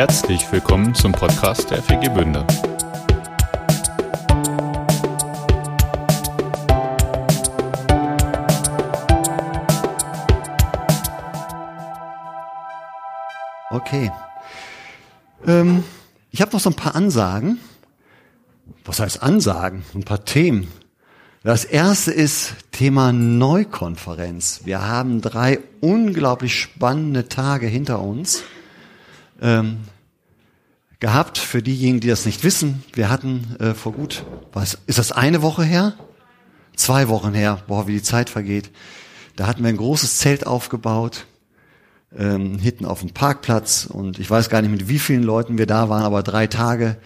Herzlich 0.00 0.50
willkommen 0.50 0.94
zum 0.94 1.12
Podcast 1.12 1.70
der 1.70 1.82
FG 1.82 2.08
Bünde. 2.14 2.46
Okay. 13.68 14.10
Ähm, 15.46 15.84
ich 16.30 16.40
habe 16.40 16.52
noch 16.52 16.60
so 16.60 16.70
ein 16.70 16.76
paar 16.76 16.94
Ansagen. 16.94 17.60
Was 18.86 19.00
heißt 19.00 19.22
Ansagen? 19.22 19.82
Ein 19.94 20.04
paar 20.04 20.24
Themen. 20.24 20.68
Das 21.42 21.66
erste 21.66 22.10
ist 22.10 22.54
Thema 22.72 23.12
Neukonferenz. 23.12 24.62
Wir 24.64 24.80
haben 24.80 25.20
drei 25.20 25.58
unglaublich 25.82 26.58
spannende 26.58 27.28
Tage 27.28 27.66
hinter 27.66 28.00
uns 28.00 28.44
ähm, 29.40 29.78
gehabt. 31.00 31.38
Für 31.38 31.62
diejenigen, 31.62 32.00
die 32.00 32.08
das 32.08 32.26
nicht 32.26 32.44
wissen, 32.44 32.82
wir 32.92 33.08
hatten 33.10 33.56
äh, 33.58 33.74
vor 33.74 33.92
gut, 33.92 34.24
was 34.52 34.78
ist 34.86 34.98
das 34.98 35.12
eine 35.12 35.42
Woche 35.42 35.64
her? 35.64 35.94
Zwei 36.76 37.08
Wochen 37.08 37.34
her, 37.34 37.62
boah, 37.66 37.86
wie 37.86 37.92
die 37.92 38.02
Zeit 38.02 38.30
vergeht. 38.30 38.70
Da 39.36 39.46
hatten 39.46 39.62
wir 39.62 39.68
ein 39.68 39.76
großes 39.76 40.18
Zelt 40.18 40.46
aufgebaut, 40.46 41.26
ähm, 42.16 42.58
hinten 42.58 42.84
auf 42.84 43.00
dem 43.00 43.10
Parkplatz 43.10 43.86
und 43.86 44.18
ich 44.18 44.30
weiß 44.30 44.50
gar 44.50 44.62
nicht, 44.62 44.70
mit 44.70 44.88
wie 44.88 44.98
vielen 44.98 45.22
Leuten 45.22 45.58
wir 45.58 45.66
da 45.66 45.88
waren, 45.88 46.02
aber 46.02 46.22
drei 46.22 46.46
Tage 46.46 46.96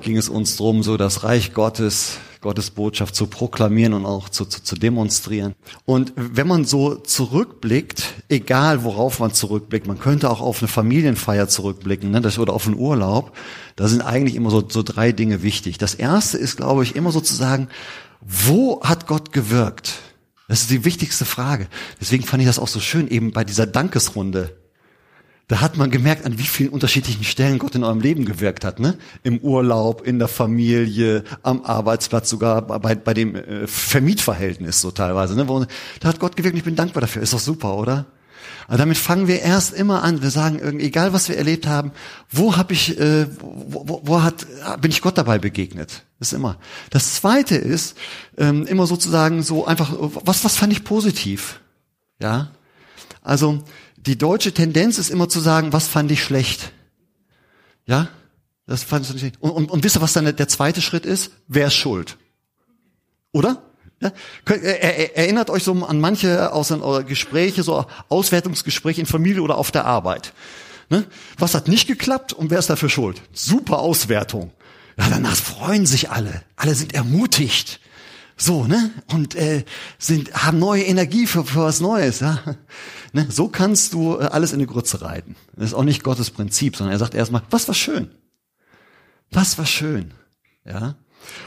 ging 0.00 0.16
es 0.16 0.28
uns 0.28 0.56
drum, 0.56 0.82
so 0.82 0.96
das 0.96 1.24
Reich 1.24 1.54
Gottes, 1.54 2.18
Gottes 2.42 2.70
Botschaft 2.70 3.14
zu 3.14 3.26
proklamieren 3.26 3.94
und 3.94 4.04
auch 4.04 4.28
zu, 4.28 4.44
zu, 4.44 4.62
zu 4.62 4.74
demonstrieren. 4.76 5.54
Und 5.84 6.12
wenn 6.16 6.46
man 6.46 6.64
so 6.64 6.96
zurückblickt, 6.96 8.14
egal 8.28 8.84
worauf 8.84 9.20
man 9.20 9.32
zurückblickt, 9.32 9.86
man 9.86 9.98
könnte 9.98 10.28
auch 10.28 10.40
auf 10.40 10.60
eine 10.60 10.68
Familienfeier 10.68 11.48
zurückblicken 11.48 12.10
ne, 12.10 12.20
das, 12.20 12.38
oder 12.38 12.52
auf 12.52 12.66
einen 12.66 12.76
Urlaub, 12.76 13.32
da 13.76 13.88
sind 13.88 14.02
eigentlich 14.02 14.34
immer 14.34 14.50
so, 14.50 14.62
so 14.68 14.82
drei 14.82 15.12
Dinge 15.12 15.42
wichtig. 15.42 15.78
Das 15.78 15.94
erste 15.94 16.36
ist, 16.36 16.56
glaube 16.56 16.82
ich, 16.82 16.96
immer 16.96 17.12
sozusagen, 17.12 17.68
wo 18.20 18.82
hat 18.82 19.06
Gott 19.06 19.32
gewirkt? 19.32 19.94
Das 20.48 20.60
ist 20.60 20.70
die 20.70 20.84
wichtigste 20.84 21.24
Frage. 21.24 21.68
Deswegen 22.00 22.24
fand 22.24 22.42
ich 22.42 22.48
das 22.48 22.58
auch 22.58 22.68
so 22.68 22.80
schön, 22.80 23.08
eben 23.08 23.32
bei 23.32 23.44
dieser 23.44 23.66
Dankesrunde. 23.66 24.61
Da 25.48 25.60
hat 25.60 25.76
man 25.76 25.90
gemerkt, 25.90 26.24
an 26.24 26.38
wie 26.38 26.44
vielen 26.44 26.70
unterschiedlichen 26.70 27.24
Stellen 27.24 27.58
Gott 27.58 27.74
in 27.74 27.84
eurem 27.84 28.00
Leben 28.00 28.24
gewirkt 28.24 28.64
hat. 28.64 28.80
Ne? 28.80 28.96
Im 29.22 29.38
Urlaub, 29.38 30.06
in 30.06 30.18
der 30.18 30.28
Familie, 30.28 31.24
am 31.42 31.64
Arbeitsplatz, 31.64 32.30
sogar 32.30 32.62
bei, 32.62 32.94
bei 32.94 33.12
dem 33.12 33.34
äh, 33.34 33.66
Vermietverhältnis 33.66 34.80
so 34.80 34.90
teilweise. 34.90 35.34
Ne? 35.34 35.48
Wo, 35.48 35.66
da 36.00 36.08
hat 36.08 36.20
Gott 36.20 36.36
gewirkt 36.36 36.54
und 36.54 36.58
ich 36.58 36.64
bin 36.64 36.76
dankbar 36.76 37.00
dafür. 37.00 37.22
Ist 37.22 37.32
doch 37.32 37.38
super, 37.38 37.76
oder? 37.76 38.06
Aber 38.68 38.78
damit 38.78 38.96
fangen 38.96 39.26
wir 39.26 39.40
erst 39.40 39.74
immer 39.74 40.02
an. 40.02 40.22
Wir 40.22 40.30
sagen, 40.30 40.80
egal 40.80 41.12
was 41.12 41.28
wir 41.28 41.36
erlebt 41.36 41.66
haben, 41.66 41.92
wo 42.30 42.56
habe 42.56 42.72
ich, 42.72 42.98
äh, 42.98 43.26
wo, 43.40 43.84
wo, 43.86 44.00
wo 44.04 44.22
hat, 44.22 44.46
bin 44.80 44.90
ich 44.90 45.02
Gott 45.02 45.18
dabei 45.18 45.38
begegnet? 45.38 46.04
Das 46.18 46.28
ist 46.28 46.34
immer. 46.34 46.56
Das 46.90 47.14
Zweite 47.14 47.56
ist 47.56 47.96
ähm, 48.38 48.66
immer 48.66 48.86
sozusagen 48.86 49.42
so 49.42 49.66
einfach, 49.66 49.92
was 49.98 50.44
was 50.44 50.56
fand 50.56 50.72
ich 50.72 50.84
positiv? 50.84 51.60
Ja, 52.20 52.52
also 53.22 53.62
die 53.96 54.18
deutsche 54.18 54.52
Tendenz 54.52 54.98
ist 54.98 55.10
immer 55.10 55.28
zu 55.28 55.40
sagen, 55.40 55.72
was 55.72 55.86
fand 55.86 56.10
ich 56.10 56.22
schlecht? 56.22 56.72
Ja, 57.86 58.08
das 58.66 58.82
fand 58.82 59.08
ich 59.08 59.18
schlecht. 59.18 59.36
Und, 59.40 59.50
und, 59.50 59.70
und 59.70 59.84
wisst 59.84 59.96
ihr, 59.96 60.02
was 60.02 60.12
dann 60.12 60.36
der 60.36 60.48
zweite 60.48 60.82
Schritt 60.82 61.06
ist? 61.06 61.30
Wer 61.48 61.68
ist 61.68 61.74
schuld? 61.74 62.16
Oder? 63.32 63.62
Ja? 64.00 64.12
Erinnert 64.44 65.50
euch 65.50 65.62
so 65.62 65.72
an 65.84 66.00
manche 66.00 66.52
aus 66.52 66.68
den 66.68 66.82
Gespräche, 67.06 67.62
so 67.62 67.86
Auswertungsgespräche 68.08 69.00
in 69.00 69.06
Familie 69.06 69.42
oder 69.42 69.56
auf 69.56 69.70
der 69.70 69.84
Arbeit. 69.84 70.32
Ne? 70.90 71.06
Was 71.38 71.54
hat 71.54 71.68
nicht 71.68 71.86
geklappt 71.86 72.32
und 72.32 72.50
wer 72.50 72.58
ist 72.58 72.68
dafür 72.68 72.90
schuld? 72.90 73.22
Super 73.32 73.78
Auswertung. 73.78 74.50
Ja, 74.98 75.08
danach 75.08 75.36
freuen 75.36 75.86
sich 75.86 76.10
alle. 76.10 76.42
Alle 76.56 76.74
sind 76.74 76.94
ermutigt. 76.94 77.80
So, 78.42 78.64
ne? 78.64 78.90
Und 79.12 79.36
äh, 79.36 79.64
sind, 80.00 80.34
haben 80.34 80.58
neue 80.58 80.82
Energie 80.82 81.28
für, 81.28 81.44
für 81.44 81.60
was 81.60 81.80
Neues. 81.80 82.18
Ja? 82.18 82.40
Ne? 83.12 83.26
So 83.30 83.46
kannst 83.46 83.92
du 83.92 84.18
äh, 84.18 84.24
alles 84.24 84.52
in 84.52 84.58
die 84.58 84.66
Grütze 84.66 85.00
reiten. 85.00 85.36
Das 85.54 85.66
ist 85.66 85.74
auch 85.74 85.84
nicht 85.84 86.02
Gottes 86.02 86.30
Prinzip, 86.30 86.74
sondern 86.74 86.92
er 86.92 86.98
sagt 86.98 87.14
erstmal, 87.14 87.42
was 87.50 87.68
war 87.68 87.74
schön? 87.74 88.10
Was 89.30 89.58
war 89.58 89.66
schön? 89.66 90.12
Ja? 90.64 90.96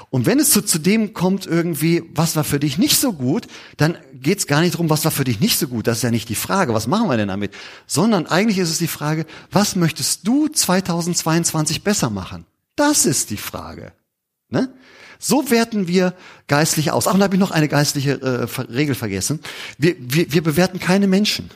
Und 0.09 0.25
wenn 0.25 0.39
es 0.39 0.51
zu, 0.51 0.61
zu 0.61 0.79
dem 0.79 1.13
kommt 1.13 1.45
irgendwie, 1.45 2.03
was 2.13 2.37
war 2.37 2.45
für 2.45 2.61
dich 2.61 2.77
nicht 2.77 2.97
so 2.97 3.11
gut, 3.11 3.47
dann 3.75 3.97
geht 4.13 4.37
es 4.37 4.47
gar 4.47 4.61
nicht 4.61 4.75
darum, 4.75 4.89
was 4.89 5.03
war 5.03 5.11
für 5.11 5.25
dich 5.25 5.41
nicht 5.41 5.57
so 5.59 5.67
gut. 5.67 5.87
Das 5.87 5.97
ist 5.97 6.03
ja 6.03 6.11
nicht 6.11 6.29
die 6.29 6.35
Frage, 6.35 6.73
was 6.73 6.87
machen 6.87 7.09
wir 7.09 7.17
denn 7.17 7.27
damit? 7.27 7.53
Sondern 7.87 8.25
eigentlich 8.25 8.59
ist 8.59 8.69
es 8.69 8.77
die 8.77 8.87
Frage, 8.87 9.25
was 9.51 9.75
möchtest 9.75 10.25
du 10.25 10.47
2022 10.47 11.83
besser 11.83 12.09
machen? 12.09 12.45
Das 12.77 13.05
ist 13.05 13.31
die 13.31 13.37
Frage. 13.37 13.91
Ne? 14.47 14.73
So 15.27 15.49
werten 15.49 15.87
wir 15.87 16.13
geistlich 16.47 16.91
aus. 16.91 17.07
Ach, 17.07 17.15
und 17.15 17.19
da 17.19 17.23
habe 17.23 17.33
ich 17.33 17.39
noch 17.39 17.49
eine 17.49 17.67
geistliche 17.67 18.21
äh, 18.21 18.61
Regel 18.71 18.93
vergessen. 18.93 19.39
Wir, 19.79 19.95
wir, 19.97 20.31
wir 20.31 20.43
bewerten 20.43 20.79
keine 20.79 21.07
Menschen. 21.07 21.49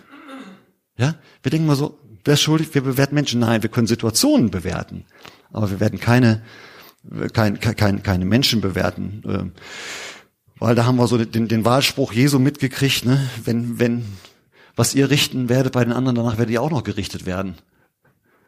Ja, 0.98 1.14
wir 1.44 1.52
denken 1.52 1.68
mal 1.68 1.76
so, 1.76 2.00
wer 2.26 2.34
ist 2.34 2.42
schuldig? 2.42 2.74
Wir 2.74 2.82
bewerten 2.82 3.14
Menschen. 3.14 3.40
Nein, 3.40 3.62
wir 3.62 3.70
können 3.70 3.86
Situationen 3.86 4.50
bewerten, 4.50 5.06
aber 5.54 5.70
wir 5.70 5.80
werden 5.80 6.00
keine 6.00 6.42
kein, 7.32 7.60
kein, 7.60 8.02
keine 8.02 8.26
Menschen 8.26 8.60
bewerten. 8.60 9.22
Ähm, 9.28 9.52
weil 10.58 10.74
da 10.74 10.86
haben 10.86 10.96
wir 10.96 11.08
so 11.08 11.24
den, 11.24 11.48
den 11.48 11.64
Wahlspruch 11.64 12.12
Jesu 12.12 12.40
mitgekriegt, 12.40 13.06
ne? 13.06 13.30
wenn, 13.46 13.78
wenn, 13.78 14.04
was 14.76 14.96
ihr 14.96 15.12
richten 15.12 15.48
werdet 15.48 15.74
bei 15.74 15.84
den 15.84 15.94
anderen, 15.94 16.16
danach 16.16 16.40
werdet 16.40 16.54
ihr 16.54 16.64
auch 16.64 16.72
noch 16.72 16.84
gerichtet 16.84 17.28
werden 17.28 17.56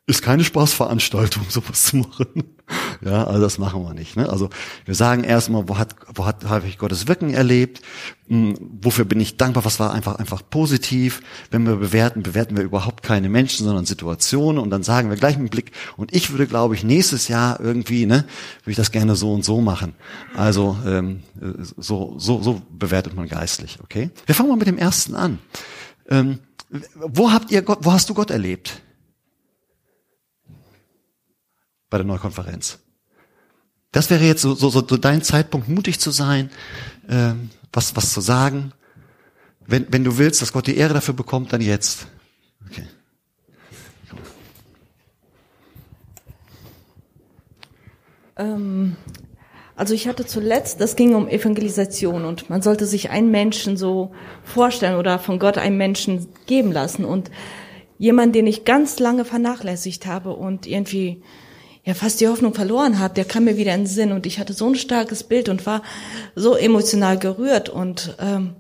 ist 0.08 0.22
keine 0.24 0.44
Spaßveranstaltung, 0.44 1.46
sowas 1.50 1.84
zu 1.84 1.98
machen. 1.98 2.56
Ja, 3.04 3.26
also 3.26 3.42
das 3.42 3.58
machen 3.58 3.84
wir 3.84 3.94
nicht. 3.94 4.16
Ne? 4.16 4.30
Also 4.30 4.50
wir 4.86 4.96
sagen 4.96 5.24
erstmal, 5.24 5.68
wo 5.68 5.78
hat, 5.78 5.96
wo 6.16 6.26
hat, 6.26 6.46
habe 6.46 6.68
ich 6.68 6.78
Gottes 6.78 7.08
Wirken 7.08 7.34
erlebt? 7.34 7.82
Hm, 8.28 8.56
wofür 8.82 9.06
bin 9.06 9.20
ich 9.20 9.38
dankbar? 9.38 9.66
Was 9.66 9.80
war 9.80 9.94
einfach, 9.94 10.16
einfach 10.16 10.42
positiv? 10.50 11.22
Wenn 11.50 11.66
wir 11.66 11.76
bewerten, 11.76 12.24
bewerten 12.24 12.58
wir 12.58 12.64
überhaupt 12.64 13.04
keine 13.04 13.30
Menschen, 13.30 13.66
sondern 13.66 13.86
Situationen 13.86 14.62
und 14.62 14.70
dann 14.70 14.84
sagen 14.84 15.10
wir 15.10 15.18
gleich 15.18 15.38
mit 15.38 15.52
Blick. 15.52 15.72
Und 15.98 16.16
ich 16.16 16.32
würde, 16.32 16.48
glaube 16.48 16.76
ich, 16.76 16.84
nächstes 16.84 17.28
Jahr 17.28 17.60
irgendwie, 17.60 18.06
ne, 18.06 18.26
würde 18.64 18.72
ich 18.72 18.78
das 18.78 18.92
gerne 18.92 19.16
so 19.16 19.34
und 19.34 19.44
so 19.44 19.62
machen. 19.62 19.94
Also 20.36 20.78
ähm, 20.86 21.24
so, 21.78 22.16
so, 22.18 22.42
so 22.42 22.62
bewertet 22.72 23.16
man 23.16 23.28
geistlich. 23.28 23.80
Okay? 23.84 24.10
Wir 24.26 24.36
fangen 24.36 24.50
mal 24.50 24.58
mit 24.58 24.68
dem 24.68 24.78
ersten 24.78 25.16
an. 25.16 25.40
Ähm, 26.10 26.40
wo 26.96 27.32
habt 27.32 27.52
ihr 27.52 27.62
Gott, 27.62 27.80
wo 27.82 27.92
hast 27.92 28.10
du 28.10 28.14
Gott 28.14 28.32
erlebt? 28.32 28.82
Bei 31.92 31.98
der 32.00 32.08
Neukonferenz. 32.08 32.80
Das 33.92 34.10
wäre 34.10 34.24
jetzt 34.24 34.42
so, 34.42 34.56
so, 34.56 34.70
so 34.70 34.82
dein 34.82 35.22
Zeitpunkt, 35.22 35.68
mutig 35.68 36.00
zu 36.00 36.10
sein, 36.10 36.50
äh, 37.08 37.34
was, 37.72 37.96
was 37.96 38.14
zu 38.14 38.22
sagen. 38.22 38.72
Wenn, 39.68 39.86
wenn 39.92 40.04
du 40.04 40.18
willst, 40.18 40.42
dass 40.42 40.54
Gott 40.54 40.66
die 40.66 40.78
Ehre 40.78 40.96
dafür 40.96 41.14
bekommt, 41.14 41.54
dann 41.54 41.62
jetzt. 41.62 42.08
Okay. 42.68 42.88
Ähm, 48.38 48.96
also 49.76 49.94
ich 49.94 50.08
hatte 50.08 50.26
zuletzt, 50.26 50.80
das 50.80 50.96
ging 50.96 51.14
um 51.14 51.28
Evangelisation 51.28 52.24
und 52.24 52.50
man 52.50 52.62
sollte 52.62 52.86
sich 52.86 53.10
einen 53.10 53.32
Menschen 53.32 53.76
so 53.76 54.14
vorstellen 54.44 54.96
oder 54.96 55.20
von 55.20 55.38
Gott 55.38 55.58
einen 55.58 55.78
Menschen 55.78 56.28
geben 56.46 56.72
lassen 56.72 57.04
und 57.04 57.30
jemand, 57.98 58.36
den 58.36 58.48
ich 58.48 58.64
ganz 58.64 59.00
lange 59.00 59.26
vernachlässigt 59.26 60.06
habe 60.06 60.34
und 60.34 60.66
irgendwie 60.66 61.22
ja 61.84 61.94
fast 61.94 62.22
die 62.22 62.28
Hoffnung 62.28 62.54
verloren 62.54 63.00
habe, 63.00 63.14
der 63.14 63.26
kam 63.26 63.46
mir 63.46 63.58
wieder 63.58 63.74
in 63.74 63.82
den 63.82 63.88
Sinn 63.88 64.12
und 64.12 64.26
ich 64.26 64.40
hatte 64.40 64.54
so 64.54 64.68
ein 64.68 64.76
starkes 64.76 65.24
Bild 65.24 65.50
und 65.50 65.66
war 65.66 65.82
so 66.36 66.56
emotional 66.56 67.18
gerührt 67.18 67.70
und 67.70 68.16
ähm, 68.20 68.56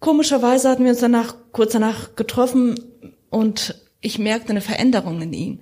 komischerweise 0.00 0.68
hatten 0.68 0.84
wir 0.84 0.90
uns 0.90 1.00
danach 1.00 1.36
kurz 1.52 1.72
danach 1.72 2.16
getroffen 2.16 2.80
und 3.30 3.76
ich 4.00 4.18
merkte 4.18 4.50
eine 4.50 4.60
Veränderung 4.60 5.22
in 5.22 5.32
ihm 5.32 5.60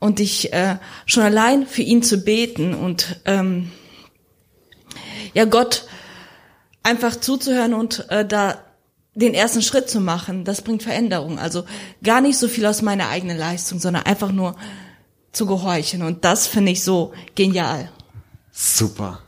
und 0.00 0.18
ich 0.18 0.52
äh, 0.52 0.76
schon 1.06 1.22
allein 1.22 1.66
für 1.66 1.82
ihn 1.82 2.02
zu 2.02 2.18
beten 2.18 2.74
und 2.74 3.20
ähm, 3.24 3.70
ja 5.34 5.44
Gott 5.44 5.86
einfach 6.82 7.14
zuzuhören 7.16 7.74
und 7.74 8.10
äh, 8.10 8.26
da 8.26 8.58
den 9.14 9.34
ersten 9.34 9.62
Schritt 9.62 9.90
zu 9.90 10.00
machen, 10.00 10.44
das 10.44 10.62
bringt 10.62 10.84
Veränderung. 10.84 11.40
Also 11.40 11.64
gar 12.04 12.20
nicht 12.20 12.38
so 12.38 12.46
viel 12.46 12.64
aus 12.66 12.82
meiner 12.82 13.08
eigenen 13.08 13.36
Leistung, 13.36 13.80
sondern 13.80 14.04
einfach 14.04 14.30
nur 14.30 14.54
zu 15.32 15.46
gehorchen. 15.46 16.02
Und 16.02 16.24
das 16.24 16.46
finde 16.46 16.72
ich 16.72 16.82
so 16.82 17.12
genial. 17.34 17.90
Super. 18.52 19.20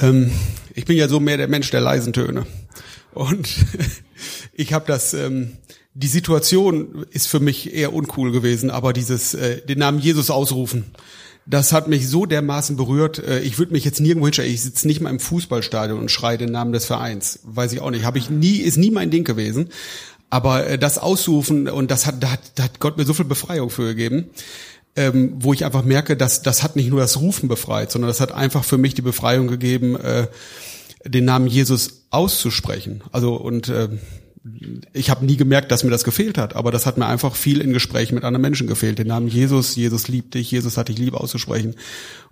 Ähm, 0.00 0.30
ich 0.74 0.84
bin 0.84 0.96
ja 0.96 1.08
so 1.08 1.20
mehr 1.20 1.36
der 1.36 1.48
Mensch 1.48 1.70
der 1.70 1.80
leisen 1.80 2.12
Töne. 2.12 2.46
Und 3.12 3.48
ich 4.52 4.72
habe 4.72 4.84
das, 4.86 5.14
ähm, 5.14 5.56
die 5.94 6.08
Situation 6.08 7.06
ist 7.10 7.28
für 7.28 7.40
mich 7.40 7.72
eher 7.74 7.92
uncool 7.92 8.32
gewesen, 8.32 8.70
aber 8.70 8.92
dieses, 8.92 9.34
äh, 9.34 9.64
den 9.64 9.78
Namen 9.78 10.00
Jesus 10.00 10.30
ausrufen, 10.30 10.84
das 11.46 11.72
hat 11.72 11.88
mich 11.88 12.08
so 12.08 12.26
dermaßen 12.26 12.76
berührt. 12.76 13.18
Äh, 13.18 13.40
ich 13.40 13.58
würde 13.58 13.72
mich 13.72 13.84
jetzt 13.84 14.00
nirgendwo 14.00 14.26
hinstellen. 14.26 14.52
Ich 14.52 14.62
sitze 14.62 14.86
nicht 14.86 15.00
mal 15.00 15.10
im 15.10 15.20
Fußballstadion 15.20 15.98
und 15.98 16.10
schreie 16.10 16.38
den 16.38 16.50
Namen 16.50 16.72
des 16.72 16.86
Vereins. 16.86 17.40
Weiß 17.44 17.72
ich 17.72 17.80
auch 17.80 17.90
nicht. 17.90 18.04
Habe 18.04 18.18
ich 18.18 18.30
nie, 18.30 18.56
ist 18.56 18.76
nie 18.76 18.90
mein 18.90 19.10
Ding 19.10 19.24
gewesen. 19.24 19.68
Aber 20.34 20.66
äh, 20.66 20.78
das 20.78 20.98
auszurufen 20.98 21.68
und 21.68 21.92
das 21.92 22.06
hat, 22.06 22.20
da 22.20 22.32
hat, 22.32 22.40
da 22.56 22.64
hat 22.64 22.80
Gott 22.80 22.96
mir 22.96 23.04
so 23.04 23.14
viel 23.14 23.24
Befreiung 23.24 23.70
für 23.70 23.84
gegeben, 23.84 24.30
ähm, 24.96 25.34
wo 25.38 25.52
ich 25.52 25.64
einfach 25.64 25.84
merke, 25.84 26.16
dass 26.16 26.42
das 26.42 26.64
hat 26.64 26.74
nicht 26.74 26.90
nur 26.90 26.98
das 26.98 27.20
Rufen 27.20 27.48
befreit, 27.48 27.92
sondern 27.92 28.08
das 28.08 28.20
hat 28.20 28.32
einfach 28.32 28.64
für 28.64 28.76
mich 28.76 28.94
die 28.94 29.02
Befreiung 29.02 29.46
gegeben, 29.46 29.94
äh, 29.94 30.26
den 31.04 31.24
Namen 31.24 31.46
Jesus 31.46 32.06
auszusprechen. 32.10 33.02
Also 33.12 33.36
und 33.36 33.68
äh, 33.68 33.90
ich 34.92 35.08
habe 35.08 35.24
nie 35.24 35.36
gemerkt, 35.36 35.70
dass 35.70 35.84
mir 35.84 35.90
das 35.90 36.02
gefehlt 36.02 36.36
hat, 36.36 36.56
aber 36.56 36.72
das 36.72 36.84
hat 36.84 36.98
mir 36.98 37.06
einfach 37.06 37.36
viel 37.36 37.60
in 37.60 37.72
Gesprächen 37.72 38.16
mit 38.16 38.24
anderen 38.24 38.42
Menschen 38.42 38.66
gefehlt. 38.66 38.98
Den 38.98 39.06
Namen 39.06 39.28
Jesus, 39.28 39.76
Jesus 39.76 40.08
liebt 40.08 40.34
dich, 40.34 40.50
Jesus 40.50 40.76
hat 40.76 40.88
dich 40.88 40.98
lieb 40.98 41.14
auszusprechen. 41.14 41.76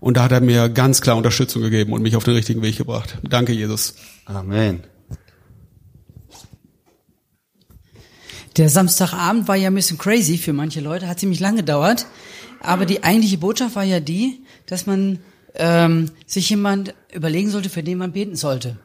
Und 0.01 0.17
da 0.17 0.25
hat 0.25 0.33
er 0.33 0.41
mir 0.41 0.69
ganz 0.71 1.03
klar 1.03 1.17
Unterstützung 1.17 1.63
gegeben 1.63 1.93
und 1.93 2.03
mich 2.03 2.17
auf 2.17 2.25
den 2.25 2.35
richtigen 2.35 2.63
Weg 2.63 2.79
gebracht. 2.79 3.19
Danke, 3.23 3.53
Jesus. 3.53 3.95
Amen. 4.25 4.92
Der 8.57 8.69
Samstagabend 8.69 9.49
war 9.49 9.57
ja 9.57 9.69
ein 9.69 9.75
bisschen 9.75 9.99
crazy 9.99 10.37
für 10.37 10.53
manche 10.53 10.81
Leute, 10.81 11.09
hat 11.09 11.21
ziemlich 11.21 11.41
lange 11.41 11.59
gedauert. 11.59 12.07
Aber 12.61 12.87
die 12.87 13.03
eigentliche 13.03 13.39
Botschaft 13.39 13.77
war 13.77 13.85
ja 13.85 14.01
die, 14.01 14.45
dass 14.67 14.87
man 14.87 15.19
ähm, 15.55 16.11
sich 16.27 16.51
jemand 16.51 16.95
überlegen 17.13 17.51
sollte, 17.51 17.71
für 17.71 17.83
den 17.83 17.99
man 17.99 18.13
beten 18.13 18.37
sollte. 18.37 18.79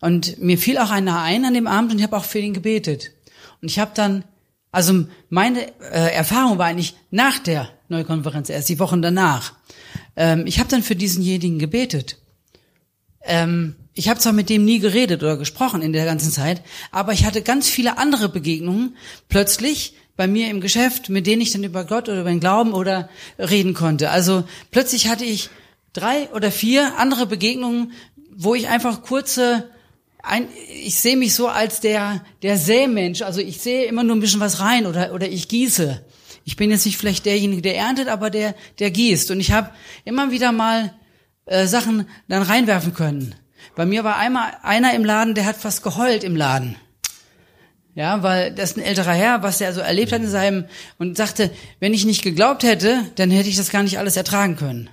Und 0.00 0.40
mir 0.40 0.58
fiel 0.58 0.78
auch 0.78 0.90
einer 0.90 1.22
ein 1.22 1.44
an 1.44 1.54
dem 1.54 1.66
Abend 1.66 1.92
und 1.92 1.98
ich 1.98 2.04
habe 2.04 2.16
auch 2.16 2.24
für 2.24 2.38
ihn 2.38 2.54
gebetet. 2.54 3.12
Und 3.60 3.70
ich 3.70 3.78
habe 3.78 3.92
dann, 3.94 4.24
also 4.72 5.04
meine 5.28 5.68
äh, 5.80 6.12
Erfahrung 6.14 6.58
war 6.58 6.66
eigentlich 6.66 6.96
nach 7.10 7.38
der 7.38 7.68
Neukonferenz, 7.88 8.48
erst 8.50 8.68
die 8.68 8.78
Wochen 8.78 9.02
danach. 9.02 9.52
Ähm, 10.16 10.46
ich 10.46 10.58
habe 10.58 10.68
dann 10.68 10.82
für 10.82 10.96
diesenjenigen 10.96 11.58
gebetet. 11.58 12.18
Ähm, 13.24 13.76
ich 13.94 14.08
habe 14.08 14.20
zwar 14.20 14.32
mit 14.32 14.48
dem 14.48 14.64
nie 14.64 14.78
geredet 14.78 15.22
oder 15.22 15.36
gesprochen 15.36 15.82
in 15.82 15.92
der 15.92 16.04
ganzen 16.04 16.30
Zeit, 16.30 16.62
aber 16.90 17.12
ich 17.12 17.24
hatte 17.24 17.42
ganz 17.42 17.68
viele 17.68 17.98
andere 17.98 18.28
Begegnungen 18.28 18.96
plötzlich 19.28 19.94
bei 20.16 20.26
mir 20.26 20.50
im 20.50 20.60
Geschäft, 20.60 21.08
mit 21.08 21.26
denen 21.26 21.42
ich 21.42 21.52
dann 21.52 21.64
über 21.64 21.84
Gott 21.84 22.08
oder 22.08 22.20
über 22.20 22.30
den 22.30 22.40
Glauben 22.40 22.74
oder 22.74 23.08
reden 23.38 23.74
konnte. 23.74 24.10
Also 24.10 24.44
plötzlich 24.70 25.08
hatte 25.08 25.24
ich 25.24 25.50
drei 25.92 26.28
oder 26.30 26.50
vier 26.50 26.98
andere 26.98 27.26
Begegnungen, 27.26 27.92
wo 28.34 28.54
ich 28.54 28.68
einfach 28.68 29.02
kurze 29.02 29.68
ein, 30.22 30.48
ich 30.68 31.00
sehe 31.00 31.16
mich 31.16 31.34
so 31.34 31.48
als 31.48 31.80
der, 31.80 32.24
der 32.42 32.56
Sämensch. 32.56 33.22
Also 33.22 33.40
ich 33.40 33.60
sehe 33.60 33.84
immer 33.84 34.04
nur 34.04 34.16
ein 34.16 34.20
bisschen 34.20 34.40
was 34.40 34.60
rein 34.60 34.86
oder, 34.86 35.12
oder 35.14 35.28
ich 35.28 35.48
gieße. 35.48 36.04
Ich 36.44 36.56
bin 36.56 36.70
jetzt 36.70 36.86
nicht 36.86 36.96
vielleicht 36.96 37.26
derjenige, 37.26 37.62
der 37.62 37.76
erntet, 37.76 38.08
aber 38.08 38.30
der, 38.30 38.54
der 38.78 38.90
gießt. 38.90 39.30
Und 39.30 39.40
ich 39.40 39.52
habe 39.52 39.70
immer 40.04 40.30
wieder 40.30 40.52
mal 40.52 40.94
äh, 41.46 41.66
Sachen 41.66 42.06
dann 42.28 42.42
reinwerfen 42.42 42.94
können. 42.94 43.34
Bei 43.74 43.86
mir 43.86 44.04
war 44.04 44.16
einmal 44.16 44.52
einer 44.62 44.94
im 44.94 45.04
Laden, 45.04 45.34
der 45.34 45.46
hat 45.46 45.56
fast 45.56 45.82
geheult 45.82 46.24
im 46.24 46.36
Laden. 46.36 46.76
Ja, 47.94 48.22
weil 48.22 48.54
das 48.54 48.70
ist 48.70 48.76
ein 48.78 48.84
älterer 48.84 49.12
Herr, 49.12 49.42
was 49.42 49.60
er 49.60 49.72
so 49.72 49.80
erlebt 49.80 50.12
hat 50.12 50.22
in 50.22 50.28
seinem, 50.28 50.64
und 50.98 51.16
sagte, 51.16 51.50
wenn 51.78 51.92
ich 51.92 52.06
nicht 52.06 52.22
geglaubt 52.22 52.62
hätte, 52.62 53.04
dann 53.16 53.30
hätte 53.30 53.48
ich 53.48 53.56
das 53.56 53.70
gar 53.70 53.82
nicht 53.82 53.98
alles 53.98 54.16
ertragen 54.16 54.56
können. 54.56 54.88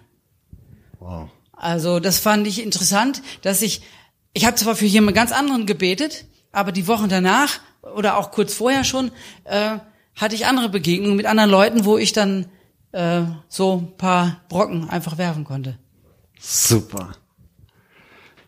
Wow. 0.99 1.29
Also 1.53 1.99
das 1.99 2.19
fand 2.19 2.45
ich 2.47 2.61
interessant, 2.61 3.21
dass 3.41 3.61
ich 3.61 3.81
ich 4.33 4.45
habe 4.45 4.55
zwar 4.55 4.75
für 4.75 4.85
jemand 4.85 5.15
ganz 5.15 5.31
anderen 5.31 5.65
gebetet, 5.65 6.25
aber 6.51 6.71
die 6.71 6.87
Wochen 6.87 7.09
danach 7.09 7.59
oder 7.95 8.17
auch 8.17 8.31
kurz 8.31 8.53
vorher 8.53 8.83
schon 8.83 9.11
äh, 9.45 9.77
hatte 10.15 10.35
ich 10.35 10.45
andere 10.45 10.69
Begegnungen 10.69 11.15
mit 11.15 11.25
anderen 11.25 11.49
Leuten, 11.49 11.85
wo 11.85 11.97
ich 11.97 12.13
dann 12.13 12.45
äh, 12.91 13.21
so 13.47 13.77
ein 13.77 13.97
paar 13.97 14.41
Brocken 14.49 14.89
einfach 14.89 15.17
werfen 15.17 15.43
konnte. 15.43 15.77
Super. 16.39 17.13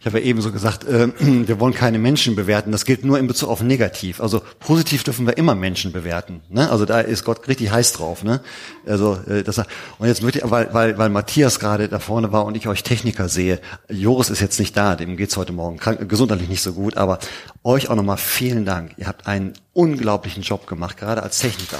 Ich 0.01 0.07
habe 0.07 0.19
ja 0.19 0.25
eben 0.25 0.41
so 0.41 0.51
gesagt, 0.51 0.83
äh, 0.85 1.09
wir 1.19 1.59
wollen 1.59 1.75
keine 1.75 1.99
Menschen 1.99 2.35
bewerten. 2.35 2.71
Das 2.71 2.85
gilt 2.85 3.05
nur 3.05 3.19
in 3.19 3.27
Bezug 3.27 3.49
auf 3.49 3.61
negativ. 3.61 4.19
Also 4.19 4.41
positiv 4.59 5.03
dürfen 5.03 5.27
wir 5.27 5.37
immer 5.37 5.53
Menschen 5.53 5.91
bewerten. 5.91 6.41
Ne? 6.49 6.71
Also 6.71 6.85
da 6.85 7.01
ist 7.01 7.23
Gott 7.23 7.47
richtig 7.47 7.69
heiß 7.69 7.93
drauf. 7.93 8.23
Ne? 8.23 8.41
Also 8.87 9.19
äh, 9.29 9.43
das, 9.43 9.59
und 9.59 10.07
jetzt 10.07 10.23
möchte 10.23 10.39
ich, 10.39 10.49
weil, 10.49 10.73
weil, 10.73 10.97
weil 10.97 11.09
Matthias 11.09 11.59
gerade 11.59 11.87
da 11.87 11.99
vorne 11.99 12.31
war 12.31 12.45
und 12.45 12.57
ich 12.57 12.67
euch 12.67 12.81
Techniker 12.81 13.29
sehe. 13.29 13.61
Joris 13.89 14.31
ist 14.31 14.41
jetzt 14.41 14.57
nicht 14.59 14.75
da, 14.75 14.95
dem 14.95 15.17
geht's 15.17 15.37
heute 15.37 15.53
Morgen 15.53 15.77
krank, 15.77 16.09
gesundheitlich 16.09 16.49
nicht 16.49 16.63
so 16.63 16.73
gut. 16.73 16.97
Aber 16.97 17.19
euch 17.63 17.87
auch 17.91 17.95
nochmal 17.95 18.17
vielen 18.17 18.65
Dank. 18.65 18.93
Ihr 18.97 19.05
habt 19.05 19.27
einen 19.27 19.53
unglaublichen 19.73 20.41
Job 20.41 20.65
gemacht, 20.65 20.97
gerade 20.97 21.21
als 21.21 21.37
Techniker. 21.37 21.77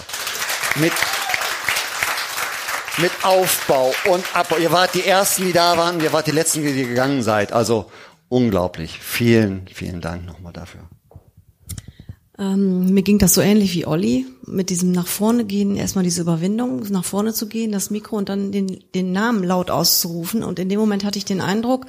Mit 0.76 0.94
mit 2.98 3.12
Aufbau 3.24 3.94
und 4.10 4.24
Abbau. 4.36 4.58
Ihr 4.58 4.72
wart 4.72 4.94
die 4.94 5.06
Ersten, 5.06 5.46
die 5.46 5.54
da 5.54 5.78
waren, 5.78 6.00
ihr 6.02 6.12
wart 6.14 6.28
die 6.28 6.32
Letzten, 6.32 6.62
die 6.62 6.86
gegangen 6.86 7.24
seid. 7.24 7.54
Also 7.54 7.90
unglaublich. 8.32 9.00
Vielen, 9.00 9.68
vielen 9.68 10.02
Dank 10.02 10.26
nochmal 10.26 10.54
dafür. 10.54 10.90
Ähm, 12.40 12.94
mir 12.94 13.04
ging 13.04 13.20
das 13.20 13.34
so 13.34 13.42
ähnlich 13.42 13.74
wie 13.76 13.86
Olli, 13.86 14.26
mit 14.48 14.70
diesem 14.70 14.92
nach 14.94 15.08
vorne 15.08 15.46
gehen, 15.46 15.76
erstmal 15.76 16.06
diese 16.06 16.22
Überwindung, 16.22 16.88
nach 16.90 17.04
vorne 17.04 17.34
zu 17.34 17.48
gehen, 17.48 17.72
das 17.72 17.92
Mikro 17.92 18.16
und 18.18 18.30
dann 18.30 18.52
den, 18.52 18.84
den 18.96 19.12
Namen 19.12 19.44
laut 19.44 19.70
auszurufen. 19.70 20.44
Und 20.44 20.60
in 20.60 20.70
dem 20.70 20.80
Moment 20.80 21.04
hatte 21.04 21.20
ich 21.20 21.26
den 21.26 21.42
Eindruck, 21.42 21.86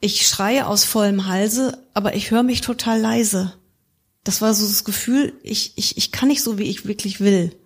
ich 0.00 0.26
schreie 0.26 0.66
aus 0.66 0.84
vollem 0.84 1.26
Halse, 1.26 1.78
aber 1.94 2.14
ich 2.14 2.30
höre 2.30 2.42
mich 2.42 2.62
total 2.62 3.00
leise. 3.00 3.54
Das 4.24 4.42
war 4.42 4.52
so 4.54 4.66
das 4.66 4.84
Gefühl, 4.84 5.34
ich, 5.42 5.74
ich, 5.76 5.96
ich 5.96 6.10
kann 6.10 6.28
nicht 6.28 6.42
so, 6.42 6.58
wie 6.58 6.68
ich 6.68 6.86
wirklich 6.86 7.20
will. 7.20 7.56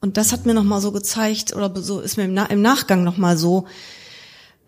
Und 0.00 0.16
das 0.16 0.32
hat 0.32 0.46
mir 0.46 0.54
nochmal 0.54 0.80
so 0.80 0.92
gezeigt, 0.92 1.54
oder 1.54 1.72
so 1.82 2.00
ist 2.00 2.16
mir 2.16 2.24
im, 2.24 2.34
Na 2.34 2.46
im 2.46 2.62
Nachgang 2.62 3.04
nochmal 3.04 3.36
so, 3.36 3.66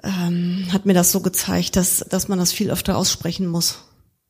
ähm, 0.04 0.66
hat 0.72 0.86
mir 0.86 0.94
das 0.94 1.12
so 1.12 1.20
gezeigt, 1.20 1.76
dass, 1.76 1.98
dass 1.98 2.28
man 2.28 2.38
das 2.38 2.52
viel 2.52 2.70
öfter 2.70 2.96
aussprechen 2.96 3.46
muss, 3.46 3.78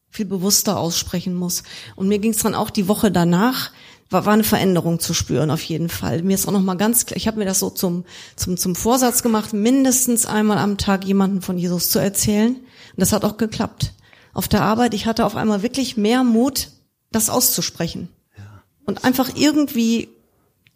viel 0.08 0.26
bewusster 0.26 0.78
aussprechen 0.78 1.34
muss. 1.34 1.64
Und 1.96 2.08
mir 2.08 2.18
ging 2.18 2.30
es 2.30 2.42
dann 2.42 2.54
auch 2.54 2.70
die 2.70 2.88
Woche 2.88 3.10
danach, 3.10 3.72
war, 4.10 4.26
war 4.26 4.32
eine 4.34 4.44
Veränderung 4.44 5.00
zu 5.00 5.12
spüren 5.12 5.50
auf 5.50 5.62
jeden 5.62 5.88
Fall. 5.88 6.22
Mir 6.22 6.34
ist 6.34 6.46
auch 6.46 6.52
noch 6.52 6.62
mal 6.62 6.76
ganz 6.76 7.06
klar, 7.06 7.16
ich 7.16 7.26
habe 7.26 7.38
mir 7.38 7.44
das 7.44 7.58
so 7.58 7.70
zum, 7.70 8.04
zum, 8.36 8.56
zum 8.56 8.76
Vorsatz 8.76 9.22
gemacht, 9.22 9.52
mindestens 9.52 10.26
einmal 10.26 10.58
am 10.58 10.78
Tag 10.78 11.04
jemanden 11.04 11.42
von 11.42 11.58
Jesus 11.58 11.90
zu 11.90 11.98
erzählen. 11.98 12.54
Und 12.54 13.00
das 13.00 13.12
hat 13.12 13.24
auch 13.24 13.36
geklappt. 13.36 13.92
Auf 14.32 14.48
der 14.48 14.62
Arbeit, 14.62 14.94
ich 14.94 15.06
hatte 15.06 15.24
auf 15.26 15.36
einmal 15.36 15.62
wirklich 15.62 15.96
mehr 15.96 16.22
Mut, 16.22 16.68
das 17.10 17.30
auszusprechen. 17.30 18.08
Ja. 18.36 18.62
Und 18.84 19.04
einfach 19.04 19.30
irgendwie 19.34 20.08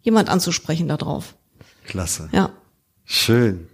jemand 0.01 0.29
anzusprechen 0.29 0.87
darauf. 0.87 1.35
Klasse. 1.85 2.29
Ja. 2.31 2.51
Schön. 3.05 3.68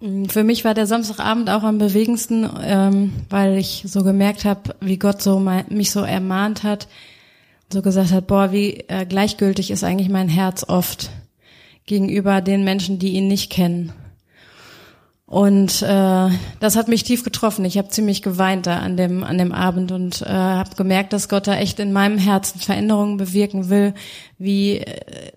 Mm, 0.00 0.24
für 0.26 0.44
mich 0.44 0.64
war 0.64 0.74
der 0.74 0.86
Samstagabend 0.86 1.50
auch 1.50 1.62
am 1.62 1.78
bewegendsten, 1.78 2.48
ähm, 2.62 3.12
weil 3.28 3.58
ich 3.58 3.84
so 3.86 4.02
gemerkt 4.02 4.44
habe, 4.44 4.74
wie 4.80 4.98
Gott 4.98 5.22
so 5.22 5.38
mein, 5.38 5.66
mich 5.68 5.90
so 5.90 6.00
ermahnt 6.00 6.62
hat, 6.62 6.88
so 7.72 7.82
gesagt 7.82 8.10
hat, 8.12 8.26
boah, 8.26 8.52
wie 8.52 8.84
äh, 8.88 9.06
gleichgültig 9.06 9.70
ist 9.70 9.84
eigentlich 9.84 10.08
mein 10.08 10.28
Herz 10.28 10.64
oft 10.66 11.10
gegenüber 11.86 12.40
den 12.40 12.64
Menschen, 12.64 12.98
die 12.98 13.12
ihn 13.12 13.28
nicht 13.28 13.50
kennen. 13.50 13.92
Und 15.26 15.82
äh, 15.82 16.28
das 16.58 16.74
hat 16.74 16.88
mich 16.88 17.04
tief 17.04 17.22
getroffen. 17.22 17.64
Ich 17.64 17.78
habe 17.78 17.88
ziemlich 17.88 18.20
geweint 18.20 18.66
da 18.66 18.78
an 18.78 18.96
dem 18.96 19.22
an 19.22 19.38
dem 19.38 19.52
Abend 19.52 19.92
und 19.92 20.22
äh, 20.22 20.26
habe 20.26 20.74
gemerkt, 20.74 21.12
dass 21.12 21.28
Gott 21.28 21.46
da 21.46 21.54
echt 21.54 21.78
in 21.78 21.92
meinem 21.92 22.18
Herzen 22.18 22.58
Veränderungen 22.58 23.16
bewirken 23.16 23.70
will, 23.70 23.94
wie 24.38 24.78
äh, 24.78 25.30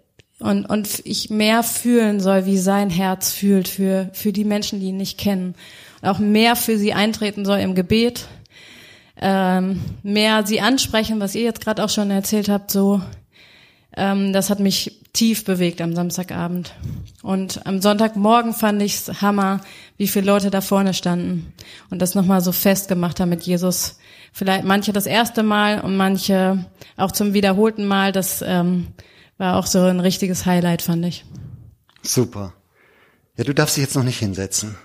und, 0.43 0.65
und 0.65 1.01
ich 1.05 1.29
mehr 1.29 1.63
fühlen 1.63 2.19
soll, 2.19 2.45
wie 2.45 2.57
sein 2.57 2.89
Herz 2.89 3.31
fühlt 3.31 3.69
für, 3.69 4.09
für 4.11 4.33
die 4.33 4.43
Menschen, 4.43 4.81
die 4.81 4.87
ihn 4.87 4.97
nicht 4.97 5.17
kennen. 5.17 5.55
Und 6.01 6.09
auch 6.09 6.19
mehr 6.19 6.57
für 6.57 6.77
sie 6.77 6.93
eintreten 6.93 7.45
soll 7.45 7.59
im 7.59 7.75
Gebet, 7.75 8.27
ähm, 9.21 9.81
mehr 10.03 10.45
sie 10.45 10.59
ansprechen, 10.59 11.21
was 11.21 11.33
ihr 11.33 11.43
jetzt 11.43 11.61
gerade 11.61 11.81
auch 11.81 11.89
schon 11.89 12.11
erzählt 12.11 12.49
habt, 12.49 12.71
so. 12.71 13.01
Ähm, 13.95 14.33
das 14.33 14.49
hat 14.49 14.59
mich 14.59 14.99
tief 15.13 15.45
bewegt 15.45 15.79
am 15.79 15.95
Samstagabend. 15.95 16.73
Und 17.21 17.65
am 17.65 17.81
Sonntagmorgen 17.81 18.53
fand 18.53 18.81
ich's 18.81 19.21
Hammer, 19.21 19.61
wie 19.95 20.09
viele 20.09 20.25
Leute 20.25 20.49
da 20.49 20.59
vorne 20.59 20.93
standen 20.93 21.53
und 21.89 22.01
das 22.01 22.15
nochmal 22.15 22.41
so 22.41 22.51
festgemacht 22.51 23.21
haben 23.21 23.29
mit 23.29 23.43
Jesus. 23.43 23.97
Vielleicht 24.33 24.65
manche 24.65 24.91
das 24.91 25.05
erste 25.05 25.41
Mal 25.41 25.79
und 25.79 25.95
manche 25.95 26.65
auch 26.97 27.13
zum 27.13 27.33
wiederholten 27.33 27.85
Mal. 27.85 28.11
Das 28.11 28.43
ähm, 28.45 28.87
war 29.37 29.57
auch 29.57 29.65
so 29.65 29.81
ein 29.81 29.99
richtiges 29.99 30.45
Highlight, 30.45 30.81
fand 30.81 31.05
ich. 31.05 31.25
Super. 32.01 32.53
Ja, 33.37 33.43
du 33.43 33.53
darfst 33.53 33.77
dich 33.77 33.83
jetzt 33.83 33.95
noch 33.95 34.03
nicht 34.03 34.19
hinsetzen. 34.19 34.75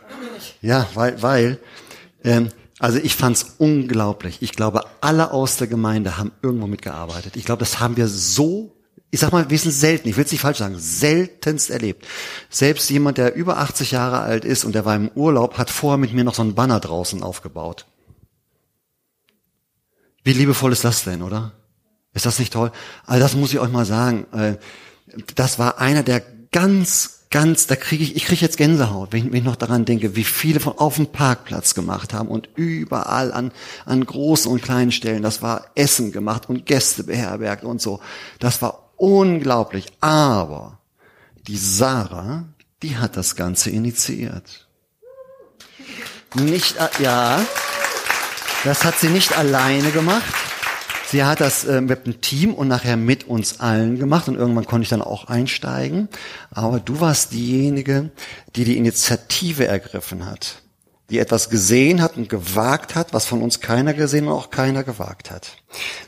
Ja, 0.62 0.88
weil, 0.95 1.23
weil, 1.23 1.59
ähm, 2.25 2.49
also 2.78 2.99
ich 2.99 3.14
fand's 3.14 3.57
unglaublich. 3.59 4.38
Ich 4.40 4.52
glaube, 4.52 4.85
alle 5.00 5.33
aus 5.33 5.57
der 5.57 5.67
Gemeinde 5.67 6.17
haben 6.17 6.33
irgendwo 6.43 6.67
mitgearbeitet. 6.67 7.37
Ich 7.37 7.45
glaube, 7.45 7.61
das 7.61 7.81
haben 7.81 7.97
wir 7.97 8.09
so, 8.09 8.76
ich 9.11 9.21
sag 9.21 9.33
mal, 9.33 9.50
wir 9.50 9.59
sind 9.59 9.73
selten, 9.73 10.09
ich 10.09 10.17
will 10.17 10.25
es 10.25 10.33
nicht 10.33 10.40
falsch 10.40 10.59
sagen, 10.59 10.78
seltenst 10.78 11.71
erlebt. 11.71 12.07
Selbst 12.50 12.88
jemand, 12.90 13.19
der 13.19 13.35
über 13.35 13.59
80 13.59 13.90
Jahre 13.90 14.21
alt 14.21 14.45
ist 14.45 14.64
und 14.64 14.75
der 14.75 14.85
war 14.85 14.97
im 14.97 15.11
Urlaub, 15.14 15.59
hat 15.59 15.71
vorher 15.71 15.99
mit 15.99 16.12
mir 16.12 16.25
noch 16.25 16.35
so 16.35 16.43
einen 16.43 16.55
Banner 16.55 16.81
draußen 16.81 17.23
aufgebaut. 17.23 17.87
Wie 20.25 20.33
liebevoll 20.33 20.73
ist 20.73 20.85
das 20.85 21.05
denn, 21.05 21.23
oder? 21.23 21.52
Ist 22.15 22.27
das 22.27 22.38
nicht 22.38 22.53
toll? 22.53 22.73
Also 23.07 23.23
das 23.23 23.35
muss 23.35 23.53
ich 23.53 23.59
euch 23.59 23.71
mal 23.71 23.85
sagen. 23.85 24.27
Äh, 24.33 24.57
das 25.35 25.59
war 25.59 25.79
einer 25.79 26.03
der 26.03 26.23
ganz 26.50 27.19
ganz, 27.31 27.67
da 27.67 27.77
kriege 27.77 28.03
ich, 28.03 28.17
ich 28.17 28.25
kriege 28.25 28.41
jetzt 28.41 28.57
Gänsehaut, 28.57 29.12
wenn 29.12 29.27
ich, 29.27 29.33
wenn 29.33 29.38
ich 29.38 29.45
noch 29.45 29.57
daran 29.57 29.85
denke, 29.85 30.17
wie 30.17 30.25
viele 30.25 30.61
von 30.61 30.79
auf 30.79 30.97
dem 30.97 31.09
Parkplatz 31.09 31.75
gemacht 31.75 32.15
haben 32.15 32.29
und 32.29 32.49
überall 32.57 33.33
an, 33.33 33.53
an 33.85 34.05
großen 34.05 34.50
und 34.50 34.62
kleinen 34.62 34.93
Stellen. 34.93 35.23
Das 35.23 35.43
war 35.43 35.67
Essen 35.75 36.12
gemacht 36.12 36.49
und 36.49 36.67
Gäste 36.67 37.05
beherbergt 37.05 37.65
und 37.65 37.81
so. 37.81 38.00
Das 38.38 38.62
war 38.62 38.91
unglaublich. 38.97 39.87
Aber 40.00 40.79
die 41.47 41.59
Sarah, 41.59 42.45
die 42.83 42.97
hat 42.97 43.17
das 43.17 43.37
Ganze 43.37 43.71
initiiert. 43.71 44.67
Nicht, 46.35 46.77
ja, 47.00 47.41
das 48.65 48.85
hat 48.85 48.99
sie 48.99 49.09
nicht 49.09 49.37
alleine 49.37 49.91
gemacht. 49.91 50.35
Sie 51.11 51.25
hat 51.25 51.41
das 51.41 51.65
äh, 51.65 51.81
mit 51.81 52.05
dem 52.05 52.21
Team 52.21 52.53
und 52.53 52.69
nachher 52.69 52.99
mit 52.99 53.27
uns 53.27 53.61
allen 53.61 53.99
gemacht 53.99 54.29
und 54.29 54.35
irgendwann 54.35 54.67
konnte 54.67 54.83
ich 54.83 54.91
dann 54.91 55.00
auch 55.00 55.25
einsteigen. 55.25 56.09
Aber 56.50 56.81
du 56.81 57.00
warst 57.00 57.33
diejenige, 57.33 58.11
die 58.55 58.65
die 58.65 58.77
Initiative 58.77 59.67
ergriffen 59.67 60.27
hat, 60.27 60.61
die 61.09 61.19
etwas 61.19 61.49
gesehen 61.49 62.03
hat 62.03 62.19
und 62.19 62.29
gewagt 62.29 62.95
hat, 62.95 63.15
was 63.15 63.25
von 63.25 63.41
uns 63.41 63.61
keiner 63.61 63.95
gesehen 63.95 64.27
und 64.27 64.35
auch 64.35 64.50
keiner 64.50 64.85
gewagt 64.85 65.31
hat. 65.31 65.57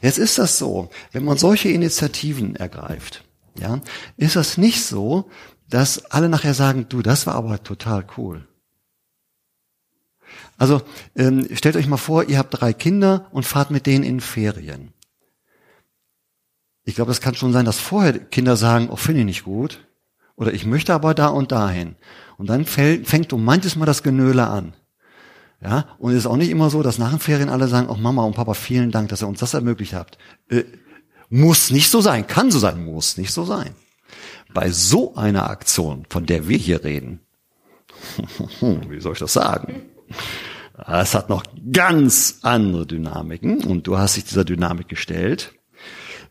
Jetzt 0.03 0.19
ist 0.19 0.37
das 0.37 0.59
so, 0.59 0.91
wenn 1.13 1.25
man 1.25 1.39
solche 1.39 1.71
Initiativen 1.71 2.55
ergreift, 2.57 3.25
ja, 3.59 3.81
ist 4.19 4.37
das 4.37 4.59
nicht 4.59 4.85
so, 4.85 5.31
dass 5.71 6.11
alle 6.11 6.29
nachher 6.29 6.53
sagen, 6.53 6.87
du, 6.91 7.01
das 7.01 7.27
war 7.27 7.37
aber 7.37 7.63
total 7.63 8.05
cool. 8.19 8.47
Also 10.61 10.83
ähm, 11.17 11.49
stellt 11.55 11.77
euch 11.77 11.87
mal 11.87 11.97
vor, 11.97 12.29
ihr 12.29 12.37
habt 12.37 12.61
drei 12.61 12.75
Kinder 12.75 13.29
und 13.33 13.47
fahrt 13.47 13.71
mit 13.71 13.87
denen 13.87 14.05
in 14.05 14.21
Ferien. 14.21 14.93
Ich 16.85 16.95
glaube, 16.95 17.13
es 17.13 17.23
kann 17.23 17.35
schon 17.35 17.55
sein, 17.55 17.65
dass 17.65 17.79
vorher 17.79 18.19
Kinder 18.19 18.57
sagen, 18.57 18.91
oh, 18.91 18.97
finde 18.97 19.21
ich 19.21 19.27
nicht 19.27 19.45
gut. 19.45 19.87
Oder 20.37 20.53
ich 20.53 20.67
möchte 20.67 20.93
aber 20.93 21.15
da 21.15 21.29
und 21.29 21.51
dahin. 21.51 21.97
Und 22.37 22.51
dann 22.51 22.67
fällt, 22.67 23.09
fängt 23.09 23.33
um 23.33 23.43
manches 23.43 23.75
Mal 23.75 23.87
das 23.87 24.03
Genöle 24.03 24.49
an. 24.49 24.75
Ja, 25.63 25.87
und 25.99 26.13
es 26.13 26.19
ist 26.19 26.27
auch 26.27 26.37
nicht 26.37 26.51
immer 26.51 26.69
so, 26.69 26.83
dass 26.83 26.99
nach 26.99 27.11
den 27.11 27.21
Ferien 27.21 27.49
alle 27.49 27.67
sagen, 27.67 27.89
oh 27.89 27.97
Mama 27.97 28.23
und 28.25 28.37
Papa, 28.37 28.53
vielen 28.53 28.91
Dank, 28.91 29.09
dass 29.09 29.23
ihr 29.23 29.29
uns 29.29 29.41
das 29.41 29.55
ermöglicht 29.55 29.95
habt. 29.95 30.19
Äh, 30.51 30.65
muss 31.31 31.71
nicht 31.71 31.89
so 31.89 32.03
sein, 32.03 32.27
kann 32.27 32.51
so 32.51 32.59
sein, 32.59 32.85
muss 32.85 33.17
nicht 33.17 33.33
so 33.33 33.47
sein. 33.47 33.75
Bei 34.53 34.71
so 34.71 35.15
einer 35.15 35.49
Aktion, 35.49 36.05
von 36.11 36.27
der 36.27 36.49
wir 36.49 36.59
hier 36.59 36.85
reden, 36.85 37.21
wie 38.61 39.01
soll 39.01 39.15
ich 39.15 39.21
das 39.21 39.33
sagen? 39.33 39.87
Es 40.87 41.15
hat 41.15 41.29
noch 41.29 41.43
ganz 41.73 42.39
andere 42.43 42.87
Dynamiken 42.87 43.65
und 43.65 43.87
du 43.87 43.99
hast 43.99 44.17
dich 44.17 44.25
dieser 44.25 44.45
Dynamik 44.45 44.89
gestellt. 44.89 45.55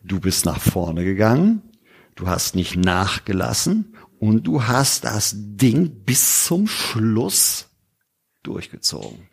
Du 0.02 0.18
bist 0.18 0.44
nach 0.44 0.60
vorne 0.60 1.04
gegangen, 1.04 1.62
du 2.14 2.26
hast 2.26 2.54
nicht 2.54 2.76
nachgelassen 2.76 3.94
und 4.18 4.46
du 4.46 4.64
hast 4.64 5.04
das 5.04 5.34
Ding 5.36 6.04
bis 6.04 6.44
zum 6.44 6.66
Schluss 6.66 7.68
durchgezogen. 8.42 9.28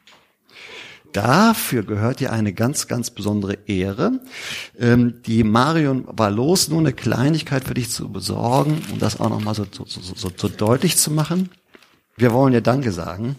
Dafür 1.13 1.83
gehört 1.83 2.19
dir 2.19 2.33
eine 2.33 2.53
ganz, 2.53 2.87
ganz 2.87 3.09
besondere 3.09 3.57
Ehre. 3.65 4.19
Ähm, 4.77 5.21
die 5.25 5.43
Marion 5.43 6.03
war 6.07 6.29
los, 6.29 6.67
nur 6.67 6.79
eine 6.79 6.93
Kleinigkeit 6.93 7.63
für 7.63 7.73
dich 7.73 7.89
zu 7.89 8.11
besorgen, 8.11 8.81
um 8.91 8.99
das 8.99 9.19
auch 9.19 9.29
nochmal 9.29 9.55
so, 9.55 9.65
so, 9.71 9.85
so, 9.85 10.29
so 10.35 10.49
deutlich 10.49 10.97
zu 10.97 11.09
machen. 11.09 11.49
Wir 12.17 12.33
wollen 12.33 12.51
dir 12.51 12.61
Danke 12.61 12.91
sagen 12.91 13.37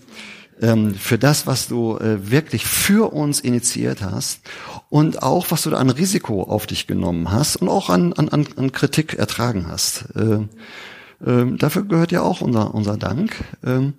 für 0.95 1.19
das, 1.19 1.47
was 1.47 1.69
du 1.69 1.97
äh, 1.99 2.31
wirklich 2.31 2.67
für 2.67 3.13
uns 3.13 3.41
initiiert 3.41 4.03
hast 4.03 4.41
und 4.89 5.23
auch, 5.23 5.51
was 5.51 5.63
du 5.63 5.71
da 5.71 5.79
an 5.79 5.91
Risiko 5.91 6.43
auf 6.43 6.67
dich 6.67 6.87
genommen 6.87 7.31
hast 7.31 7.57
und 7.57 7.69
auch 7.69 7.91
an, 7.91 8.13
an, 8.15 8.29
an 8.29 8.73
Kritik 8.73 9.15
ertragen 9.15 9.67
hast. 9.69 10.07
Äh, 10.17 10.41
ähm, 11.27 11.59
dafür 11.59 11.83
gehört 11.83 12.13
ja 12.13 12.23
auch 12.23 12.41
unser, 12.43 12.75
unser 12.75 12.97
Dank. 12.97 13.45
Ähm, 13.65 13.95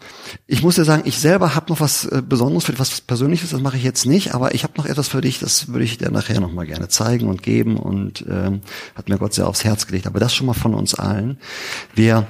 ich 0.48 0.64
muss 0.64 0.78
ja 0.78 0.86
sagen, 0.86 1.04
ich 1.06 1.20
selber 1.20 1.54
habe 1.54 1.70
noch 1.70 1.82
was 1.82 2.06
äh, 2.06 2.22
Besonderes 2.26 2.64
für 2.64 2.72
dich, 2.72 2.80
was 2.80 3.02
Persönliches, 3.02 3.50
das 3.50 3.60
mache 3.60 3.76
ich 3.76 3.84
jetzt 3.84 4.06
nicht, 4.06 4.34
aber 4.34 4.56
ich 4.56 4.64
habe 4.64 4.74
noch 4.78 4.86
etwas 4.86 5.10
für 5.10 5.20
dich, 5.20 5.40
das 5.40 5.68
würde 5.68 5.84
ich 5.84 5.98
dir 5.98 6.12
nachher 6.12 6.40
noch 6.40 6.54
mal 6.54 6.66
gerne 6.66 6.88
zeigen 6.88 7.28
und 7.28 7.44
geben 7.44 7.76
und 7.76 8.26
ähm, 8.30 8.62
hat 8.96 9.10
mir 9.10 9.18
Gott 9.18 9.34
sehr 9.34 9.48
aufs 9.48 9.66
Herz 9.66 9.86
gelegt. 9.86 10.08
Aber 10.08 10.22
das 10.22 10.34
schon 10.34 10.48
mal 10.48 10.54
von 10.54 10.74
uns 10.74 10.96
allen. 10.96 11.40
Wir 11.94 12.20
ähm, 12.20 12.26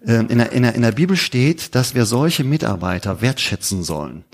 in 0.00 0.38
der, 0.38 0.52
in, 0.52 0.62
der, 0.62 0.74
in 0.74 0.82
der 0.82 0.92
Bibel 0.92 1.16
steht, 1.16 1.74
dass 1.74 1.94
wir 1.94 2.06
solche 2.06 2.44
Mitarbeiter 2.44 3.20
wertschätzen 3.20 3.82
sollen. 3.82 4.24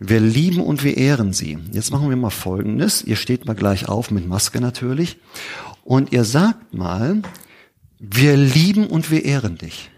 Wir 0.00 0.20
lieben 0.20 0.60
und 0.60 0.82
wir 0.82 0.96
ehren 0.96 1.32
sie. 1.32 1.58
Jetzt 1.70 1.92
machen 1.92 2.08
wir 2.08 2.16
mal 2.16 2.30
Folgendes. 2.30 3.02
Ihr 3.02 3.16
steht 3.16 3.46
mal 3.46 3.54
gleich 3.54 3.88
auf 3.88 4.10
mit 4.10 4.26
Maske 4.26 4.60
natürlich. 4.60 5.18
Und 5.84 6.12
ihr 6.12 6.24
sagt 6.24 6.74
mal, 6.74 7.22
wir 7.98 8.36
lieben 8.36 8.88
und 8.88 9.10
wir 9.10 9.24
ehren 9.24 9.58
dich. 9.58 9.90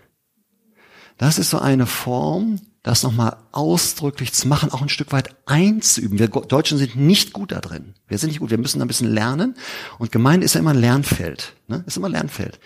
Das 1.17 1.39
ist 1.39 1.51
so 1.51 1.59
eine 1.59 1.87
Form, 1.87 2.61
das 2.85 3.03
nochmal 3.03 3.39
ausdrücklich 3.51 4.35
zu 4.35 4.47
machen, 4.47 4.71
auch 4.71 4.83
ein 4.83 4.91
Stück 4.91 5.11
weit 5.11 5.35
einzuüben. 5.47 6.19
Wir 6.19 6.29
Deutschen 6.29 6.77
sind 6.77 6.97
nicht 6.97 7.33
gut 7.33 7.51
da 7.51 7.61
drin. 7.61 7.95
Wir 8.09 8.19
sind 8.19 8.29
nicht 8.29 8.41
gut. 8.41 8.51
Wir 8.51 8.59
müssen 8.59 8.79
da 8.79 8.85
ein 8.85 8.89
bisschen 8.89 9.11
lernen. 9.11 9.55
Und 9.99 10.13
Gemeinde 10.13 10.45
ist 10.45 10.53
ja 10.53 10.61
immer 10.61 10.73
ein 10.73 10.81
Lernfeld. 10.81 11.55
Ne? 11.67 11.83
Ist 11.87 11.97
immer 11.97 12.09
ein 12.09 12.13
Lernfeld. 12.13 12.57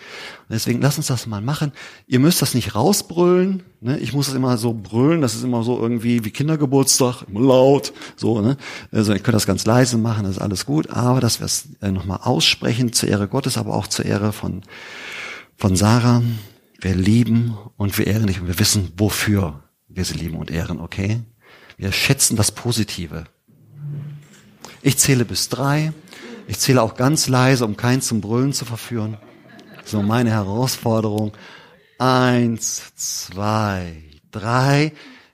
Und 0.48 0.54
deswegen 0.54 0.80
lass 0.80 0.98
uns 0.98 1.06
das 1.06 1.28
mal 1.28 1.40
machen. 1.40 1.70
Ihr 2.08 2.18
müsst 2.18 2.42
das 2.42 2.54
nicht 2.54 2.74
rausbrüllen. 2.74 3.62
Ne? 3.80 4.00
Ich 4.00 4.12
muss 4.12 4.26
das 4.26 4.34
immer 4.34 4.58
so 4.58 4.74
brüllen. 4.74 5.20
Das 5.20 5.36
ist 5.36 5.44
immer 5.44 5.62
so 5.62 5.80
irgendwie 5.80 6.24
wie 6.24 6.32
Kindergeburtstag, 6.32 7.22
immer 7.28 7.40
laut. 7.40 7.92
So, 8.16 8.40
ne? 8.40 8.56
Also 8.90 9.12
ihr 9.12 9.20
könnt 9.20 9.36
das 9.36 9.46
ganz 9.46 9.66
leise 9.66 9.98
machen. 9.98 10.24
Das 10.24 10.32
ist 10.32 10.42
alles 10.42 10.66
gut. 10.66 10.90
Aber 10.90 11.20
dass 11.20 11.38
wir 11.38 11.46
es 11.46 11.68
äh, 11.80 11.92
nochmal 11.92 12.18
aussprechen 12.24 12.92
zur 12.92 13.08
Ehre 13.08 13.28
Gottes, 13.28 13.56
aber 13.56 13.72
auch 13.72 13.86
zur 13.86 14.04
Ehre 14.04 14.32
von 14.32 14.62
von 15.56 15.76
Sarah. 15.76 16.22
Wir 16.80 16.96
lieben 16.96 17.56
und 17.76 17.96
wir 17.98 18.08
ehren 18.08 18.26
dich 18.26 18.40
und 18.40 18.48
wir 18.48 18.58
wissen 18.58 18.92
wofür 18.96 19.62
wir 19.98 20.04
sie 20.04 20.14
lieben 20.14 20.36
und 20.36 20.50
ehren, 20.50 20.80
okay? 20.80 21.20
Wir 21.76 21.92
schätzen 21.92 22.36
das 22.36 22.52
Positive. 22.52 23.24
Ich 24.80 24.96
zähle 24.96 25.24
bis 25.24 25.48
drei. 25.48 25.92
Ich 26.46 26.58
zähle 26.58 26.82
auch 26.82 26.94
ganz 26.94 27.28
leise, 27.28 27.64
um 27.66 27.76
keinen 27.76 28.00
zum 28.00 28.20
Brüllen 28.20 28.52
zu 28.52 28.64
verführen. 28.64 29.18
So 29.84 30.00
meine 30.02 30.30
Herausforderung. 30.30 31.32
Eins, 31.98 32.94
zwei, 32.94 34.04
drei. 34.30 34.92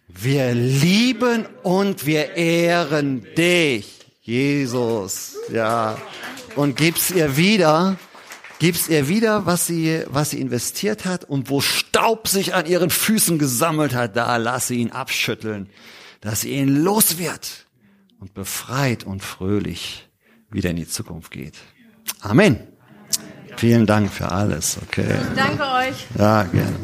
Wir 0.09 0.55
lieben 0.55 1.47
und 1.63 2.07
wir 2.07 2.37
ehren 2.37 3.27
dich, 3.37 4.07
Jesus. 4.23 5.37
Ja. 5.53 5.99
Und 6.57 6.77
gib's 6.77 7.11
ihr 7.11 7.37
wieder 7.37 7.97
gibst 8.65 8.89
ihr 8.89 9.09
wieder, 9.09 9.45
was 9.45 9.67
sie, 9.67 10.05
was 10.07 10.31
sie 10.31 10.41
investiert 10.41 11.05
hat 11.05 11.25
und 11.25 11.51
wo 11.51 11.61
Staub 11.61 12.29
sich 12.29 12.55
an 12.55 12.65
ihren 12.65 12.89
Füßen 12.89 13.39
gesammelt 13.39 13.95
hat, 13.95 14.17
da 14.17 14.39
lass 14.39 14.69
sie 14.69 14.77
ihn 14.77 14.91
abschütteln, 14.91 15.69
dass 16.23 16.41
sie 16.41 16.53
ihn 16.53 16.83
los 16.83 17.19
wird 17.19 17.67
und 18.21 18.33
befreit 18.33 19.05
und 19.05 19.23
fröhlich 19.23 20.09
wieder 20.51 20.71
in 20.71 20.77
die 20.77 20.89
Zukunft 20.89 21.31
geht. 21.31 21.59
Amen. 22.21 22.59
Vielen 23.59 23.85
Dank 23.85 24.11
für 24.11 24.33
alles. 24.33 24.79
Okay. 24.83 25.15
Danke 25.37 25.63
euch. 25.63 26.07
Ja, 26.17 26.45
gerne. 26.45 26.77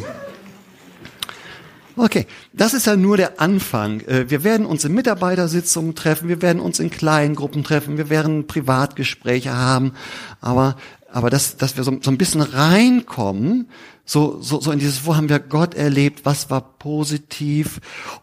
Okay, 1.96 2.26
das 2.52 2.72
ist 2.72 2.86
ja 2.86 2.96
nur 2.96 3.16
der 3.16 3.40
Anfang. 3.40 4.00
Äh, 4.00 4.30
wir 4.30 4.44
werden 4.44 4.64
uns 4.64 4.84
in 4.84 4.94
Mitarbeitersitzungen 4.94 5.94
treffen, 5.94 6.28
wir 6.28 6.40
werden 6.40 6.60
uns 6.60 6.78
in 6.78 6.90
kleinen 6.90 7.34
Gruppen 7.34 7.64
treffen, 7.64 7.98
wir 7.98 8.08
werden 8.08 8.46
Privatgespräche 8.46 9.54
haben, 9.54 9.92
aber 10.40 10.76
aber 11.12 11.30
dass, 11.30 11.56
dass 11.56 11.76
wir 11.76 11.84
so, 11.84 11.98
so 12.00 12.10
ein 12.10 12.18
bisschen 12.18 12.40
reinkommen, 12.40 13.68
so, 14.04 14.40
so, 14.40 14.60
so 14.60 14.72
in 14.72 14.78
dieses, 14.78 15.04
wo 15.04 15.16
haben 15.16 15.28
wir 15.28 15.38
Gott 15.38 15.74
erlebt, 15.74 16.24
was 16.24 16.50
war 16.50 16.78
positiv 16.78 17.80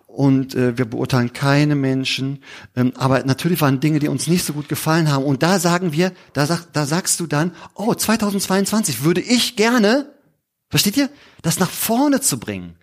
und 0.07 0.55
äh, 0.55 0.77
wir 0.77 0.85
beurteilen 0.85 1.33
keine 1.33 1.75
Menschen, 1.75 2.43
ähm, 2.75 2.93
aber 2.95 3.23
natürlich 3.23 3.61
waren 3.61 3.79
Dinge, 3.79 3.99
die 3.99 4.07
uns 4.07 4.27
nicht 4.27 4.43
so 4.43 4.53
gut 4.53 4.69
gefallen 4.69 5.11
haben. 5.11 5.23
Und 5.23 5.43
da 5.43 5.59
sagen 5.59 5.93
wir, 5.93 6.11
da, 6.33 6.45
sag, 6.45 6.73
da 6.73 6.85
sagst 6.85 7.19
du 7.19 7.27
dann, 7.27 7.51
oh, 7.75 7.93
2022 7.93 9.03
würde 9.03 9.21
ich 9.21 9.55
gerne, 9.55 10.11
versteht 10.69 10.97
ihr, 10.97 11.09
das 11.41 11.59
nach 11.59 11.69
vorne 11.69 12.19
zu 12.21 12.39
bringen. 12.39 12.75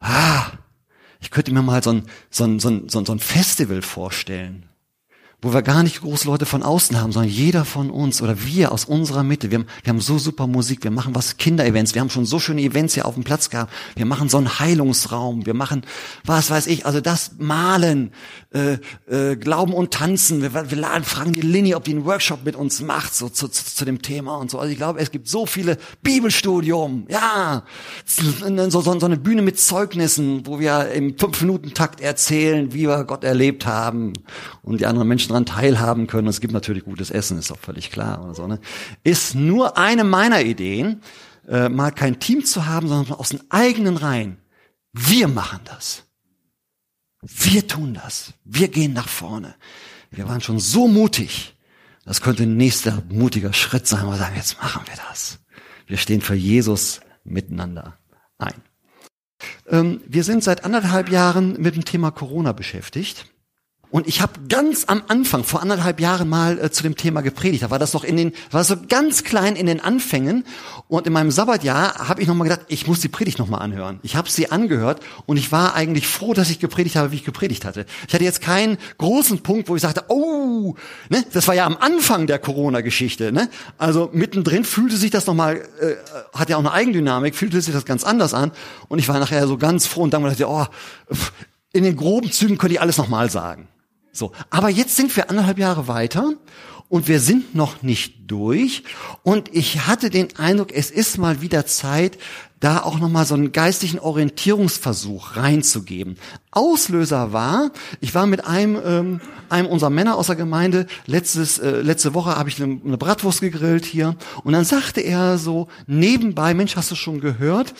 Ah, 0.00 0.46
ich 1.20 1.30
könnte 1.30 1.52
mir 1.52 1.62
mal 1.62 1.82
so 1.82 1.90
ein, 1.90 2.06
so 2.30 2.44
ein, 2.44 2.58
so 2.58 2.68
ein, 2.68 2.88
so 2.88 3.00
ein 3.00 3.18
Festival 3.18 3.82
vorstellen 3.82 4.68
wo 5.42 5.52
wir 5.52 5.62
gar 5.62 5.82
nicht 5.82 6.00
große 6.00 6.28
Leute 6.28 6.46
von 6.46 6.62
außen 6.62 7.00
haben, 7.00 7.10
sondern 7.10 7.30
jeder 7.30 7.64
von 7.64 7.90
uns 7.90 8.22
oder 8.22 8.44
wir 8.44 8.70
aus 8.70 8.84
unserer 8.84 9.24
Mitte. 9.24 9.50
Wir 9.50 9.58
haben, 9.58 9.66
wir 9.82 9.90
haben 9.90 10.00
so 10.00 10.16
super 10.16 10.46
Musik, 10.46 10.84
wir 10.84 10.92
machen 10.92 11.16
was 11.16 11.36
Kinderevents, 11.36 11.94
wir 11.94 12.00
haben 12.00 12.10
schon 12.10 12.26
so 12.26 12.38
schöne 12.38 12.62
Events 12.62 12.94
hier 12.94 13.06
auf 13.06 13.14
dem 13.14 13.24
Platz 13.24 13.50
gehabt. 13.50 13.72
Wir 13.96 14.06
machen 14.06 14.28
so 14.28 14.38
einen 14.38 14.60
Heilungsraum, 14.60 15.44
wir 15.44 15.54
machen 15.54 15.82
was 16.24 16.48
weiß 16.50 16.68
ich, 16.68 16.86
also 16.86 17.00
das 17.00 17.32
Malen, 17.38 18.12
äh, 18.52 18.78
äh, 19.10 19.34
Glauben 19.34 19.74
und 19.74 19.92
Tanzen. 19.92 20.42
Wir, 20.42 20.70
wir 20.70 20.78
laden, 20.78 21.02
fragen 21.02 21.32
die 21.32 21.40
Lini, 21.40 21.74
ob 21.74 21.82
die 21.84 21.90
einen 21.90 22.04
Workshop 22.04 22.44
mit 22.44 22.54
uns 22.54 22.80
macht, 22.80 23.12
so 23.12 23.28
zu, 23.28 23.48
zu, 23.48 23.64
zu 23.64 23.84
dem 23.84 24.00
Thema 24.00 24.36
und 24.36 24.48
so. 24.48 24.60
Also 24.60 24.70
ich 24.70 24.78
glaube, 24.78 25.00
es 25.00 25.10
gibt 25.10 25.26
so 25.26 25.44
viele 25.46 25.76
Bibelstudium, 26.02 27.06
ja, 27.08 27.64
so, 28.06 28.70
so, 28.70 28.80
so 28.80 29.06
eine 29.06 29.16
Bühne 29.16 29.42
mit 29.42 29.58
Zeugnissen, 29.58 30.46
wo 30.46 30.60
wir 30.60 30.92
im 30.92 31.18
fünf 31.18 31.40
Minuten 31.40 31.74
Takt 31.74 32.00
erzählen, 32.00 32.72
wie 32.72 32.86
wir 32.86 33.02
Gott 33.02 33.24
erlebt 33.24 33.66
haben 33.66 34.12
und 34.62 34.80
die 34.80 34.86
anderen 34.86 35.08
Menschen 35.08 35.31
daran 35.32 35.46
teilhaben 35.46 36.06
können. 36.06 36.28
Es 36.28 36.40
gibt 36.40 36.52
natürlich 36.52 36.84
gutes 36.84 37.10
Essen, 37.10 37.38
ist 37.38 37.50
auch 37.50 37.58
völlig 37.58 37.90
klar 37.90 38.22
oder 38.22 38.34
so. 38.34 38.46
Ne? 38.46 38.60
Ist 39.02 39.34
nur 39.34 39.76
eine 39.76 40.04
meiner 40.04 40.42
Ideen. 40.42 41.02
äh, 41.48 41.68
mal 41.68 41.90
kein 41.90 42.20
Team 42.20 42.44
zu 42.44 42.66
haben, 42.66 42.88
sondern 42.88 43.18
aus 43.18 43.30
den 43.30 43.40
eigenen 43.50 43.96
Reihen. 43.96 44.38
Wir 44.92 45.28
machen 45.28 45.60
das. 45.64 46.04
Wir 47.22 47.66
tun 47.66 47.94
das. 47.94 48.34
Wir 48.44 48.68
gehen 48.68 48.92
nach 48.92 49.08
vorne. 49.08 49.54
Wir 50.10 50.28
waren 50.28 50.40
schon 50.40 50.58
so 50.58 50.88
mutig. 50.88 51.56
Das 52.04 52.20
könnte 52.20 52.42
ein 52.42 52.56
nächster 52.56 53.02
mutiger 53.08 53.52
Schritt 53.52 53.86
sein, 53.86 54.06
wo 54.06 54.10
wir 54.10 54.16
sagen, 54.16 54.36
jetzt 54.36 54.60
machen 54.60 54.82
wir 54.86 54.96
das. 55.08 55.38
Wir 55.86 55.96
stehen 55.96 56.20
für 56.20 56.34
Jesus 56.34 57.00
miteinander 57.24 57.98
ein. 58.38 58.54
Ähm, 59.68 60.00
wir 60.06 60.24
sind 60.24 60.42
seit 60.44 60.64
anderthalb 60.64 61.10
Jahren 61.10 61.60
mit 61.60 61.76
dem 61.76 61.84
Thema 61.84 62.10
Corona 62.10 62.52
beschäftigt. 62.52 63.26
Und 63.92 64.08
ich 64.08 64.22
habe 64.22 64.32
ganz 64.48 64.84
am 64.86 65.02
Anfang, 65.08 65.44
vor 65.44 65.60
anderthalb 65.60 66.00
Jahren 66.00 66.26
mal 66.26 66.58
äh, 66.58 66.70
zu 66.70 66.82
dem 66.82 66.96
Thema 66.96 67.20
gepredigt. 67.20 67.62
Da 67.62 67.70
war 67.70 67.78
das 67.78 67.92
noch 67.92 68.04
in 68.04 68.16
den, 68.16 68.32
war 68.50 68.64
so 68.64 68.74
ganz 68.88 69.22
klein 69.22 69.54
in 69.54 69.66
den 69.66 69.80
Anfängen. 69.80 70.44
Und 70.88 71.06
in 71.06 71.12
meinem 71.12 71.30
Sabbatjahr 71.30 72.08
habe 72.08 72.22
ich 72.22 72.26
nochmal 72.26 72.48
gedacht, 72.48 72.64
ich 72.68 72.86
muss 72.86 73.00
die 73.00 73.08
Predigt 73.08 73.38
nochmal 73.38 73.60
anhören. 73.60 74.00
Ich 74.02 74.16
habe 74.16 74.30
sie 74.30 74.50
angehört 74.50 75.02
und 75.26 75.36
ich 75.36 75.52
war 75.52 75.74
eigentlich 75.74 76.06
froh, 76.06 76.32
dass 76.32 76.48
ich 76.48 76.58
gepredigt 76.58 76.96
habe, 76.96 77.12
wie 77.12 77.16
ich 77.16 77.24
gepredigt 77.24 77.66
hatte. 77.66 77.84
Ich 78.08 78.14
hatte 78.14 78.24
jetzt 78.24 78.40
keinen 78.40 78.78
großen 78.96 79.42
Punkt, 79.42 79.68
wo 79.68 79.76
ich 79.76 79.82
sagte, 79.82 80.04
oh, 80.08 80.74
ne, 81.10 81.22
das 81.34 81.46
war 81.46 81.54
ja 81.54 81.66
am 81.66 81.76
Anfang 81.76 82.26
der 82.26 82.38
Corona-Geschichte. 82.38 83.30
Ne? 83.30 83.50
Also 83.76 84.08
mittendrin 84.14 84.64
fühlte 84.64 84.96
sich 84.96 85.10
das 85.10 85.26
nochmal, 85.26 85.68
äh, 85.80 85.96
hat 86.32 86.48
ja 86.48 86.56
auch 86.56 86.60
eine 86.60 86.72
Eigendynamik, 86.72 87.34
fühlte 87.34 87.60
sich 87.60 87.74
das 87.74 87.84
ganz 87.84 88.04
anders 88.04 88.32
an. 88.32 88.52
Und 88.88 89.00
ich 89.00 89.08
war 89.08 89.18
nachher 89.18 89.46
so 89.46 89.58
ganz 89.58 89.86
froh 89.86 90.04
und 90.04 90.14
dann 90.14 90.22
dachte, 90.22 90.48
oh, 90.48 90.64
in 91.74 91.84
den 91.84 91.96
groben 91.96 92.32
Zügen 92.32 92.56
könnte 92.56 92.72
ich 92.72 92.80
alles 92.80 92.96
nochmal 92.96 93.30
sagen. 93.30 93.68
So, 94.12 94.32
aber 94.50 94.68
jetzt 94.68 94.96
sind 94.96 95.16
wir 95.16 95.30
anderthalb 95.30 95.58
Jahre 95.58 95.88
weiter 95.88 96.34
und 96.92 97.08
wir 97.08 97.20
sind 97.20 97.54
noch 97.54 97.82
nicht 97.82 98.30
durch. 98.30 98.84
Und 99.22 99.48
ich 99.54 99.86
hatte 99.86 100.10
den 100.10 100.36
Eindruck, 100.36 100.70
es 100.72 100.90
ist 100.90 101.16
mal 101.16 101.40
wieder 101.40 101.64
Zeit, 101.64 102.18
da 102.60 102.82
auch 102.82 102.98
nochmal 102.98 103.24
so 103.24 103.34
einen 103.34 103.50
geistlichen 103.50 103.98
Orientierungsversuch 103.98 105.36
reinzugeben. 105.36 106.18
Auslöser 106.50 107.32
war, 107.32 107.70
ich 108.00 108.14
war 108.14 108.26
mit 108.26 108.46
einem, 108.46 108.78
ähm, 108.84 109.20
einem 109.48 109.68
unserer 109.68 109.88
Männer 109.88 110.16
aus 110.16 110.26
der 110.26 110.36
Gemeinde, 110.36 110.86
letztes, 111.06 111.58
äh, 111.58 111.80
letzte 111.80 112.12
Woche 112.12 112.36
habe 112.36 112.50
ich 112.50 112.62
eine, 112.62 112.78
eine 112.84 112.98
Bratwurst 112.98 113.40
gegrillt 113.40 113.86
hier 113.86 114.14
und 114.44 114.52
dann 114.52 114.66
sagte 114.66 115.00
er 115.00 115.38
so 115.38 115.68
nebenbei, 115.86 116.52
Mensch, 116.52 116.76
hast 116.76 116.90
du 116.90 116.94
schon 116.94 117.20
gehört, 117.20 117.72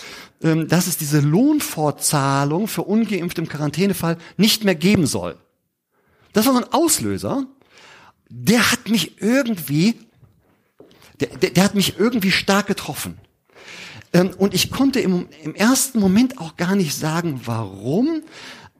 ähm, 0.42 0.68
dass 0.68 0.86
es 0.86 0.96
diese 0.96 1.20
Lohnfortzahlung 1.20 2.66
für 2.66 2.82
Ungeimpfte 2.82 3.42
im 3.42 3.48
Quarantänefall 3.48 4.16
nicht 4.38 4.64
mehr 4.64 4.74
geben 4.74 5.06
soll. 5.06 5.36
Das 6.32 6.46
war 6.46 6.54
so 6.54 6.58
ein 6.60 6.72
Auslöser, 6.72 7.46
der 8.28 8.72
hat 8.72 8.88
mich 8.88 9.20
irgendwie, 9.20 9.98
der, 11.20 11.28
der, 11.28 11.50
der 11.50 11.64
hat 11.64 11.74
mich 11.74 11.98
irgendwie 11.98 12.32
stark 12.32 12.66
getroffen. 12.66 13.18
Ähm, 14.12 14.30
und 14.38 14.54
ich 14.54 14.70
konnte 14.70 15.00
im, 15.00 15.28
im 15.42 15.54
ersten 15.54 16.00
Moment 16.00 16.38
auch 16.38 16.56
gar 16.56 16.74
nicht 16.74 16.94
sagen, 16.94 17.42
warum, 17.44 18.22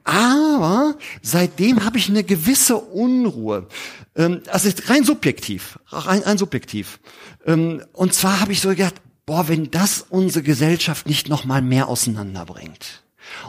aber 0.05 0.97
seitdem 1.23 1.85
habe 1.85 1.99
ich 1.99 2.09
eine 2.09 2.25
gewisse 2.25 2.77
Unruhe. 2.77 3.69
Ähm, 4.17 4.43
also 4.51 4.71
rein 4.87 5.05
subjektiv, 5.05 5.79
rein, 5.87 6.23
rein 6.23 6.39
subjektiv. 6.39 6.99
Ähm, 7.47 7.83
und 7.93 8.15
zwar 8.15 8.41
habe 8.41 8.53
ich 8.53 8.61
so 8.61 8.71
gedacht, 8.71 8.95
boah, 9.27 9.49
wenn 9.49 9.71
das 9.71 10.05
unsere 10.09 10.43
Gesellschaft 10.43 11.07
nicht 11.07 11.29
noch 11.29 11.45
mal 11.45 11.63
mehr 11.63 11.89
auseinanderbringt. 11.89 13.02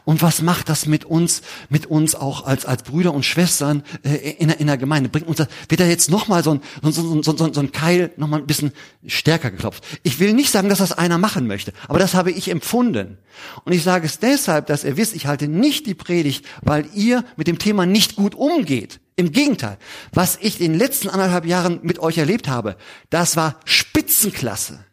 Und 0.06 0.22
was 0.22 0.42
macht 0.42 0.70
das 0.70 0.86
mit 0.86 1.06
uns, 1.06 1.42
mit 1.70 1.86
uns 1.86 2.16
auch 2.16 2.46
als, 2.46 2.66
als 2.66 2.84
Brüder 2.84 3.14
und 3.14 3.24
Schwestern 3.26 3.84
äh, 4.04 4.32
in, 4.32 4.50
in 4.50 4.68
der 4.68 4.78
Gemeinde? 4.78 5.10
Bringt 5.10 5.28
uns 5.28 5.38
das, 5.38 5.48
wird 5.70 5.82
da 5.82 5.86
jetzt 5.86 6.10
nochmal 6.10 6.44
so 6.44 6.52
ein, 6.52 6.62
so, 6.82 6.92
so, 6.92 7.22
so, 7.22 7.38
so, 7.38 7.54
so 7.54 7.60
ein 7.60 7.72
Keil 7.72 8.12
nochmal 8.18 8.40
ein 8.40 8.48
bisschen 8.48 8.72
stärker 9.06 9.52
geklopft? 9.52 9.84
Ich 10.04 10.20
will 10.20 10.34
nicht 10.34 10.52
sagen, 10.52 10.70
dass 10.70 10.80
das 10.80 10.92
einer 10.92 11.18
machen 11.18 11.48
möchte, 11.48 11.74
aber 11.88 12.00
das 12.00 12.14
habe 12.14 12.32
ich 12.32 12.50
empfunden. 12.50 13.18
Und 13.66 13.74
ich 13.74 13.84
sage 13.84 14.06
es 14.06 14.20
deshalb, 14.20 14.68
dass 14.68 14.84
ihr 14.84 14.98
wisst, 14.98 15.16
ich 15.16 15.28
halte 15.28 15.48
nicht 15.48 15.86
die 15.88 15.96
Predigt, 15.96 16.46
weil 16.62 16.88
ihr 16.94 17.24
mit 17.36 17.48
dem 17.48 17.60
Thema 17.60 17.86
nicht 17.86 18.16
gut 18.16 18.36
umgeht. 18.36 19.00
Im 19.16 19.32
Gegenteil, 19.32 19.78
was 20.12 20.40
ich 20.42 20.60
in 20.60 20.72
den 20.72 20.80
letzten 20.80 21.10
anderthalb 21.10 21.46
Jahren 21.46 21.80
mit 21.84 22.00
euch 22.00 22.18
erlebt 22.18 22.48
habe, 22.48 22.78
das 23.10 23.36
war 23.36 23.60
Spitzenklasse 23.66 24.84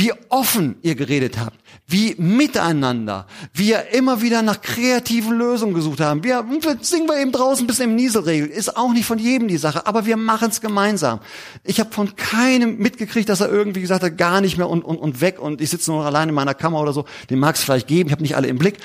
wie 0.00 0.14
offen 0.30 0.76
ihr 0.80 0.94
geredet 0.94 1.38
habt, 1.38 1.58
wie 1.86 2.14
miteinander, 2.16 3.26
wie 3.52 3.68
ihr 3.68 3.92
immer 3.92 4.22
wieder 4.22 4.40
nach 4.40 4.62
kreativen 4.62 5.36
Lösungen 5.36 5.74
gesucht 5.74 6.00
haben. 6.00 6.24
Wir 6.24 6.42
singen 6.80 7.06
wir 7.06 7.20
eben 7.20 7.32
draußen 7.32 7.66
bis 7.66 7.80
im 7.80 7.96
Nieselregel, 7.96 8.48
ist 8.48 8.78
auch 8.78 8.94
nicht 8.94 9.04
von 9.04 9.18
jedem 9.18 9.46
die 9.46 9.58
Sache, 9.58 9.86
aber 9.86 10.06
wir 10.06 10.16
machen 10.16 10.48
es 10.48 10.62
gemeinsam. 10.62 11.20
Ich 11.64 11.80
habe 11.80 11.92
von 11.92 12.16
keinem 12.16 12.78
mitgekriegt, 12.78 13.28
dass 13.28 13.42
er 13.42 13.50
irgendwie 13.50 13.82
gesagt 13.82 14.02
hat, 14.02 14.16
gar 14.16 14.40
nicht 14.40 14.56
mehr 14.56 14.70
und, 14.70 14.82
und, 14.82 14.96
und 14.96 15.20
weg 15.20 15.38
und 15.38 15.60
ich 15.60 15.68
sitze 15.68 15.90
nur 15.90 16.00
noch 16.00 16.06
allein 16.06 16.30
in 16.30 16.34
meiner 16.34 16.54
Kammer 16.54 16.80
oder 16.80 16.94
so. 16.94 17.04
Den 17.28 17.38
mag 17.38 17.56
es 17.56 17.62
vielleicht 17.62 17.86
geben, 17.86 18.08
ich 18.08 18.12
habe 18.12 18.22
nicht 18.22 18.36
alle 18.36 18.48
im 18.48 18.56
Blick, 18.56 18.78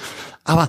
aber 0.44 0.68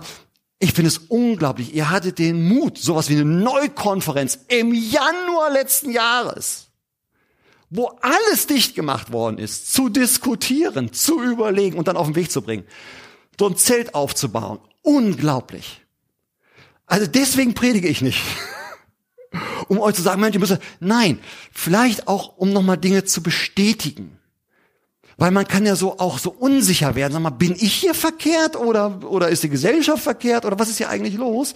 ich 0.61 0.75
finde 0.75 0.91
es 0.91 0.99
unglaublich. 0.99 1.75
Ihr 1.75 1.91
hattet 1.91 2.21
den 2.21 2.47
Mut, 2.47 2.79
sowas 2.79 3.11
wie 3.11 3.15
eine 3.15 3.25
Neukonferenz 3.25 4.39
im 4.47 4.73
Januar 4.73 5.51
letzten 5.51 5.91
Jahres 5.91 6.66
wo 7.71 7.99
alles 8.01 8.47
dicht 8.47 8.75
gemacht 8.75 9.13
worden 9.13 9.39
ist, 9.39 9.73
zu 9.73 9.89
diskutieren, 9.89 10.93
zu 10.93 11.23
überlegen 11.23 11.79
und 11.79 11.89
dann 11.89 11.97
auf 11.97 12.07
den 12.07 12.17
Weg 12.17 12.31
zu 12.31 12.43
bringen. 12.43 12.65
So 13.39 13.49
ein 13.49 13.57
Zelt 13.57 13.95
aufzubauen. 13.95 14.61
Unglaublich. 14.83 15.83
Also 16.87 17.07
deswegen 17.07 17.55
predige 17.55 17.89
ich 17.89 18.03
nicht. 18.03 18.23
um 19.69 19.79
euch 19.81 19.95
zu 19.95 20.03
sagen, 20.03 20.21
Mensch, 20.21 20.35
ihr 20.35 20.41
müsst, 20.41 20.59
nein, 20.81 21.19
vielleicht 21.53 22.09
auch, 22.09 22.37
um 22.37 22.53
nochmal 22.53 22.79
Dinge 22.79 23.05
zu 23.05 23.23
bestätigen. 23.23 24.19
Weil 25.19 25.31
man 25.31 25.49
kann 25.49 25.65
ja 25.65 25.77
so 25.77 25.99
auch 25.99 26.19
so 26.19 26.31
unsicher 26.31 26.95
werden. 26.95 27.15
Sag 27.15 27.23
mal, 27.23 27.31
bin 27.31 27.55
ich 27.59 27.73
hier 27.73 27.95
verkehrt 27.95 28.55
oder, 28.55 29.03
oder 29.03 29.29
ist 29.29 29.43
die 29.43 29.49
Gesellschaft 29.49 30.03
verkehrt 30.03 30.45
oder 30.45 30.59
was 30.59 30.69
ist 30.69 30.77
hier 30.77 30.91
eigentlich 30.91 31.17
los? 31.17 31.55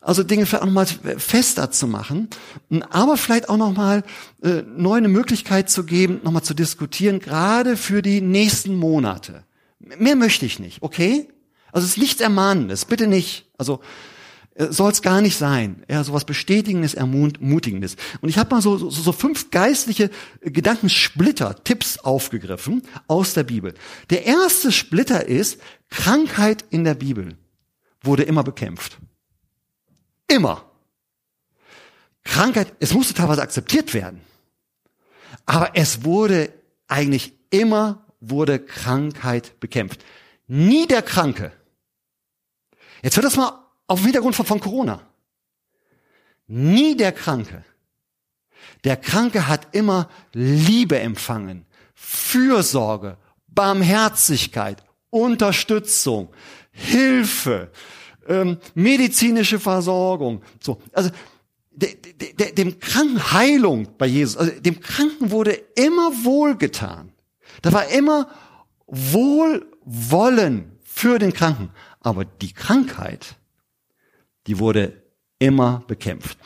Also 0.00 0.22
Dinge 0.22 0.46
vielleicht 0.46 0.62
auch 0.62 0.66
nochmal 0.66 0.86
fester 0.86 1.70
zu 1.70 1.86
machen, 1.86 2.28
aber 2.90 3.16
vielleicht 3.16 3.48
auch 3.48 3.56
nochmal 3.56 4.04
äh, 4.42 4.62
neu 4.76 4.96
eine 4.96 5.08
Möglichkeit 5.08 5.70
zu 5.70 5.84
geben, 5.84 6.20
nochmal 6.22 6.42
zu 6.42 6.54
diskutieren, 6.54 7.20
gerade 7.20 7.76
für 7.76 8.02
die 8.02 8.20
nächsten 8.20 8.74
Monate. 8.74 9.44
Mehr 9.78 10.16
möchte 10.16 10.46
ich 10.46 10.58
nicht, 10.58 10.82
okay? 10.82 11.28
Also 11.72 11.86
es 11.86 11.92
ist 11.92 11.98
nichts 11.98 12.20
Ermahnendes, 12.20 12.84
bitte 12.84 13.06
nicht. 13.06 13.46
Also 13.58 13.80
soll 14.56 14.92
es 14.92 15.02
gar 15.02 15.20
nicht 15.20 15.36
sein. 15.36 15.84
Ja, 15.88 16.04
sowas 16.04 16.24
Bestätigendes, 16.24 16.94
Ermutigendes. 16.94 17.96
Und 18.20 18.28
ich 18.28 18.38
habe 18.38 18.54
mal 18.54 18.62
so, 18.62 18.78
so, 18.78 18.90
so 18.90 19.12
fünf 19.12 19.50
geistliche 19.50 20.10
Gedankensplitter, 20.42 21.62
Tipps 21.64 21.98
aufgegriffen 21.98 22.82
aus 23.08 23.34
der 23.34 23.42
Bibel. 23.42 23.74
Der 24.10 24.24
erste 24.26 24.70
Splitter 24.70 25.26
ist, 25.26 25.60
Krankheit 25.90 26.64
in 26.70 26.84
der 26.84 26.94
Bibel 26.94 27.36
wurde 28.02 28.22
immer 28.22 28.44
bekämpft. 28.44 28.98
Immer. 30.28 30.64
Krankheit, 32.22 32.72
es 32.78 32.94
musste 32.94 33.14
teilweise 33.14 33.42
akzeptiert 33.42 33.92
werden. 33.92 34.20
Aber 35.46 35.72
es 35.74 36.04
wurde 36.04 36.52
eigentlich 36.86 37.32
immer 37.50 38.04
wurde 38.20 38.58
Krankheit 38.58 39.58
bekämpft. 39.60 40.04
Nie 40.46 40.86
der 40.86 41.02
Kranke. 41.02 41.52
Jetzt 43.02 43.16
hört 43.16 43.26
das 43.26 43.36
mal 43.36 43.63
auf 43.86 44.00
dem 44.00 44.06
Hintergrund 44.06 44.34
von, 44.36 44.46
von 44.46 44.60
Corona. 44.60 45.00
Nie 46.46 46.96
der 46.96 47.12
Kranke. 47.12 47.64
Der 48.84 48.96
Kranke 48.96 49.48
hat 49.48 49.74
immer 49.74 50.08
Liebe 50.32 50.98
empfangen, 50.98 51.66
Fürsorge, 51.94 53.16
Barmherzigkeit, 53.48 54.82
Unterstützung, 55.10 56.28
Hilfe, 56.70 57.70
ähm, 58.26 58.58
medizinische 58.74 59.58
Versorgung. 59.60 60.42
So, 60.60 60.82
also 60.92 61.10
de, 61.70 61.96
de, 62.00 62.34
de, 62.34 62.52
dem 62.52 62.78
Kranken 62.78 63.32
Heilung 63.32 63.88
bei 63.96 64.06
Jesus, 64.06 64.36
also 64.36 64.52
dem 64.60 64.80
Kranken 64.80 65.30
wurde 65.30 65.52
immer 65.76 66.10
wohlgetan. 66.24 67.12
Da 67.62 67.72
war 67.72 67.88
immer 67.88 68.28
Wohlwollen 68.86 70.78
für 70.82 71.18
den 71.18 71.32
Kranken. 71.32 71.70
Aber 72.00 72.24
die 72.24 72.52
Krankheit, 72.52 73.36
die 74.46 74.58
wurde 74.58 75.02
immer 75.38 75.84
bekämpft. 75.86 76.38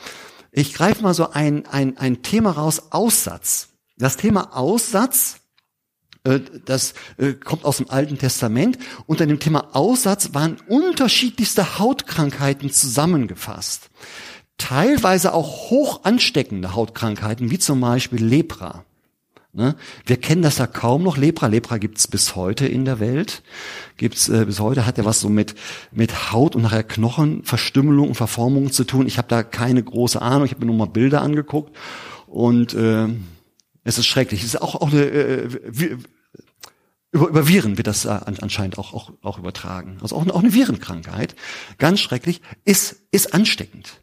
Ich 0.51 0.73
greife 0.73 1.03
mal 1.03 1.13
so 1.13 1.31
ein, 1.31 1.65
ein, 1.67 1.97
ein 1.97 2.21
Thema 2.21 2.51
raus, 2.51 2.91
Aussatz. 2.91 3.69
Das 3.97 4.17
Thema 4.17 4.55
Aussatz, 4.55 5.41
äh, 6.23 6.39
das 6.65 6.93
äh, 7.17 7.33
kommt 7.33 7.65
aus 7.65 7.77
dem 7.77 7.89
Alten 7.89 8.17
Testament. 8.17 8.77
Unter 9.05 9.25
dem 9.25 9.39
Thema 9.39 9.75
Aussatz 9.75 10.33
waren 10.33 10.57
unterschiedlichste 10.67 11.79
Hautkrankheiten 11.79 12.71
zusammengefasst. 12.71 13.89
Teilweise 14.57 15.33
auch 15.33 15.69
hoch 15.69 16.03
ansteckende 16.03 16.75
Hautkrankheiten, 16.75 17.51
wie 17.51 17.59
zum 17.59 17.79
Beispiel 17.79 18.23
Lepra. 18.23 18.83
Ne? 19.51 19.75
Wir 20.05 20.17
kennen 20.17 20.43
das 20.43 20.59
ja 20.59 20.67
kaum 20.67 21.01
noch. 21.01 21.17
Lepra, 21.17 21.47
Lepra 21.47 21.79
gibt's 21.79 22.07
bis 22.07 22.35
heute 22.35 22.67
in 22.67 22.85
der 22.85 22.99
Welt. 22.99 23.41
Gibt's 23.97 24.29
äh, 24.29 24.45
bis 24.45 24.59
heute 24.59 24.85
hat 24.85 24.99
er 24.99 25.05
was 25.05 25.21
so 25.21 25.29
mit 25.29 25.55
mit 25.91 26.31
Haut 26.31 26.55
und 26.55 26.61
nachher 26.61 26.83
Knochenverstümmelung 26.83 28.09
und 28.09 28.15
Verformung 28.15 28.71
zu 28.71 28.83
tun. 28.83 29.07
Ich 29.07 29.17
habe 29.17 29.27
da 29.27 29.41
keine 29.41 29.81
große 29.81 30.21
Ahnung. 30.21 30.45
Ich 30.45 30.51
habe 30.51 30.61
mir 30.61 30.67
nur 30.67 30.75
mal 30.75 30.91
Bilder 30.91 31.23
angeguckt 31.23 31.75
und 32.27 32.75
äh, 32.75 33.07
es 33.83 33.97
ist 33.97 34.05
schrecklich. 34.05 34.41
Es 34.41 34.53
ist 34.53 34.61
auch 34.61 34.75
auch 34.75 34.91
eine 34.91 35.03
äh, 35.03 35.97
Über, 37.11 37.27
über 37.27 37.47
Viren 37.47 37.77
wird 37.77 37.87
das 37.87 38.05
äh, 38.05 38.09
anscheinend 38.09 38.77
auch, 38.77 38.93
auch, 38.93 39.11
auch 39.23 39.39
übertragen. 39.39 39.97
Also 40.03 40.15
auch, 40.15 40.27
auch 40.27 40.43
eine 40.43 40.53
Virenkrankheit, 40.53 41.35
ganz 41.79 42.01
schrecklich, 42.01 42.41
ist, 42.65 43.01
ist 43.11 43.33
ansteckend. 43.33 43.99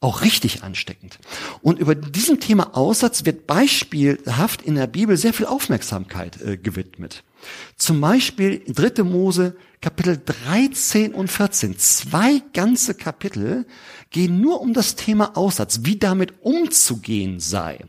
Auch 0.00 0.22
richtig 0.22 0.62
ansteckend. 0.62 1.18
Und 1.60 1.80
über 1.80 1.96
diesem 1.96 2.38
Thema 2.38 2.76
Aussatz 2.76 3.24
wird 3.24 3.48
beispielhaft 3.48 4.62
in 4.62 4.76
der 4.76 4.86
Bibel 4.86 5.16
sehr 5.16 5.32
viel 5.32 5.46
Aufmerksamkeit 5.46 6.40
äh, 6.40 6.56
gewidmet. 6.56 7.24
Zum 7.76 8.00
Beispiel 8.00 8.62
3. 8.68 9.02
Mose 9.02 9.56
Kapitel 9.80 10.20
13 10.24 11.14
und 11.14 11.30
14. 11.30 11.78
Zwei 11.78 12.42
ganze 12.52 12.94
Kapitel 12.94 13.66
gehen 14.10 14.40
nur 14.40 14.60
um 14.60 14.72
das 14.72 14.94
Thema 14.94 15.36
Aussatz, 15.36 15.80
wie 15.82 15.98
damit 15.98 16.42
umzugehen 16.42 17.40
sei. 17.40 17.84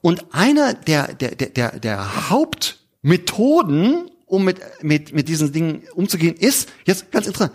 Und 0.00 0.34
einer 0.34 0.74
der, 0.74 1.14
der, 1.14 1.34
der, 1.34 1.78
der 1.78 2.30
Hauptmethoden, 2.30 4.10
um 4.26 4.44
mit, 4.44 4.60
mit, 4.82 5.12
mit 5.12 5.28
diesen 5.28 5.52
Dingen 5.52 5.82
umzugehen, 5.94 6.34
ist, 6.34 6.68
jetzt 6.86 7.12
ganz 7.12 7.26
interessant, 7.26 7.52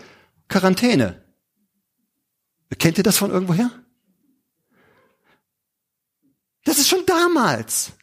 Quarantäne. 0.48 1.22
Kennt 2.80 2.98
ihr 2.98 3.04
das 3.04 3.18
von 3.18 3.32
irgendwoher? 3.32 3.72
Das 6.66 6.80
ist 6.80 6.90
schon 6.90 7.06
damals. 7.06 7.94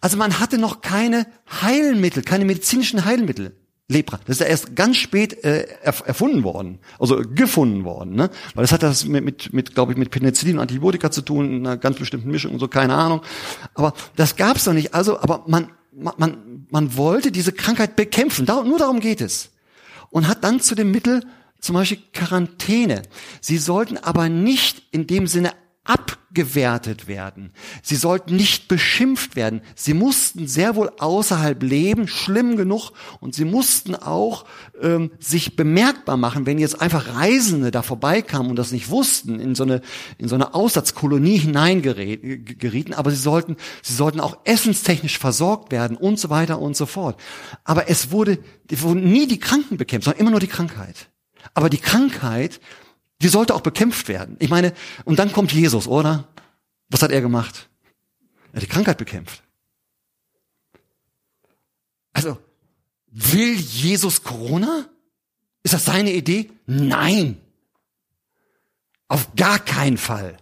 Also 0.00 0.16
man 0.16 0.40
hatte 0.40 0.58
noch 0.58 0.80
keine 0.80 1.26
Heilmittel, 1.60 2.22
keine 2.22 2.44
medizinischen 2.44 3.04
Heilmittel. 3.04 3.56
Lepra. 3.88 4.18
Das 4.24 4.36
ist 4.36 4.40
ja 4.40 4.46
erst 4.46 4.74
ganz 4.74 4.96
spät 4.96 5.44
äh, 5.44 5.66
erfunden 5.82 6.44
worden, 6.44 6.78
also 6.98 7.20
gefunden 7.22 7.84
worden, 7.84 8.14
ne? 8.14 8.30
Weil 8.54 8.62
das 8.62 8.72
hat 8.72 8.82
das 8.82 9.04
mit, 9.04 9.24
mit, 9.24 9.52
mit 9.52 9.74
glaube 9.74 9.92
ich, 9.92 9.98
mit 9.98 10.10
Penicillin 10.10 10.56
und 10.56 10.62
Antibiotika 10.62 11.10
zu 11.10 11.22
tun, 11.22 11.56
in 11.56 11.66
einer 11.66 11.76
ganz 11.76 11.98
bestimmten 11.98 12.30
Mischung 12.30 12.52
und 12.52 12.58
so, 12.58 12.68
keine 12.68 12.94
Ahnung. 12.94 13.22
Aber 13.74 13.92
das 14.16 14.36
gab's 14.36 14.64
doch 14.64 14.72
nicht. 14.72 14.94
Also, 14.94 15.20
aber 15.20 15.44
man, 15.46 15.70
man, 15.92 16.66
man 16.70 16.96
wollte 16.96 17.30
diese 17.30 17.52
Krankheit 17.52 17.96
bekämpfen. 17.96 18.46
Da, 18.46 18.62
nur 18.62 18.78
darum 18.78 19.00
geht 19.00 19.20
es. 19.20 19.50
Und 20.10 20.26
hat 20.28 20.42
dann 20.42 20.60
zu 20.60 20.74
dem 20.74 20.90
Mittel 20.90 21.22
zum 21.62 21.74
Beispiel 21.74 22.02
Quarantäne. 22.12 23.02
Sie 23.40 23.56
sollten 23.56 23.96
aber 23.96 24.28
nicht 24.28 24.82
in 24.90 25.06
dem 25.06 25.26
Sinne 25.26 25.52
abgewertet 25.84 27.08
werden. 27.08 27.52
Sie 27.82 27.96
sollten 27.96 28.36
nicht 28.36 28.68
beschimpft 28.68 29.34
werden. 29.34 29.62
Sie 29.74 29.94
mussten 29.94 30.46
sehr 30.46 30.76
wohl 30.76 30.92
außerhalb 30.98 31.60
leben, 31.60 32.06
schlimm 32.06 32.56
genug, 32.56 32.92
und 33.18 33.34
sie 33.34 33.44
mussten 33.44 33.96
auch 33.96 34.44
ähm, 34.80 35.10
sich 35.18 35.56
bemerkbar 35.56 36.16
machen, 36.16 36.46
wenn 36.46 36.58
jetzt 36.58 36.80
einfach 36.80 37.16
Reisende 37.16 37.72
da 37.72 37.82
vorbeikamen 37.82 38.50
und 38.50 38.56
das 38.56 38.70
nicht 38.70 38.90
wussten, 38.90 39.40
in 39.40 39.56
so 39.56 39.64
eine 39.64 39.82
in 40.18 40.28
so 40.28 40.36
eine 40.36 40.54
Aussatzkolonie 40.54 41.38
hineingerieten. 41.38 42.94
Aber 42.94 43.10
sie 43.10 43.16
sollten 43.16 43.56
sie 43.82 43.94
sollten 43.94 44.20
auch 44.20 44.38
essenstechnisch 44.44 45.18
versorgt 45.18 45.72
werden 45.72 45.96
und 45.96 46.18
so 46.20 46.30
weiter 46.30 46.60
und 46.60 46.76
so 46.76 46.86
fort. 46.86 47.20
Aber 47.64 47.88
es 47.90 48.12
wurde, 48.12 48.38
wurden 48.70 49.10
nie 49.12 49.26
die 49.26 49.40
Kranken 49.40 49.78
bekämpft, 49.78 50.04
sondern 50.04 50.20
immer 50.20 50.30
nur 50.30 50.40
die 50.40 50.46
Krankheit. 50.46 51.11
Aber 51.54 51.70
die 51.70 51.78
Krankheit 51.78 52.60
die 53.22 53.28
sollte 53.28 53.54
auch 53.54 53.60
bekämpft 53.60 54.08
werden. 54.08 54.36
Ich 54.40 54.50
meine, 54.50 54.74
und 55.04 55.18
dann 55.18 55.32
kommt 55.32 55.52
Jesus, 55.52 55.86
oder? 55.86 56.28
Was 56.88 57.02
hat 57.02 57.12
er 57.12 57.20
gemacht? 57.20 57.68
Er 58.52 58.56
hat 58.56 58.62
die 58.62 58.68
Krankheit 58.68 58.98
bekämpft. 58.98 59.42
Also, 62.12 62.38
will 63.06 63.54
Jesus 63.54 64.24
Corona? 64.24 64.88
Ist 65.62 65.72
das 65.72 65.84
seine 65.84 66.12
Idee? 66.12 66.50
Nein. 66.66 67.40
Auf 69.06 69.34
gar 69.36 69.60
keinen 69.60 69.98
Fall. 69.98 70.36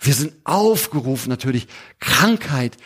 Wir 0.00 0.14
sind 0.14 0.34
aufgerufen, 0.42 1.28
natürlich 1.28 1.68
Krankheit 2.00 2.76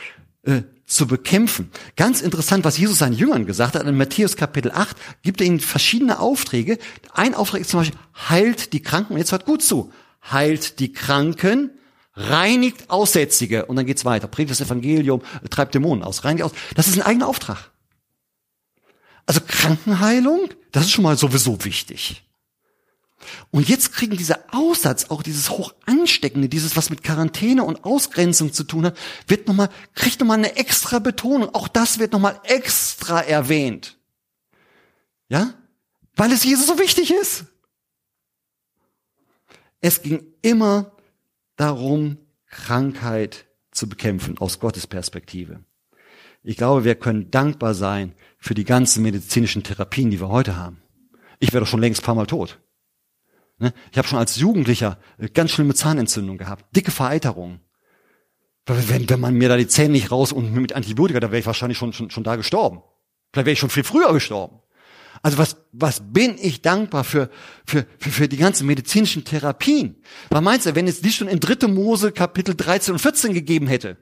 äh, 0.43 0.63
zu 0.87 1.07
bekämpfen. 1.07 1.71
Ganz 1.97 2.21
interessant, 2.21 2.65
was 2.65 2.79
Jesus 2.79 2.99
seinen 2.99 3.15
Jüngern 3.15 3.45
gesagt 3.45 3.75
hat. 3.75 3.87
In 3.87 3.97
Matthäus 3.97 4.37
Kapitel 4.37 4.71
8 4.71 4.97
gibt 5.23 5.41
er 5.41 5.47
ihnen 5.47 5.61
verschiedene 5.61 6.21
Aufträge. 6.21 6.79
Ein 7.13 7.35
Auftrag 7.35 7.61
ist 7.61 7.71
zum 7.71 7.81
Beispiel, 7.81 7.99
heilt 8.29 8.73
die 8.73 8.83
Kranken. 8.83 9.15
Und 9.15 9.19
jetzt 9.19 9.33
hört 9.33 9.47
gut 9.47 9.63
zu. 9.63 9.93
Heilt 10.31 10.79
die 10.79 10.93
Kranken, 10.93 11.71
reinigt 12.15 12.89
Aussätzige. 12.89 13.67
Und 13.67 13.77
dann 13.77 13.87
geht's 13.87 14.05
weiter. 14.05 14.29
Predigt 14.29 14.53
das 14.53 14.67
Evangelium, 14.67 15.23
treibt 15.51 15.75
Dämonen 15.75 16.05
aus, 16.05 16.25
reinigt 16.25 16.45
aus. 16.45 16.53
Das 16.75 16.87
ist 16.87 16.97
ein 16.97 17.03
eigener 17.03 17.29
Auftrag. 17.29 17.71
Also 19.27 19.41
Krankenheilung, 19.47 20.49
das 20.71 20.85
ist 20.85 20.93
schon 20.93 21.03
mal 21.03 21.19
sowieso 21.19 21.65
wichtig. 21.65 22.23
Und 23.51 23.69
jetzt 23.69 23.93
kriegen 23.93 24.17
dieser 24.17 24.41
Aussatz, 24.53 25.07
auch 25.11 25.23
dieses 25.23 25.51
hoch 25.51 25.75
ansteckende, 25.87 26.49
dieses 26.49 26.77
was 26.77 26.91
mit 26.91 27.03
Quarantäne 27.03 27.65
und 27.65 27.85
Ausgrenzung 27.85 28.53
zu 28.53 28.65
tun 28.65 28.87
hat, 28.87 28.97
wird 29.27 29.49
nochmal, 29.49 29.69
kriegt 29.95 30.21
nochmal 30.21 30.39
eine 30.39 30.57
extra 30.57 30.99
Betonung. 30.99 31.55
Auch 31.55 31.69
das 31.69 31.99
wird 31.99 32.13
nochmal 32.13 32.41
extra 32.45 33.21
erwähnt. 33.21 33.99
Ja? 35.29 35.55
Weil 36.15 36.33
es 36.33 36.45
Jesus 36.45 36.67
so 36.67 36.79
wichtig 36.79 37.13
ist. 37.13 37.45
Es 39.81 40.03
ging 40.03 40.27
immer 40.43 40.93
darum, 41.57 42.19
Krankheit 42.47 43.47
zu 43.71 43.89
bekämpfen, 43.89 44.39
aus 44.39 44.59
Gottes 44.59 44.87
Perspektive. 44.87 45.61
Ich 46.43 46.57
glaube, 46.57 46.85
wir 46.85 46.95
können 46.95 47.31
dankbar 47.31 47.75
sein 47.75 48.15
für 48.39 48.55
die 48.55 48.65
ganzen 48.65 49.03
medizinischen 49.03 49.63
Therapien, 49.63 50.11
die 50.11 50.21
wir 50.21 50.29
heute 50.29 50.57
haben. 50.57 50.81
Ich 51.41 51.53
wäre 51.53 51.65
doch 51.65 51.71
schon 51.71 51.81
längst 51.81 52.03
ein 52.03 52.05
paar 52.05 52.15
Mal 52.15 52.27
tot. 52.27 52.59
Ne? 53.59 53.73
Ich 53.91 53.99
habe 53.99 54.07
schon 54.07 54.19
als 54.19 54.37
Jugendlicher 54.37 54.99
äh, 55.19 55.29
ganz 55.29 55.53
schlimme 55.53 55.75
Zahnentzündung 55.75 56.39
gehabt, 56.39 56.65
dicke 56.75 56.91
Vereiterung. 56.91 57.61
Wenn, 58.67 59.09
wenn 59.09 59.21
man 59.21 59.35
mir 59.35 59.49
da 59.49 59.57
die 59.57 59.69
Zähne 59.69 59.93
nicht 59.93 60.11
raus 60.11 60.33
und 60.33 60.53
mit 60.53 60.73
Antibiotika, 60.73 61.21
da 61.21 61.31
wäre 61.31 61.39
ich 61.39 61.47
wahrscheinlich 61.47 61.79
schon, 61.79 61.93
schon, 61.93 62.11
schon 62.11 62.25
da 62.25 62.35
gestorben. 62.35 62.83
Vielleicht 63.33 63.47
wäre 63.47 63.53
ich 63.53 63.59
schon 63.61 63.71
viel 63.71 63.85
früher 63.85 64.13
gestorben. 64.13 64.61
Also 65.23 65.39
was, 65.39 65.57
was 65.73 66.03
bin 66.13 66.37
ich 66.41 66.63
dankbar 66.63 67.05
für, 67.05 67.31
für, 67.65 67.87
für, 67.99 68.11
für 68.11 68.29
die 68.29 68.37
ganzen 68.37 68.67
medizinischen 68.67 69.25
Therapien? 69.25 69.97
Was 70.31 70.43
meinst 70.43 70.67
du, 70.67 70.75
wenn 70.75 70.89
es 70.89 71.01
die 71.01 71.13
schon 71.13 71.29
in 71.29 71.41
3. 71.41 71.69
Mose 71.69 72.13
Kapitel 72.13 72.55
13 72.55 72.95
und 72.95 72.99
14 72.99 73.35
gegeben 73.35 73.67
hätte? 73.67 73.97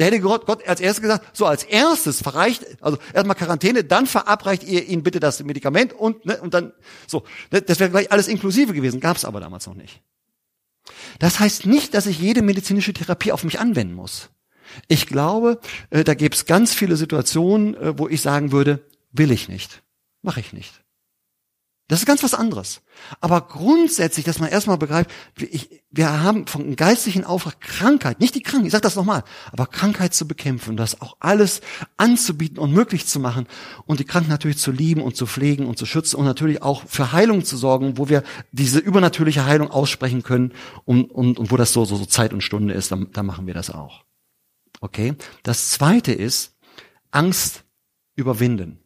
Da 0.00 0.06
hätte 0.06 0.20
Gott, 0.20 0.46
Gott 0.46 0.66
als 0.66 0.80
erstes 0.80 1.02
gesagt, 1.02 1.36
so 1.36 1.44
als 1.44 1.62
erstes 1.62 2.22
verreicht, 2.22 2.64
also 2.80 2.96
erstmal 3.12 3.36
Quarantäne, 3.36 3.84
dann 3.84 4.06
verabreicht 4.06 4.64
ihr 4.64 4.86
ihnen 4.86 5.02
bitte 5.02 5.20
das 5.20 5.44
Medikament 5.44 5.92
und, 5.92 6.24
ne, 6.24 6.40
und 6.40 6.54
dann, 6.54 6.72
so. 7.06 7.22
Ne, 7.50 7.60
das 7.60 7.80
wäre 7.80 7.90
gleich 7.90 8.10
alles 8.10 8.26
inklusive 8.26 8.72
gewesen, 8.72 9.00
gab 9.00 9.18
es 9.18 9.26
aber 9.26 9.40
damals 9.40 9.66
noch 9.66 9.74
nicht. 9.74 10.00
Das 11.18 11.38
heißt 11.38 11.66
nicht, 11.66 11.92
dass 11.92 12.06
ich 12.06 12.18
jede 12.18 12.40
medizinische 12.40 12.94
Therapie 12.94 13.30
auf 13.30 13.44
mich 13.44 13.60
anwenden 13.60 13.92
muss. 13.92 14.30
Ich 14.88 15.06
glaube, 15.06 15.60
äh, 15.90 16.02
da 16.02 16.14
gäbe 16.14 16.34
es 16.34 16.46
ganz 16.46 16.72
viele 16.72 16.96
Situationen, 16.96 17.74
äh, 17.74 17.98
wo 17.98 18.08
ich 18.08 18.22
sagen 18.22 18.52
würde, 18.52 18.88
will 19.12 19.30
ich 19.30 19.50
nicht, 19.50 19.82
mache 20.22 20.40
ich 20.40 20.54
nicht. 20.54 20.79
Das 21.90 21.98
ist 21.98 22.06
ganz 22.06 22.22
was 22.22 22.34
anderes. 22.34 22.82
Aber 23.20 23.40
grundsätzlich, 23.40 24.24
dass 24.24 24.38
man 24.38 24.48
erstmal 24.48 24.78
begreift, 24.78 25.10
wir 25.90 26.22
haben 26.22 26.46
vom 26.46 26.76
geistlichen 26.76 27.24
Auftrag 27.24 27.60
Krankheit, 27.60 28.20
nicht 28.20 28.36
die 28.36 28.42
Krankheit, 28.42 28.66
ich 28.66 28.72
sage 28.72 28.82
das 28.82 28.94
nochmal, 28.94 29.24
aber 29.50 29.66
Krankheit 29.66 30.14
zu 30.14 30.28
bekämpfen, 30.28 30.76
das 30.76 31.00
auch 31.00 31.16
alles 31.18 31.62
anzubieten 31.96 32.60
und 32.60 32.72
möglich 32.72 33.08
zu 33.08 33.18
machen 33.18 33.48
und 33.86 33.98
die 33.98 34.04
Kranken 34.04 34.30
natürlich 34.30 34.58
zu 34.58 34.70
lieben 34.70 35.02
und 35.02 35.16
zu 35.16 35.26
pflegen 35.26 35.66
und 35.66 35.78
zu 35.78 35.84
schützen 35.84 36.14
und 36.14 36.26
natürlich 36.26 36.62
auch 36.62 36.84
für 36.86 37.10
Heilung 37.10 37.44
zu 37.44 37.56
sorgen, 37.56 37.98
wo 37.98 38.08
wir 38.08 38.22
diese 38.52 38.78
übernatürliche 38.78 39.44
Heilung 39.44 39.68
aussprechen 39.68 40.22
können 40.22 40.52
und, 40.84 41.10
und, 41.10 41.40
und 41.40 41.50
wo 41.50 41.56
das 41.56 41.72
so, 41.72 41.84
so, 41.84 41.96
so 41.96 42.06
Zeit 42.06 42.32
und 42.32 42.42
Stunde 42.42 42.72
ist, 42.72 42.92
dann, 42.92 43.08
dann 43.10 43.26
machen 43.26 43.48
wir 43.48 43.54
das 43.54 43.68
auch. 43.68 44.04
Okay? 44.80 45.16
Das 45.42 45.70
zweite 45.70 46.12
ist 46.12 46.56
Angst 47.10 47.64
überwinden. 48.14 48.78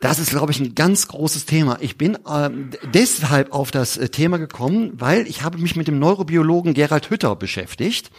Das 0.00 0.18
ist, 0.18 0.30
glaube 0.30 0.52
ich, 0.52 0.60
ein 0.60 0.74
ganz 0.74 1.08
großes 1.08 1.46
Thema. 1.46 1.78
Ich 1.80 1.98
bin 1.98 2.18
ähm, 2.28 2.70
deshalb 2.92 3.52
auf 3.52 3.70
das 3.70 3.96
äh, 3.96 4.08
Thema 4.08 4.38
gekommen, 4.38 4.92
weil 4.94 5.26
ich 5.26 5.42
habe 5.42 5.58
mich 5.58 5.76
mit 5.76 5.88
dem 5.88 5.98
Neurobiologen 5.98 6.74
Gerald 6.74 7.10
Hütter 7.10 7.34
beschäftigt. 7.34 8.10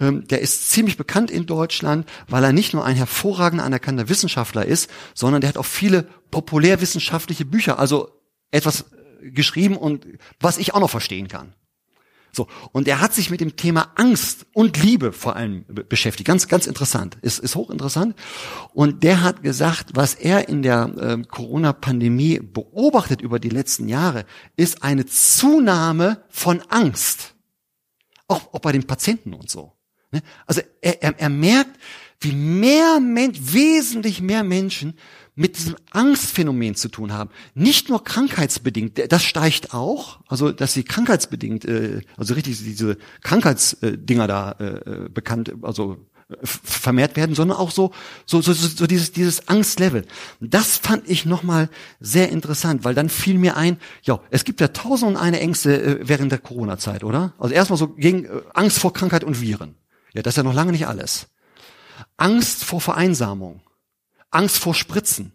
Ähm, 0.00 0.26
der 0.28 0.40
ist 0.40 0.70
ziemlich 0.70 0.96
bekannt 0.96 1.30
in 1.30 1.46
Deutschland, 1.46 2.08
weil 2.28 2.44
er 2.44 2.52
nicht 2.52 2.74
nur 2.74 2.84
ein 2.84 2.96
hervorragender 2.96 3.64
anerkannter 3.64 4.08
Wissenschaftler 4.08 4.66
ist, 4.66 4.90
sondern 5.14 5.40
der 5.40 5.48
hat 5.48 5.56
auch 5.56 5.64
viele 5.64 6.06
populärwissenschaftliche 6.30 7.44
Bücher, 7.44 7.78
also 7.78 8.10
etwas 8.50 8.82
äh, 9.22 9.30
geschrieben 9.30 9.76
und 9.76 10.06
was 10.40 10.58
ich 10.58 10.74
auch 10.74 10.80
noch 10.80 10.90
verstehen 10.90 11.28
kann. 11.28 11.54
So. 12.34 12.48
Und 12.72 12.88
er 12.88 13.00
hat 13.00 13.14
sich 13.14 13.30
mit 13.30 13.40
dem 13.40 13.56
Thema 13.56 13.92
Angst 13.94 14.46
und 14.52 14.82
Liebe 14.82 15.12
vor 15.12 15.36
allem 15.36 15.64
beschäftigt. 15.66 16.26
Ganz, 16.26 16.48
ganz 16.48 16.66
interessant. 16.66 17.16
Ist, 17.22 17.38
ist 17.38 17.54
hochinteressant. 17.54 18.16
Und 18.72 19.02
der 19.02 19.22
hat 19.22 19.42
gesagt, 19.42 19.90
was 19.94 20.14
er 20.14 20.48
in 20.48 20.62
der 20.62 20.92
äh, 20.98 21.22
Corona-Pandemie 21.22 22.40
beobachtet 22.40 23.20
über 23.20 23.38
die 23.38 23.50
letzten 23.50 23.88
Jahre, 23.88 24.24
ist 24.56 24.82
eine 24.82 25.06
Zunahme 25.06 26.24
von 26.28 26.60
Angst. 26.68 27.34
Auch, 28.26 28.52
auch 28.52 28.60
bei 28.60 28.72
den 28.72 28.84
Patienten 28.84 29.34
und 29.34 29.50
so. 29.50 29.72
Ne? 30.10 30.22
Also 30.46 30.62
er, 30.80 31.02
er, 31.02 31.18
er 31.18 31.28
merkt, 31.28 31.78
wie 32.20 32.32
mehr 32.32 33.00
Mensch, 33.00 33.38
wesentlich 33.40 34.20
mehr 34.20 34.44
Menschen 34.44 34.98
mit 35.34 35.56
diesem 35.56 35.76
Angstphänomen 35.90 36.74
zu 36.74 36.88
tun 36.88 37.12
haben. 37.12 37.30
Nicht 37.54 37.88
nur 37.88 38.04
krankheitsbedingt, 38.04 39.12
das 39.12 39.22
steigt 39.22 39.74
auch, 39.74 40.20
also 40.28 40.52
dass 40.52 40.74
sie 40.74 40.84
krankheitsbedingt, 40.84 41.64
äh, 41.64 42.02
also 42.16 42.34
richtig 42.34 42.58
diese 42.58 42.96
Krankheitsdinger 43.22 44.26
da 44.28 44.52
äh, 44.52 45.08
bekannt, 45.08 45.52
also 45.62 45.96
äh, 46.28 46.36
vermehrt 46.42 47.16
werden, 47.16 47.34
sondern 47.34 47.58
auch 47.58 47.70
so, 47.70 47.92
so, 48.26 48.40
so, 48.40 48.52
so, 48.52 48.86
dieses, 48.86 49.12
dieses 49.12 49.48
Angstlevel. 49.48 50.04
Das 50.40 50.76
fand 50.76 51.08
ich 51.08 51.26
nochmal 51.26 51.68
sehr 52.00 52.30
interessant, 52.30 52.84
weil 52.84 52.94
dann 52.94 53.08
fiel 53.08 53.38
mir 53.38 53.56
ein, 53.56 53.78
ja, 54.02 54.20
es 54.30 54.44
gibt 54.44 54.60
ja 54.60 54.68
tausend 54.68 55.12
und 55.12 55.16
eine 55.16 55.40
Ängste 55.40 55.82
äh, 55.82 56.08
während 56.08 56.30
der 56.30 56.38
Corona-Zeit, 56.38 57.02
oder? 57.02 57.34
Also 57.38 57.54
erstmal 57.54 57.78
so 57.78 57.88
gegen 57.88 58.24
äh, 58.24 58.42
Angst 58.54 58.78
vor 58.78 58.92
Krankheit 58.92 59.24
und 59.24 59.40
Viren. 59.40 59.74
Ja, 60.12 60.22
das 60.22 60.32
ist 60.32 60.36
ja 60.36 60.42
noch 60.44 60.54
lange 60.54 60.70
nicht 60.70 60.86
alles. 60.86 61.26
Angst 62.16 62.64
vor 62.64 62.80
Vereinsamung. 62.80 63.63
Angst 64.34 64.58
vor 64.58 64.74
Spritzen. 64.74 65.32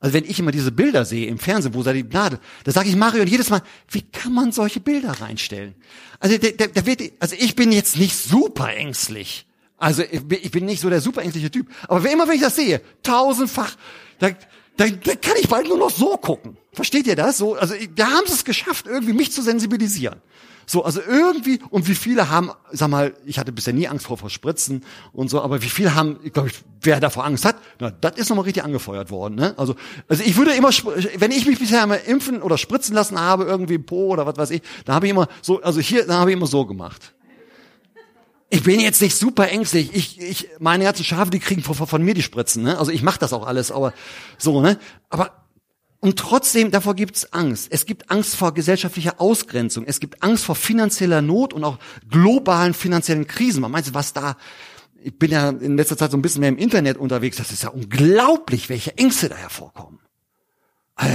Also 0.00 0.14
wenn 0.14 0.24
ich 0.24 0.40
immer 0.40 0.50
diese 0.50 0.72
Bilder 0.72 1.04
sehe 1.04 1.28
im 1.28 1.38
Fernsehen, 1.38 1.74
wo 1.74 1.82
da 1.84 1.92
die 1.92 2.02
Nadel, 2.02 2.40
da 2.64 2.72
sage 2.72 2.88
ich 2.88 2.96
Mario 2.96 3.22
jedes 3.22 3.50
Mal, 3.50 3.62
wie 3.88 4.02
kann 4.02 4.32
man 4.32 4.50
solche 4.50 4.80
Bilder 4.80 5.12
reinstellen? 5.20 5.76
Also 6.18 6.38
der, 6.38 6.52
der, 6.52 6.68
der 6.68 6.86
wird, 6.86 7.02
also 7.20 7.36
ich 7.38 7.54
bin 7.54 7.70
jetzt 7.70 7.96
nicht 7.96 8.16
super 8.16 8.74
ängstlich. 8.74 9.46
Also 9.78 10.02
ich 10.02 10.22
bin, 10.24 10.38
ich 10.42 10.50
bin 10.50 10.66
nicht 10.66 10.80
so 10.80 10.90
der 10.90 11.00
super 11.00 11.22
ängstliche 11.22 11.52
Typ. 11.52 11.68
Aber 11.86 12.10
immer 12.10 12.26
wenn 12.26 12.34
ich 12.34 12.40
das 12.40 12.56
sehe, 12.56 12.80
tausendfach, 13.04 13.76
da, 14.18 14.30
da, 14.76 14.86
da 14.86 15.14
kann 15.14 15.34
ich 15.40 15.48
bald 15.48 15.68
nur 15.68 15.78
noch 15.78 15.90
so 15.90 16.16
gucken. 16.16 16.56
Versteht 16.72 17.06
ihr 17.06 17.16
das? 17.16 17.38
So, 17.38 17.54
also 17.54 17.74
da 17.94 18.06
haben 18.06 18.26
sie 18.26 18.32
es 18.32 18.44
geschafft, 18.44 18.86
irgendwie 18.86 19.12
mich 19.12 19.32
zu 19.32 19.42
sensibilisieren. 19.42 20.20
So, 20.66 20.84
also 20.84 21.00
irgendwie, 21.06 21.60
und 21.70 21.88
wie 21.88 21.94
viele 21.94 22.30
haben, 22.30 22.50
sag 22.70 22.88
mal, 22.88 23.14
ich 23.26 23.38
hatte 23.38 23.52
bisher 23.52 23.72
nie 23.72 23.88
Angst 23.88 24.06
vor, 24.06 24.16
vor 24.16 24.30
Spritzen 24.30 24.84
und 25.12 25.28
so, 25.28 25.42
aber 25.42 25.60
wie 25.62 25.68
viele 25.68 25.94
haben, 25.94 26.20
ich 26.22 26.32
glaube, 26.32 26.50
wer 26.80 27.00
davor 27.00 27.24
Angst 27.24 27.44
hat, 27.44 27.56
na, 27.80 27.90
das 27.90 28.16
ist 28.16 28.28
nochmal 28.28 28.44
richtig 28.44 28.64
angefeuert 28.64 29.10
worden, 29.10 29.34
ne? 29.34 29.54
Also, 29.56 29.74
also 30.08 30.22
ich 30.22 30.36
würde 30.36 30.52
immer, 30.52 30.70
wenn 30.70 31.30
ich 31.30 31.46
mich 31.46 31.58
bisher 31.58 31.86
mal 31.86 32.00
impfen 32.06 32.40
oder 32.40 32.58
spritzen 32.58 32.94
lassen 32.94 33.20
habe, 33.20 33.44
irgendwie 33.44 33.78
Po 33.78 34.06
oder 34.08 34.24
was 34.24 34.36
weiß 34.36 34.50
ich, 34.50 34.62
da 34.84 34.94
habe 34.94 35.06
ich 35.06 35.10
immer 35.10 35.28
so, 35.42 35.60
also 35.62 35.80
hier, 35.80 36.06
da 36.06 36.20
habe 36.20 36.30
ich 36.30 36.36
immer 36.36 36.46
so 36.46 36.64
gemacht. 36.64 37.12
Ich 38.52 38.64
bin 38.64 38.80
jetzt 38.80 39.00
nicht 39.00 39.16
super 39.16 39.48
ängstlich. 39.48 39.94
Ich, 39.94 40.20
ich, 40.20 40.48
meine 40.58 40.84
ganzen 40.84 41.04
Schafe, 41.04 41.30
die 41.30 41.38
kriegen 41.38 41.62
von, 41.62 41.74
von 41.74 42.02
mir 42.02 42.12
die 42.12 42.20
Spritzen, 42.20 42.62
ne? 42.62 42.78
Also 42.78 42.90
ich 42.90 43.02
mache 43.02 43.18
das 43.18 43.32
auch 43.32 43.46
alles, 43.46 43.72
aber 43.72 43.94
so, 44.36 44.60
ne? 44.60 44.78
Aber 45.08 45.46
und 46.00 46.18
trotzdem, 46.18 46.70
davor 46.70 46.94
gibt's 46.94 47.32
Angst. 47.32 47.68
Es 47.70 47.86
gibt 47.86 48.10
Angst 48.10 48.36
vor 48.36 48.52
gesellschaftlicher 48.52 49.22
Ausgrenzung. 49.22 49.84
Es 49.86 50.00
gibt 50.00 50.22
Angst 50.22 50.44
vor 50.44 50.54
finanzieller 50.54 51.22
Not 51.22 51.54
und 51.54 51.64
auch 51.64 51.78
globalen 52.10 52.74
finanziellen 52.74 53.26
Krisen. 53.26 53.62
Man 53.62 53.70
meint, 53.70 53.94
was 53.94 54.12
da, 54.12 54.36
ich 55.02 55.18
bin 55.18 55.30
ja 55.30 55.48
in 55.48 55.78
letzter 55.78 55.96
Zeit 55.96 56.10
so 56.10 56.18
ein 56.18 56.22
bisschen 56.22 56.40
mehr 56.40 56.50
im 56.50 56.58
Internet 56.58 56.98
unterwegs. 56.98 57.38
Das 57.38 57.52
ist 57.52 57.62
ja 57.62 57.70
unglaublich, 57.70 58.68
welche 58.68 58.98
Ängste 58.98 59.30
da 59.30 59.36
hervorkommen. 59.36 59.98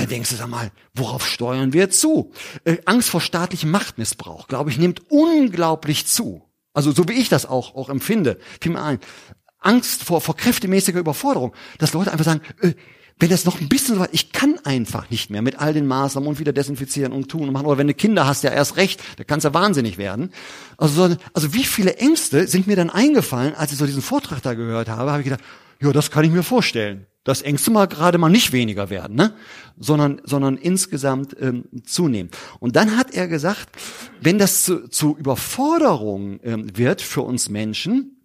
Denkst 0.10 0.32
du, 0.32 0.38
sag 0.38 0.50
mal, 0.50 0.72
worauf 0.96 1.28
steuern 1.28 1.72
wir 1.72 1.92
zu? 1.92 2.32
Äh, 2.64 2.78
Angst 2.86 3.10
vor 3.10 3.22
staatlichem 3.22 3.70
Machtmissbrauch, 3.70 4.48
glaube 4.48 4.72
ich, 4.72 4.80
nimmt 4.80 5.04
unglaublich 5.12 6.08
zu. 6.08 6.47
Also 6.78 6.92
so 6.92 7.08
wie 7.08 7.14
ich 7.14 7.28
das 7.28 7.48
auch, 7.48 7.74
auch 7.74 7.90
empfinde, 7.90 8.38
fiel 8.62 8.74
mir 8.74 8.84
ein. 8.84 9.00
Angst 9.60 10.04
vor, 10.04 10.22
vor 10.22 10.38
kräftemäßiger 10.38 11.00
Überforderung, 11.00 11.56
dass 11.80 11.94
Leute 11.94 12.12
einfach 12.12 12.26
sagen, 12.26 12.42
äh, 12.62 12.74
wenn 13.20 13.30
das 13.30 13.46
noch 13.46 13.60
ein 13.60 13.68
bisschen 13.68 13.96
so 13.96 14.06
ich 14.12 14.32
kann 14.32 14.60
einfach 14.64 15.10
nicht 15.10 15.30
mehr 15.30 15.42
mit 15.42 15.60
all 15.60 15.74
den 15.74 15.88
Maßnahmen 15.88 16.30
und 16.30 16.40
wieder 16.40 16.54
desinfizieren 16.54 17.14
und 17.14 17.30
tun 17.30 17.48
und 17.48 17.52
machen. 17.52 17.66
Oder 17.66 17.80
wenn 17.80 17.88
du 17.88 17.94
Kinder 17.94 18.28
hast, 18.28 18.44
ja 18.44 18.52
erst 18.52 18.78
recht, 18.78 19.02
da 19.18 19.24
kannst 19.24 19.44
du 19.44 19.50
ja 19.50 19.54
wahnsinnig 19.54 19.98
werden. 19.98 20.32
Also, 20.78 21.08
so, 21.08 21.16
also 21.34 21.54
wie 21.54 21.64
viele 21.64 21.96
Ängste 21.98 22.48
sind 22.48 22.68
mir 22.68 22.76
dann 22.76 22.90
eingefallen, 22.90 23.56
als 23.56 23.72
ich 23.72 23.78
so 23.78 23.86
diesen 23.86 24.04
Vortrag 24.04 24.42
da 24.44 24.54
gehört 24.54 24.90
habe, 24.90 25.12
habe 25.12 25.22
ich 25.22 25.30
gedacht, 25.30 25.44
ja, 25.80 25.92
das 25.92 26.12
kann 26.12 26.26
ich 26.26 26.32
mir 26.32 26.44
vorstellen. 26.44 27.08
Dass 27.24 27.42
Ängste 27.42 27.72
mal 27.72 27.88
gerade 27.88 28.18
mal 28.18 28.30
nicht 28.30 28.54
weniger 28.54 28.90
werden, 28.90 29.18
ne? 29.18 29.34
sondern, 29.78 30.22
sondern 30.24 30.56
insgesamt 30.56 31.36
ähm, 31.42 31.66
zunehmen. 31.84 32.32
Und 32.60 32.78
dann 32.78 32.96
hat 32.96 33.14
er 33.14 33.28
gesagt, 33.28 33.68
wenn 34.22 34.38
das 34.38 34.64
zu, 34.64 34.88
zu 34.88 35.18
Überforderung 35.18 36.40
ähm, 36.44 36.78
wird 36.78 37.02
für 37.02 37.22
uns 37.22 37.50
Menschen, 37.50 38.18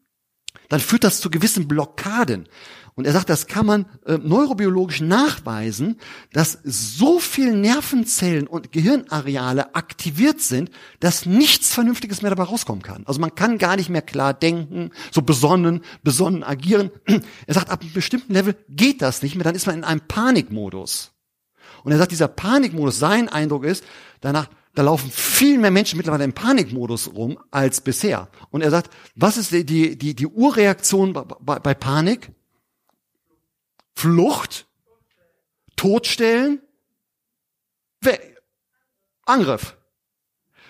dann 0.68 0.81
führt 0.81 1.05
das 1.05 1.20
zu 1.20 1.31
gewissen 1.31 1.66
Blockaden. 1.66 2.48
Und 2.94 3.07
er 3.07 3.12
sagt, 3.12 3.31
das 3.31 3.46
kann 3.46 3.64
man 3.64 3.87
äh, 4.05 4.18
neurobiologisch 4.18 5.00
nachweisen, 5.00 5.98
dass 6.33 6.59
so 6.62 7.18
viel 7.20 7.57
Nervenzellen 7.57 8.46
und 8.46 8.70
Gehirnareale 8.70 9.74
aktiviert 9.74 10.42
sind, 10.42 10.70
dass 11.00 11.24
nichts 11.24 11.72
Vernünftiges 11.72 12.20
mehr 12.20 12.31
dabei 12.31 12.44
rauskommen 12.44 12.83
kann. 12.83 13.05
Also 13.07 13.18
man 13.18 13.35
kann 13.35 13.57
gar 13.57 13.76
nicht 13.76 13.88
mehr 13.88 14.02
klar 14.02 14.35
denken, 14.35 14.90
so 15.11 15.22
besonnen, 15.22 15.81
besonnen 16.02 16.42
agieren. 16.42 16.90
Er 17.46 17.55
sagt, 17.55 17.70
ab 17.70 17.81
einem 17.81 17.92
bestimmten 17.92 18.35
Level 18.35 18.57
geht 18.68 19.02
das 19.02 19.22
nicht 19.22 19.35
mehr, 19.35 19.44
dann 19.44 19.55
ist 19.55 19.66
man 19.66 19.76
in 19.76 19.85
einem 19.85 20.00
Panikmodus. 20.00 21.12
Und 21.85 21.92
er 21.92 21.98
sagt, 21.98 22.12
dieser 22.12 22.28
Panikmodus, 22.28 22.98
sein 22.98 23.28
Eindruck 23.28 23.64
ist, 23.64 23.85
danach, 24.20 24.48
da 24.74 24.83
laufen 24.83 25.11
viel 25.11 25.59
mehr 25.59 25.70
Menschen 25.70 25.96
mittlerweile 25.96 26.24
im 26.24 26.33
Panikmodus 26.33 27.12
rum 27.14 27.38
als 27.50 27.81
bisher. 27.81 28.28
Und 28.50 28.62
er 28.62 28.70
sagt, 28.70 28.90
was 29.16 29.37
ist 29.37 29.52
die, 29.52 29.64
die, 29.64 30.14
die, 30.14 30.26
Urreaktion 30.26 31.12
bei, 31.12 31.22
bei, 31.40 31.59
bei 31.59 31.74
Panik? 31.74 32.31
Flucht, 33.94 34.66
Todstellen, 35.76 36.61
We 38.00 38.18
Angriff. 39.24 39.76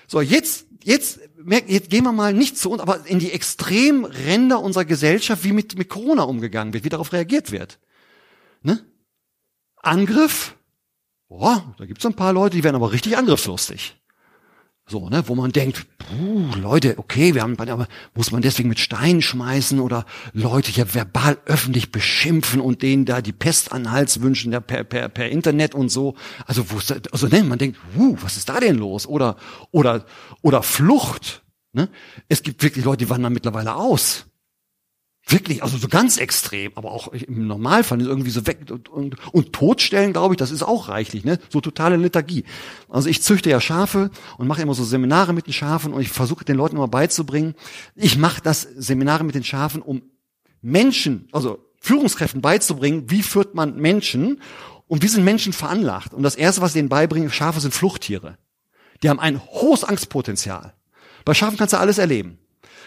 So, 0.06 0.20
jetzt, 0.20 0.66
jetzt, 0.84 1.20
jetzt 1.66 1.90
gehen 1.90 2.04
wir 2.04 2.12
mal 2.12 2.34
nicht 2.34 2.58
zu 2.58 2.70
uns, 2.70 2.82
aber 2.82 3.06
in 3.06 3.18
die 3.18 3.32
Extremränder 3.32 4.60
unserer 4.60 4.84
Gesellschaft, 4.84 5.44
wie 5.44 5.52
mit, 5.52 5.78
mit 5.78 5.88
Corona 5.88 6.24
umgegangen 6.24 6.74
wird, 6.74 6.84
wie 6.84 6.90
darauf 6.90 7.12
reagiert 7.12 7.50
wird. 7.50 7.78
Ne? 8.62 8.84
Angriff, 9.76 10.54
boah, 11.28 11.74
da 11.78 11.86
gibt's 11.86 12.04
ein 12.04 12.14
paar 12.14 12.32
Leute, 12.32 12.56
die 12.56 12.64
werden 12.64 12.76
aber 12.76 12.92
richtig 12.92 13.16
angriffslustig. 13.16 13.96
So, 14.92 15.08
ne, 15.08 15.26
wo 15.26 15.34
man 15.34 15.52
denkt, 15.52 15.86
puh, 15.96 16.50
Leute, 16.60 16.98
okay, 16.98 17.34
wir 17.34 17.40
haben, 17.40 17.58
aber 17.58 17.88
muss 18.14 18.30
man 18.30 18.42
deswegen 18.42 18.68
mit 18.68 18.78
Steinen 18.78 19.22
schmeißen 19.22 19.80
oder 19.80 20.04
Leute 20.34 20.70
ja 20.70 20.84
verbal 20.94 21.38
öffentlich 21.46 21.90
beschimpfen 21.90 22.60
und 22.60 22.82
denen 22.82 23.06
da 23.06 23.22
die 23.22 23.32
Pest 23.32 23.72
an 23.72 23.90
Hals 23.90 24.20
wünschen, 24.20 24.52
ja, 24.52 24.60
per, 24.60 24.84
per, 24.84 25.08
per 25.08 25.30
Internet 25.30 25.74
und 25.74 25.88
so. 25.88 26.14
Also, 26.44 26.70
wo 26.70 26.76
ist 26.76 26.92
also, 27.10 27.26
ne, 27.26 27.42
man 27.42 27.56
denkt, 27.56 27.78
puh, 27.94 28.18
was 28.20 28.36
ist 28.36 28.50
da 28.50 28.60
denn 28.60 28.76
los? 28.76 29.06
Oder, 29.06 29.36
oder, 29.70 30.04
oder 30.42 30.62
Flucht, 30.62 31.42
ne? 31.72 31.88
Es 32.28 32.42
gibt 32.42 32.62
wirklich 32.62 32.84
Leute, 32.84 33.06
die 33.06 33.08
wandern 33.08 33.32
mittlerweile 33.32 33.76
aus. 33.76 34.26
Wirklich, 35.26 35.62
also 35.62 35.78
so 35.78 35.86
ganz 35.86 36.18
extrem, 36.18 36.72
aber 36.74 36.90
auch 36.90 37.08
im 37.08 37.46
Normalfall 37.46 38.00
ist 38.00 38.08
irgendwie 38.08 38.30
so 38.30 38.44
weg 38.46 38.66
und, 38.70 38.88
und, 38.88 39.16
und 39.32 39.52
Totstellen, 39.52 40.12
glaube 40.12 40.34
ich, 40.34 40.38
das 40.38 40.50
ist 40.50 40.62
auch 40.62 40.88
reichlich, 40.88 41.24
ne? 41.24 41.38
So 41.48 41.60
totale 41.60 41.96
Lethargie. 41.96 42.44
Also 42.88 43.08
ich 43.08 43.22
züchte 43.22 43.48
ja 43.48 43.60
Schafe 43.60 44.10
und 44.36 44.48
mache 44.48 44.62
immer 44.62 44.74
so 44.74 44.82
Seminare 44.82 45.32
mit 45.32 45.46
den 45.46 45.52
Schafen 45.52 45.92
und 45.92 46.00
ich 46.00 46.08
versuche 46.08 46.44
den 46.44 46.56
Leuten 46.56 46.74
immer 46.76 46.88
beizubringen. 46.88 47.54
Ich 47.94 48.18
mache 48.18 48.42
das 48.42 48.62
Seminare 48.62 49.22
mit 49.22 49.36
den 49.36 49.44
Schafen, 49.44 49.80
um 49.80 50.02
Menschen, 50.60 51.28
also 51.30 51.64
Führungskräften 51.78 52.40
beizubringen, 52.40 53.08
wie 53.08 53.22
führt 53.22 53.54
man 53.54 53.76
Menschen 53.76 54.40
und 54.88 55.02
wie 55.02 55.08
sind 55.08 55.24
Menschen 55.24 55.52
veranlagt. 55.52 56.14
Und 56.14 56.24
das 56.24 56.34
erste, 56.34 56.62
was 56.62 56.70
ich 56.70 56.78
denen 56.78 56.88
beibringe, 56.88 57.30
Schafe 57.30 57.60
sind 57.60 57.72
Fluchttiere. 57.72 58.38
Die 59.02 59.08
haben 59.08 59.20
ein 59.20 59.40
hohes 59.40 59.84
Angstpotenzial. 59.84 60.74
Bei 61.24 61.34
Schafen 61.34 61.56
kannst 61.56 61.74
du 61.74 61.78
alles 61.78 61.98
erleben. 61.98 62.38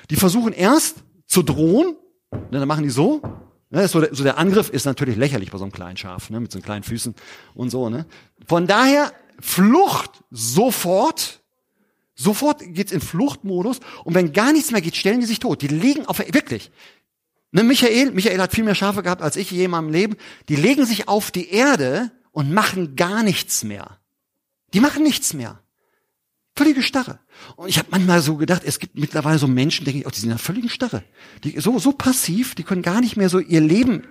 Die 0.09 0.15
versuchen 0.15 0.53
erst 0.53 0.97
zu 1.27 1.43
drohen, 1.43 1.95
Ne, 2.51 2.59
dann 2.59 2.67
machen 2.67 2.83
die 2.83 2.89
so. 2.89 3.21
Ne, 3.69 3.87
so, 3.87 3.99
der, 3.99 4.13
so 4.13 4.23
der 4.23 4.37
Angriff 4.37 4.69
ist 4.69 4.85
natürlich 4.85 5.15
lächerlich 5.17 5.51
bei 5.51 5.57
so 5.57 5.63
einem 5.63 5.73
kleinen 5.73 5.97
Schaf, 5.97 6.29
ne, 6.29 6.39
mit 6.39 6.51
so 6.51 6.59
kleinen 6.59 6.83
Füßen 6.83 7.15
und 7.53 7.69
so. 7.69 7.89
Ne. 7.89 8.05
Von 8.45 8.67
daher 8.67 9.11
Flucht 9.39 10.23
sofort. 10.31 11.41
Sofort 12.17 12.61
geht's 12.73 12.93
in 12.93 13.01
Fluchtmodus 13.01 13.81
und 14.05 14.13
wenn 14.13 14.31
gar 14.31 14.53
nichts 14.53 14.71
mehr 14.71 14.79
geht, 14.79 14.95
stellen 14.95 15.19
die 15.19 15.25
sich 15.25 15.39
tot. 15.39 15.61
Die 15.61 15.67
liegen 15.67 16.05
auf 16.05 16.19
wirklich. 16.19 16.71
Ne, 17.51 17.63
Michael, 17.63 18.11
Michael 18.11 18.39
hat 18.39 18.53
viel 18.53 18.63
mehr 18.63 18.75
Schafe 18.75 19.03
gehabt 19.03 19.21
als 19.21 19.35
ich 19.35 19.51
je 19.51 19.65
in 19.65 19.71
meinem 19.71 19.89
Leben. 19.89 20.15
Die 20.47 20.55
legen 20.55 20.85
sich 20.85 21.09
auf 21.09 21.31
die 21.31 21.49
Erde 21.49 22.11
und 22.31 22.53
machen 22.53 22.95
gar 22.95 23.23
nichts 23.23 23.63
mehr. 23.63 23.97
Die 24.73 24.79
machen 24.79 25.03
nichts 25.03 25.33
mehr. 25.33 25.59
Völlige 26.57 26.83
Starre. 26.83 27.19
Und 27.57 27.67
ich 27.67 27.77
habe 27.77 27.89
manchmal 27.91 28.21
so 28.21 28.37
gedacht, 28.37 28.61
es 28.65 28.79
gibt 28.79 28.97
mittlerweile 28.97 29.39
so 29.39 29.47
Menschen, 29.47 29.83
denke 29.83 29.99
ich, 29.99 30.07
oh, 30.07 30.09
die 30.09 30.19
sind 30.19 30.27
in 30.27 30.33
einer 30.33 30.39
völligen 30.39 30.69
Starre. 30.69 31.03
Die 31.43 31.59
so 31.59 31.79
so 31.79 31.91
passiv, 31.91 32.55
die 32.55 32.63
können 32.63 32.81
gar 32.81 33.01
nicht 33.01 33.17
mehr 33.17 33.29
so 33.29 33.39
ihr 33.39 33.61
Leben 33.61 34.07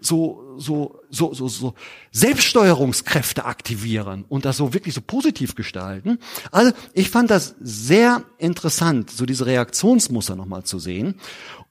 so 0.00 0.54
so 0.58 1.00
so 1.10 1.32
so 1.34 1.48
so 1.48 1.74
Selbststeuerungskräfte 2.12 3.44
aktivieren 3.44 4.24
und 4.28 4.44
das 4.44 4.56
so 4.56 4.74
wirklich 4.74 4.94
so 4.94 5.00
positiv 5.00 5.54
gestalten. 5.54 6.18
Also 6.50 6.72
ich 6.92 7.10
fand 7.10 7.30
das 7.30 7.54
sehr 7.60 8.24
interessant, 8.38 9.10
so 9.10 9.24
diese 9.24 9.46
Reaktionsmuster 9.46 10.36
nochmal 10.36 10.64
zu 10.64 10.78
sehen. 10.78 11.20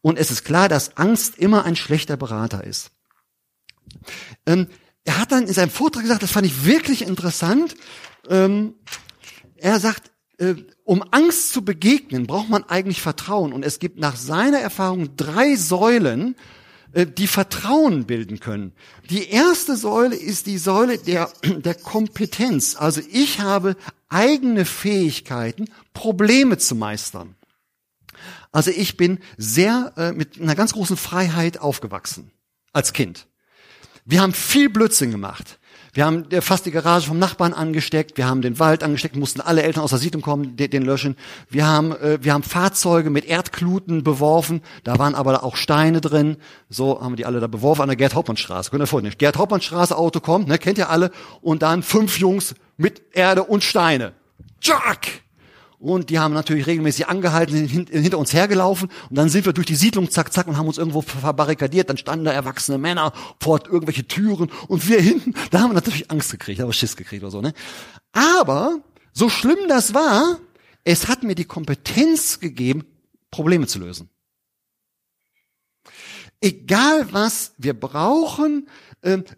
Und 0.02 0.18
es 0.18 0.32
ist 0.32 0.44
klar, 0.44 0.70
dass 0.70 0.98
Angst 0.98 1.38
immer 1.38 1.66
ein 1.66 1.76
schlechter 1.76 2.18
Berater 2.18 2.64
ist. 2.64 2.92
Ähm, 4.46 4.68
er 5.06 5.20
hat 5.20 5.32
dann 5.32 5.48
in 5.48 5.54
seinem 5.54 5.70
Vortrag 5.70 6.04
gesagt, 6.04 6.24
das 6.24 6.32
fand 6.32 6.48
ich 6.48 6.66
wirklich 6.66 7.02
interessant. 7.02 7.76
Ähm, 8.30 8.76
er 9.58 9.80
sagt, 9.80 10.12
äh, 10.44 10.56
um 10.84 11.04
Angst 11.12 11.54
zu 11.54 11.64
begegnen, 11.64 12.28
braucht 12.28 12.50
man 12.50 12.64
eigentlich 12.66 13.02
Vertrauen. 13.02 13.54
Und 13.54 13.64
es 13.64 13.80
gibt 13.80 14.00
nach 14.00 14.16
seiner 14.16 14.60
Erfahrung 14.60 15.16
drei 15.16 15.56
Säulen, 15.56 16.36
äh, 16.92 17.06
die 17.06 17.28
Vertrauen 17.28 18.06
bilden 18.06 18.40
können. 18.40 18.74
Die 19.10 19.30
erste 19.30 19.78
Säule 19.78 20.16
ist 20.16 20.46
die 20.46 20.58
Säule 20.58 20.98
der, 20.98 21.32
der 21.44 21.76
Kompetenz. 21.76 22.76
Also 22.76 23.02
ich 23.12 23.40
habe 23.40 23.76
eigene 24.10 24.66
Fähigkeiten, 24.66 25.66
Probleme 25.94 26.58
zu 26.58 26.76
meistern. 26.76 27.36
Also 28.52 28.70
ich 28.70 28.98
bin 28.98 29.20
sehr 29.38 29.94
äh, 29.98 30.12
mit 30.12 30.40
einer 30.40 30.56
ganz 30.56 30.74
großen 30.74 30.98
Freiheit 30.98 31.60
aufgewachsen 31.60 32.32
als 32.72 32.94
Kind. 32.94 33.28
Wir 34.06 34.22
haben 34.22 34.34
viel 34.34 34.70
Blödsinn 34.70 35.12
gemacht. 35.12 35.60
Wir 35.94 36.06
haben 36.06 36.30
äh, 36.32 36.42
fast 36.42 36.66
die 36.66 36.72
Garage 36.72 37.08
vom 37.08 37.20
Nachbarn 37.20 37.54
angesteckt, 37.54 38.18
wir 38.18 38.28
haben 38.28 38.42
den 38.42 38.58
Wald 38.60 38.84
angesteckt, 38.84 39.16
mussten 39.16 39.42
alle 39.42 39.62
Eltern 39.62 39.84
aus 39.84 39.92
der 39.92 40.00
Siedlung 40.00 40.24
kommen, 40.24 40.56
den, 40.58 40.72
den 40.72 40.84
löschen. 40.84 41.16
Wir 41.50 41.68
haben, 41.68 41.92
äh, 41.92 42.18
wir 42.22 42.34
haben 42.34 42.42
Fahrzeuge 42.42 43.12
mit 43.12 43.26
Erdkluten 43.26 44.04
beworfen, 44.04 44.62
da 44.84 44.98
waren 44.98 45.14
aber 45.14 45.44
auch 45.44 45.56
Steine 45.56 46.02
drin. 46.02 46.38
So 46.70 47.00
haben 47.00 47.12
wir 47.12 47.18
die 47.18 47.26
alle 47.28 47.40
da 47.40 47.48
beworfen 47.48 47.84
an 47.84 47.90
der 47.90 47.96
Gerd-Hauptmann-Straße. 47.96 48.72
Könnt 48.72 48.82
ihr 48.82 48.88
vorstellen, 48.88 49.14
Gerd-Hauptmann-Straße, 49.18 49.96
Auto 49.96 50.20
kommt, 50.20 50.48
ne, 50.48 50.58
kennt 50.58 50.80
ihr 50.80 50.90
alle, 50.90 51.12
und 51.42 51.62
dann 51.62 51.84
fünf 51.84 52.18
Jungs 52.18 52.56
mit 52.76 53.04
Erde 53.14 53.44
und 53.44 53.64
Steine. 53.64 54.14
Jack! 54.62 55.22
Und 55.84 56.10
die 56.10 56.18
haben 56.18 56.34
natürlich 56.34 56.66
regelmäßig 56.66 57.10
angehalten, 57.10 57.68
hin, 57.68 57.88
hinter 57.92 58.18
uns 58.18 58.32
hergelaufen. 58.32 58.90
Und 59.10 59.18
dann 59.18 59.28
sind 59.28 59.46
wir 59.46 59.52
durch 59.52 59.68
die 59.68 59.76
Siedlung, 59.76 60.10
zack, 60.10 60.32
zack, 60.32 60.48
und 60.48 60.56
haben 60.56 60.68
uns 60.68 60.78
irgendwo 60.78 61.02
verbarrikadiert. 61.02 61.90
Dann 61.90 61.98
standen 61.98 62.24
da 62.24 62.32
erwachsene 62.32 62.78
Männer 62.78 63.12
vor 63.42 63.60
irgendwelche 63.66 64.08
Türen. 64.08 64.50
Und 64.70 64.88
wir 64.88 65.02
hinten, 65.02 65.34
da 65.52 65.60
haben 65.60 65.72
wir 65.72 65.76
natürlich 65.76 66.10
Angst 66.10 66.32
gekriegt, 66.32 66.62
aber 66.62 66.72
Schiss 66.72 66.96
gekriegt 66.96 67.22
oder 67.22 67.32
so, 67.32 67.42
ne? 67.42 67.54
Aber, 68.14 68.80
so 69.12 69.28
schlimm 69.28 69.68
das 69.68 69.94
war, 69.94 70.40
es 70.86 71.10
hat 71.10 71.24
mir 71.24 71.36
die 71.36 71.44
Kompetenz 71.44 72.40
gegeben, 72.40 72.86
Probleme 73.30 73.68
zu 73.68 73.80
lösen. 73.80 74.10
Egal 76.40 77.12
was, 77.12 77.56
wir 77.58 77.74
brauchen 77.74 78.70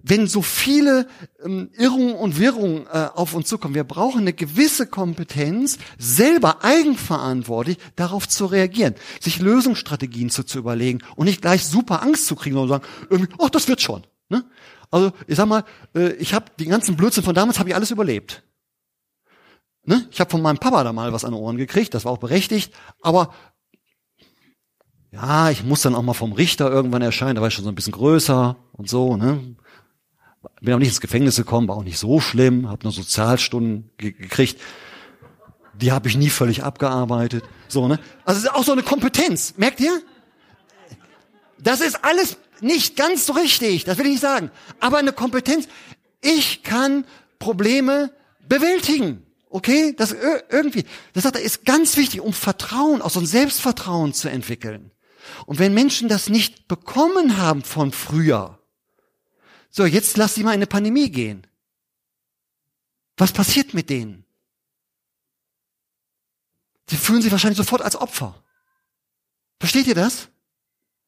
wenn 0.04 0.28
so 0.28 0.41
viele 0.43 1.08
ähm, 1.43 1.71
Irrungen 1.75 2.13
und 2.13 2.39
Wirrungen 2.39 2.86
äh, 2.86 3.08
auf 3.13 3.34
uns 3.34 3.47
zukommen, 3.47 3.73
wir 3.73 3.84
brauchen 3.84 4.21
eine 4.21 4.34
gewisse 4.34 4.86
Kompetenz, 4.86 5.80
selber 5.97 6.63
eigenverantwortlich 6.63 7.78
darauf 7.95 8.28
zu 8.28 8.45
reagieren, 8.45 8.93
sich 9.19 9.39
Lösungsstrategien 9.39 10.30
zu, 10.30 10.43
zu 10.43 10.60
überlegen 10.60 10.99
und 11.15 11.25
nicht 11.25 11.41
gleich 11.41 11.65
super 11.65 12.04
Angst 12.04 12.28
zu 12.28 12.36
kriegen 12.36 12.58
und 12.58 12.69
sagen, 12.69 12.86
oh, 13.39 13.47
das 13.51 13.67
wird 13.67 13.82
schon. 13.82 14.06
Ne? 14.30 14.45
Also 14.91 15.12
ich 15.28 15.36
sag 15.36 15.47
mal, 15.47 15.63
äh, 15.95 16.13
ich 16.13 16.34
habe 16.34 16.45
die 16.60 16.65
ganzen 16.65 16.95
Blödsinn 16.95 17.23
von 17.23 17.36
damals 17.36 17.58
habe 17.58 17.69
ich 17.69 17.75
alles 17.75 17.91
überlebt. 17.91 18.43
Ne? 19.84 20.08
Ich 20.12 20.19
habe 20.19 20.30
von 20.30 20.41
meinem 20.41 20.58
Papa 20.58 20.84
da 20.84 20.93
mal 20.93 21.12
was 21.12 21.25
an 21.25 21.32
den 21.32 21.39
Ohren 21.39 21.58
gekriegt, 21.58 21.93
das 21.93 22.06
war 22.06 22.12
auch 22.12 22.19
berechtigt, 22.19 22.73
aber 23.01 23.34
ja, 25.15 25.49
ich 25.49 25.63
muss 25.63 25.82
dann 25.82 25.95
auch 25.95 26.01
mal 26.01 26.13
vom 26.13 26.34
Richter 26.34 26.69
irgendwann 26.69 27.01
erscheinen, 27.01 27.36
da 27.36 27.41
war 27.41 27.47
ich 27.47 27.54
schon 27.54 27.63
so 27.63 27.71
ein 27.71 27.75
bisschen 27.75 27.93
größer 27.93 28.58
und 28.73 28.89
so, 28.89 29.15
ne? 29.15 29.56
Bin 30.62 30.73
auch 30.73 30.80
nicht 30.80 30.89
ins 30.89 31.01
Gefängnis 31.01 31.38
gekommen, 31.38 31.67
war 31.67 31.78
auch 31.78 31.84
nicht 31.84 31.97
so 31.97 32.19
schlimm, 32.19 32.69
habe 32.69 32.84
nur 32.84 32.91
Sozialstunden 32.91 33.89
ge 33.97 34.12
gekriegt. 34.12 34.60
Die 35.73 35.91
habe 35.91 36.08
ich 36.08 36.17
nie 36.17 36.30
völlig 36.30 36.63
abgearbeitet. 36.63 37.43
So, 37.67 37.88
ne? 37.88 37.99
Also 38.25 38.39
es 38.39 38.45
ist 38.45 38.54
auch 38.54 38.63
so 38.63 38.71
eine 38.71 38.84
Kompetenz, 38.84 39.56
merkt 39.58 39.80
ihr? 39.80 40.01
Das 41.58 41.82
ist 41.82 42.04
alles 42.04 42.38
nicht 42.62 42.95
ganz 42.95 43.25
so 43.25 43.34
richtig, 43.34 43.86
das 43.86 43.97
will 43.97 44.06
ich 44.06 44.13
nicht 44.13 44.21
sagen. 44.21 44.51
Aber 44.80 44.97
eine 44.97 45.13
Kompetenz, 45.13 45.67
ich 46.21 46.63
kann 46.63 47.06
Probleme 47.39 48.12
bewältigen. 48.47 49.25
Okay? 49.49 49.93
Das 49.97 50.15
irgendwie, 50.49 50.86
das 51.13 51.25
ist 51.25 51.65
ganz 51.65 51.97
wichtig, 51.97 52.21
um 52.21 52.34
Vertrauen, 52.34 53.01
auch 53.01 53.10
so 53.10 53.19
ein 53.19 53.25
Selbstvertrauen 53.25 54.13
zu 54.13 54.30
entwickeln. 54.30 54.91
Und 55.45 55.60
wenn 55.60 55.73
Menschen 55.73 56.10
das 56.10 56.29
nicht 56.29 56.67
bekommen 56.67 57.38
haben 57.38 57.63
von 57.63 57.91
früher, 57.91 58.60
so, 59.69 59.86
jetzt 59.86 60.17
lass 60.17 60.36
sie 60.36 60.43
mal 60.43 60.51
in 60.51 60.60
eine 60.60 60.67
Pandemie 60.67 61.12
gehen. 61.12 61.45
Was 63.17 63.31
passiert 63.31 63.73
mit 63.73 63.89
denen? 63.89 64.25
Sie 66.89 66.97
fühlen 66.97 67.21
sich 67.21 67.31
wahrscheinlich 67.31 67.58
sofort 67.58 67.81
als 67.81 67.95
Opfer. 67.95 68.41
Versteht 69.60 69.88
ihr 69.88 69.95
das? 69.95 70.29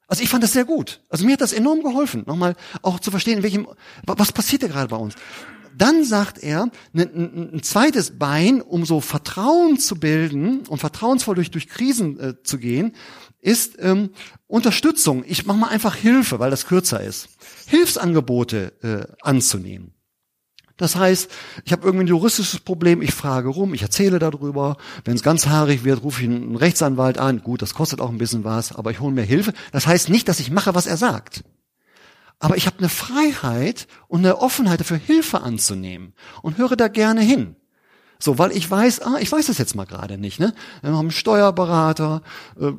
Also 0.07 0.23
ich 0.23 0.29
fand 0.29 0.43
das 0.43 0.53
sehr 0.53 0.65
gut. 0.65 1.01
Also 1.09 1.25
mir 1.25 1.33
hat 1.33 1.41
das 1.41 1.53
enorm 1.53 1.83
geholfen, 1.83 2.23
nochmal 2.25 2.55
auch 2.81 2.99
zu 2.99 3.11
verstehen, 3.11 3.37
in 3.37 3.43
welchem, 3.43 3.67
was 4.05 4.31
passiert 4.31 4.63
da 4.63 4.67
gerade 4.67 4.87
bei 4.87 4.95
uns. 4.97 5.15
Dann 5.77 6.03
sagt 6.03 6.39
er, 6.39 6.71
ein, 6.93 7.53
ein, 7.53 7.63
zweites 7.63 8.17
Bein, 8.17 8.61
um 8.61 8.85
so 8.85 8.99
Vertrauen 8.99 9.77
zu 9.77 9.99
bilden 9.99 10.61
und 10.67 10.79
vertrauensvoll 10.79 11.35
durch, 11.35 11.51
durch 11.51 11.67
Krisen 11.67 12.19
äh, 12.19 12.41
zu 12.41 12.57
gehen, 12.57 12.95
ist 13.47 13.77
ähm, 13.79 14.09
Unterstützung. 14.47 15.23
Ich 15.25 15.45
mache 15.45 15.57
mal 15.57 15.69
einfach 15.69 15.95
Hilfe, 15.95 16.39
weil 16.39 16.51
das 16.51 16.67
kürzer 16.67 17.01
ist. 17.01 17.29
Hilfsangebote 17.67 18.73
äh, 18.83 19.13
anzunehmen. 19.21 19.93
Das 20.75 20.97
heißt, 20.97 21.31
ich 21.63 21.71
habe 21.71 21.85
irgendwie 21.85 22.03
ein 22.03 22.09
juristisches 22.09 22.59
Problem, 22.59 23.01
ich 23.01 23.13
frage 23.13 23.47
rum, 23.47 23.73
ich 23.73 23.81
erzähle 23.81 24.19
darüber. 24.19 24.75
Wenn 25.05 25.15
es 25.15 25.23
ganz 25.23 25.47
haarig 25.47 25.85
wird, 25.85 26.03
rufe 26.03 26.21
ich 26.21 26.27
einen 26.27 26.57
Rechtsanwalt 26.57 27.17
an. 27.17 27.41
Gut, 27.41 27.61
das 27.61 27.73
kostet 27.73 28.01
auch 28.01 28.09
ein 28.09 28.17
bisschen 28.17 28.43
was, 28.43 28.75
aber 28.75 28.91
ich 28.91 28.99
hole 28.99 29.13
mir 29.13 29.23
Hilfe. 29.23 29.53
Das 29.71 29.87
heißt 29.87 30.09
nicht, 30.09 30.27
dass 30.27 30.41
ich 30.41 30.51
mache, 30.51 30.75
was 30.75 30.85
er 30.85 30.97
sagt. 30.97 31.45
Aber 32.39 32.57
ich 32.57 32.67
habe 32.67 32.79
eine 32.79 32.89
Freiheit 32.89 33.87
und 34.09 34.19
eine 34.19 34.39
Offenheit 34.39 34.81
dafür, 34.81 34.97
Hilfe 34.97 35.41
anzunehmen 35.41 36.13
und 36.43 36.57
höre 36.57 36.75
da 36.75 36.89
gerne 36.89 37.21
hin. 37.21 37.55
So, 38.19 38.39
weil 38.39 38.51
ich 38.51 38.69
weiß, 38.69 39.01
ah, 39.01 39.17
ich 39.19 39.31
weiß 39.31 39.45
das 39.47 39.57
jetzt 39.57 39.75
mal 39.75 39.85
gerade 39.85 40.17
nicht, 40.17 40.39
ne? 40.39 40.53
Wir 40.81 40.91
haben 40.91 40.99
einen 40.99 41.11
Steuerberater, 41.11 42.21
äh, 42.59 42.71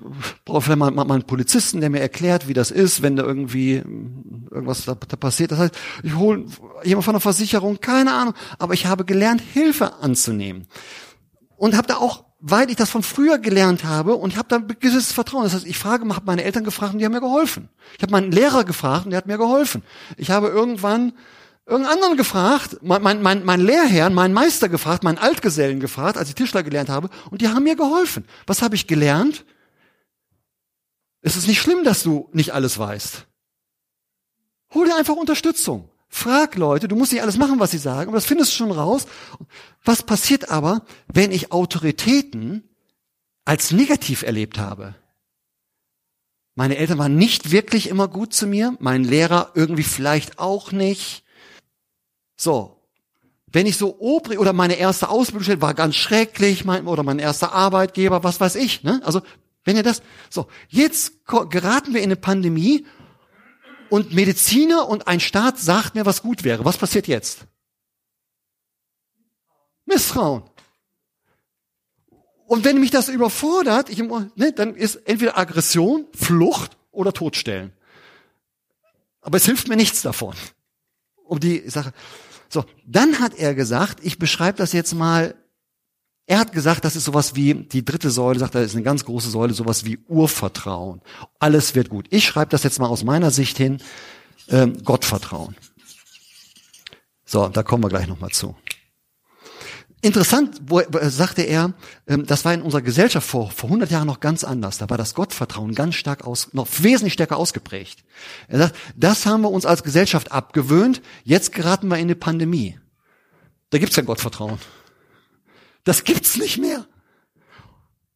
brauche 0.44 0.62
vielleicht 0.62 0.78
mal, 0.78 0.90
mal, 0.90 1.10
einen 1.10 1.22
Polizisten, 1.22 1.80
der 1.80 1.90
mir 1.90 2.00
erklärt, 2.00 2.48
wie 2.48 2.54
das 2.54 2.70
ist, 2.70 3.02
wenn 3.02 3.16
da 3.16 3.22
irgendwie 3.22 3.80
hm, 3.80 4.48
irgendwas 4.50 4.84
da, 4.84 4.96
da 4.96 5.16
passiert. 5.16 5.52
Das 5.52 5.58
heißt, 5.58 5.74
ich 6.02 6.14
hole 6.16 6.44
jemand 6.82 7.04
von 7.04 7.14
der 7.14 7.20
Versicherung, 7.20 7.80
keine 7.80 8.12
Ahnung, 8.12 8.34
aber 8.58 8.74
ich 8.74 8.86
habe 8.86 9.04
gelernt, 9.04 9.40
Hilfe 9.40 9.94
anzunehmen. 10.00 10.66
Und 11.56 11.76
habe 11.76 11.86
da 11.86 11.96
auch, 11.96 12.24
weil 12.40 12.70
ich 12.70 12.76
das 12.76 12.90
von 12.90 13.02
früher 13.02 13.38
gelernt 13.38 13.84
habe, 13.84 14.16
und 14.16 14.36
habe 14.36 14.48
da 14.48 14.56
ein 14.56 14.66
gewisses 14.66 15.12
Vertrauen. 15.12 15.44
Das 15.44 15.54
heißt, 15.54 15.66
ich 15.66 15.78
frage, 15.78 16.08
habe 16.08 16.26
meine 16.26 16.44
Eltern 16.44 16.64
gefragt 16.64 16.94
und 16.94 16.98
die 16.98 17.04
haben 17.04 17.12
mir 17.12 17.20
geholfen. 17.20 17.68
Ich 17.96 18.02
habe 18.02 18.12
meinen 18.12 18.32
Lehrer 18.32 18.64
gefragt 18.64 19.04
und 19.04 19.10
der 19.10 19.18
hat 19.18 19.26
mir 19.26 19.38
geholfen. 19.38 19.82
Ich 20.16 20.30
habe 20.30 20.48
irgendwann 20.48 21.12
irgendeinen 21.68 21.96
anderen 21.96 22.16
gefragt, 22.16 22.78
mein, 22.82 23.02
mein, 23.02 23.22
mein, 23.22 23.44
mein 23.44 23.60
Lehrherrn, 23.60 24.14
meinen 24.14 24.32
Meister 24.32 24.68
gefragt, 24.68 25.04
meinen 25.04 25.18
Altgesellen 25.18 25.80
gefragt, 25.80 26.16
als 26.16 26.28
ich 26.28 26.34
Tischler 26.34 26.62
gelernt 26.62 26.88
habe, 26.88 27.10
und 27.30 27.42
die 27.42 27.48
haben 27.48 27.64
mir 27.64 27.76
geholfen. 27.76 28.24
Was 28.46 28.62
habe 28.62 28.74
ich 28.74 28.86
gelernt? 28.86 29.44
Es 31.20 31.36
ist 31.36 31.46
nicht 31.46 31.60
schlimm, 31.60 31.84
dass 31.84 32.02
du 32.02 32.28
nicht 32.32 32.54
alles 32.54 32.78
weißt. 32.78 33.26
Hol 34.74 34.86
dir 34.86 34.96
einfach 34.96 35.16
Unterstützung. 35.16 35.90
Frag 36.08 36.56
Leute, 36.56 36.88
du 36.88 36.96
musst 36.96 37.12
nicht 37.12 37.22
alles 37.22 37.36
machen, 37.36 37.60
was 37.60 37.70
sie 37.70 37.78
sagen, 37.78 38.08
aber 38.08 38.16
das 38.16 38.24
findest 38.24 38.52
du 38.52 38.56
schon 38.56 38.72
raus. 38.72 39.06
Was 39.84 40.02
passiert 40.02 40.50
aber, 40.50 40.86
wenn 41.06 41.32
ich 41.32 41.52
Autoritäten 41.52 42.64
als 43.44 43.72
negativ 43.72 44.22
erlebt 44.22 44.58
habe? 44.58 44.94
Meine 46.54 46.78
Eltern 46.78 46.98
waren 46.98 47.16
nicht 47.16 47.50
wirklich 47.50 47.88
immer 47.88 48.08
gut 48.08 48.32
zu 48.32 48.46
mir, 48.46 48.74
mein 48.80 49.04
Lehrer 49.04 49.52
irgendwie 49.54 49.84
vielleicht 49.84 50.38
auch 50.38 50.72
nicht. 50.72 51.24
So. 52.38 52.76
Wenn 53.50 53.66
ich 53.66 53.76
so 53.76 53.98
obrig 53.98 54.38
oder 54.38 54.52
meine 54.52 54.74
erste 54.74 55.08
Ausbildung 55.08 55.60
war 55.60 55.74
ganz 55.74 55.96
schrecklich, 55.96 56.64
mein, 56.64 56.86
oder 56.86 57.02
mein 57.02 57.18
erster 57.18 57.52
Arbeitgeber, 57.52 58.22
was 58.22 58.40
weiß 58.40 58.56
ich, 58.56 58.82
ne? 58.82 59.00
Also, 59.04 59.22
wenn 59.64 59.76
ihr 59.76 59.82
das, 59.82 60.02
so. 60.30 60.48
Jetzt 60.68 61.26
geraten 61.26 61.94
wir 61.94 62.00
in 62.00 62.08
eine 62.08 62.16
Pandemie 62.16 62.86
und 63.90 64.12
Mediziner 64.12 64.88
und 64.88 65.08
ein 65.08 65.20
Staat 65.20 65.58
sagt 65.58 65.94
mir, 65.94 66.06
was 66.06 66.22
gut 66.22 66.44
wäre. 66.44 66.64
Was 66.64 66.76
passiert 66.76 67.08
jetzt? 67.08 67.46
Misstrauen. 69.86 70.42
Und 72.46 72.64
wenn 72.64 72.80
mich 72.80 72.90
das 72.90 73.08
überfordert, 73.08 73.90
ich, 73.90 73.98
ne, 73.98 74.52
dann 74.54 74.74
ist 74.74 74.96
entweder 75.06 75.36
Aggression, 75.36 76.06
Flucht 76.14 76.76
oder 76.90 77.12
Todstellen. 77.12 77.72
Aber 79.20 79.36
es 79.36 79.44
hilft 79.44 79.68
mir 79.68 79.76
nichts 79.76 80.02
davon. 80.02 80.34
Um 81.24 81.40
die 81.40 81.68
Sache. 81.68 81.92
So, 82.48 82.64
dann 82.86 83.20
hat 83.20 83.34
er 83.34 83.54
gesagt, 83.54 84.00
ich 84.02 84.18
beschreibe 84.18 84.58
das 84.58 84.72
jetzt 84.72 84.94
mal, 84.94 85.34
er 86.26 86.38
hat 86.38 86.52
gesagt, 86.52 86.84
das 86.84 86.96
ist 86.96 87.04
sowas 87.04 87.34
wie, 87.34 87.54
die 87.54 87.84
dritte 87.84 88.10
Säule, 88.10 88.38
sagt 88.38 88.54
er, 88.54 88.62
ist 88.62 88.74
eine 88.74 88.84
ganz 88.84 89.04
große 89.04 89.30
Säule, 89.30 89.54
sowas 89.54 89.84
wie 89.84 89.98
Urvertrauen. 90.08 91.00
Alles 91.38 91.74
wird 91.74 91.88
gut. 91.88 92.06
Ich 92.10 92.24
schreibe 92.24 92.50
das 92.50 92.62
jetzt 92.62 92.78
mal 92.78 92.88
aus 92.88 93.04
meiner 93.04 93.30
Sicht 93.30 93.56
hin, 93.56 93.78
ähm, 94.48 94.82
Gottvertrauen. 94.84 95.56
So, 97.24 97.48
da 97.48 97.62
kommen 97.62 97.84
wir 97.84 97.88
gleich 97.88 98.06
nochmal 98.06 98.30
zu. 98.30 98.56
Interessant, 100.00 100.60
wo, 100.66 100.80
sagte 101.02 101.42
er, 101.42 101.74
ähm, 102.06 102.24
das 102.24 102.44
war 102.44 102.54
in 102.54 102.62
unserer 102.62 102.82
Gesellschaft 102.82 103.26
vor, 103.26 103.50
vor 103.50 103.68
100 103.68 103.90
Jahren 103.90 104.06
noch 104.06 104.20
ganz 104.20 104.44
anders. 104.44 104.78
Da 104.78 104.88
war 104.88 104.96
das 104.96 105.14
Gottvertrauen 105.14 105.74
ganz 105.74 105.96
stark 105.96 106.24
aus, 106.24 106.54
noch 106.54 106.68
wesentlich 106.80 107.14
stärker 107.14 107.36
ausgeprägt. 107.36 108.04
Er 108.46 108.58
sagt, 108.58 108.76
das 108.96 109.26
haben 109.26 109.42
wir 109.42 109.50
uns 109.50 109.66
als 109.66 109.82
Gesellschaft 109.82 110.30
abgewöhnt. 110.30 111.02
Jetzt 111.24 111.52
geraten 111.52 111.88
wir 111.88 111.96
in 111.96 112.02
eine 112.02 112.14
Pandemie. 112.14 112.78
Da 113.70 113.78
gibt's 113.78 113.96
kein 113.96 114.06
Gottvertrauen. 114.06 114.58
Das 115.82 116.04
gibt's 116.04 116.36
nicht 116.36 116.58
mehr. 116.58 116.86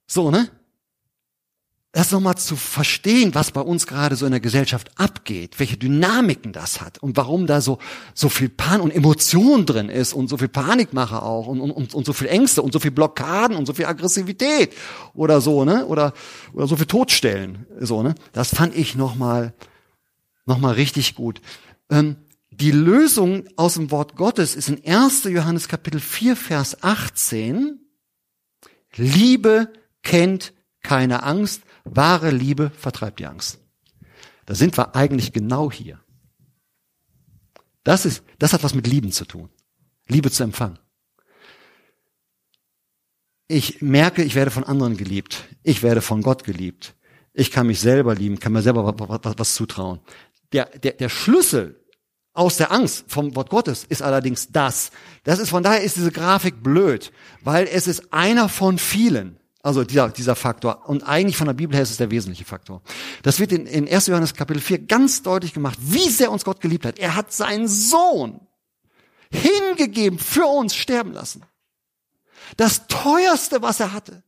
So, 0.06 0.30
ne? 0.30 0.50
Das 1.92 2.10
nochmal 2.10 2.38
zu 2.38 2.56
verstehen, 2.56 3.34
was 3.34 3.50
bei 3.50 3.60
uns 3.60 3.86
gerade 3.86 4.16
so 4.16 4.24
in 4.24 4.32
der 4.32 4.40
Gesellschaft 4.40 4.90
abgeht, 4.98 5.60
welche 5.60 5.76
Dynamiken 5.76 6.54
das 6.54 6.80
hat 6.80 6.98
und 6.98 7.18
warum 7.18 7.46
da 7.46 7.60
so, 7.60 7.78
so 8.14 8.30
viel 8.30 8.48
Pan 8.48 8.80
und 8.80 8.90
Emotion 8.90 9.66
drin 9.66 9.90
ist 9.90 10.14
und 10.14 10.28
so 10.28 10.38
viel 10.38 10.48
Panikmache 10.48 11.22
auch 11.22 11.46
und, 11.46 11.60
und, 11.60 11.94
und 11.94 12.06
so 12.06 12.14
viel 12.14 12.28
Ängste 12.28 12.62
und 12.62 12.72
so 12.72 12.80
viel 12.80 12.92
Blockaden 12.92 13.58
und 13.58 13.66
so 13.66 13.74
viel 13.74 13.84
Aggressivität 13.84 14.72
oder 15.12 15.42
so, 15.42 15.66
ne, 15.66 15.84
oder, 15.84 16.14
oder 16.54 16.66
so 16.66 16.76
viel 16.76 16.86
Todstellen, 16.86 17.66
so, 17.78 18.02
ne, 18.02 18.14
das 18.32 18.54
fand 18.54 18.74
ich 18.74 18.94
nochmal, 18.94 19.52
nochmal 20.46 20.74
richtig 20.74 21.14
gut. 21.14 21.42
Ähm, 21.90 22.16
die 22.50 22.70
Lösung 22.70 23.44
aus 23.56 23.74
dem 23.74 23.90
Wort 23.90 24.16
Gottes 24.16 24.56
ist 24.56 24.70
in 24.70 24.82
1. 24.82 25.24
Johannes 25.24 25.68
Kapitel 25.68 26.00
4, 26.00 26.36
Vers 26.36 26.82
18. 26.82 27.80
Liebe 28.96 29.70
kennt 30.02 30.54
keine 30.82 31.22
Angst, 31.22 31.62
Wahre 31.84 32.30
Liebe 32.30 32.70
vertreibt 32.70 33.18
die 33.18 33.26
Angst. 33.26 33.58
Da 34.46 34.54
sind 34.54 34.76
wir 34.76 34.94
eigentlich 34.94 35.32
genau 35.32 35.70
hier. 35.70 36.00
Das 37.84 38.06
ist, 38.06 38.22
das 38.38 38.52
hat 38.52 38.62
was 38.62 38.74
mit 38.74 38.86
Lieben 38.86 39.12
zu 39.12 39.24
tun. 39.24 39.50
Liebe 40.08 40.30
zu 40.30 40.42
empfangen. 40.42 40.78
Ich 43.48 43.82
merke, 43.82 44.22
ich 44.22 44.34
werde 44.34 44.50
von 44.50 44.64
anderen 44.64 44.96
geliebt. 44.96 45.44
Ich 45.62 45.82
werde 45.82 46.00
von 46.00 46.22
Gott 46.22 46.44
geliebt. 46.44 46.94
Ich 47.34 47.50
kann 47.50 47.66
mich 47.66 47.80
selber 47.80 48.14
lieben, 48.14 48.38
kann 48.38 48.52
mir 48.52 48.62
selber 48.62 48.84
was, 48.84 49.24
was, 49.24 49.38
was 49.38 49.54
zutrauen. 49.54 50.00
Der, 50.52 50.66
der, 50.66 50.92
der 50.92 51.08
Schlüssel 51.08 51.82
aus 52.34 52.56
der 52.56 52.72
Angst 52.72 53.04
vom 53.08 53.34
Wort 53.36 53.50
Gottes 53.50 53.84
ist 53.84 54.02
allerdings 54.02 54.48
das. 54.52 54.90
Das 55.24 55.38
ist, 55.38 55.50
von 55.50 55.62
daher 55.62 55.82
ist 55.82 55.96
diese 55.96 56.12
Grafik 56.12 56.62
blöd, 56.62 57.12
weil 57.42 57.66
es 57.66 57.86
ist 57.86 58.12
einer 58.12 58.48
von 58.48 58.78
vielen. 58.78 59.38
Also 59.62 59.84
dieser, 59.84 60.08
dieser 60.08 60.34
Faktor. 60.34 60.88
Und 60.88 61.04
eigentlich 61.04 61.36
von 61.36 61.46
der 61.46 61.54
Bibel 61.54 61.74
her 61.74 61.84
ist 61.84 61.90
es 61.90 61.96
der 61.96 62.10
wesentliche 62.10 62.44
Faktor. 62.44 62.82
Das 63.22 63.38
wird 63.38 63.52
in, 63.52 63.66
in 63.66 63.88
1. 63.88 64.08
Johannes 64.08 64.34
Kapitel 64.34 64.60
4 64.60 64.86
ganz 64.86 65.22
deutlich 65.22 65.54
gemacht, 65.54 65.78
wie 65.80 66.08
sehr 66.08 66.32
uns 66.32 66.44
Gott 66.44 66.60
geliebt 66.60 66.84
hat. 66.84 66.98
Er 66.98 67.14
hat 67.14 67.32
seinen 67.32 67.68
Sohn 67.68 68.40
hingegeben, 69.30 70.18
für 70.18 70.46
uns 70.46 70.74
sterben 70.74 71.12
lassen. 71.12 71.44
Das 72.56 72.86
teuerste, 72.88 73.62
was 73.62 73.78
er 73.80 73.92
hatte. 73.92 74.24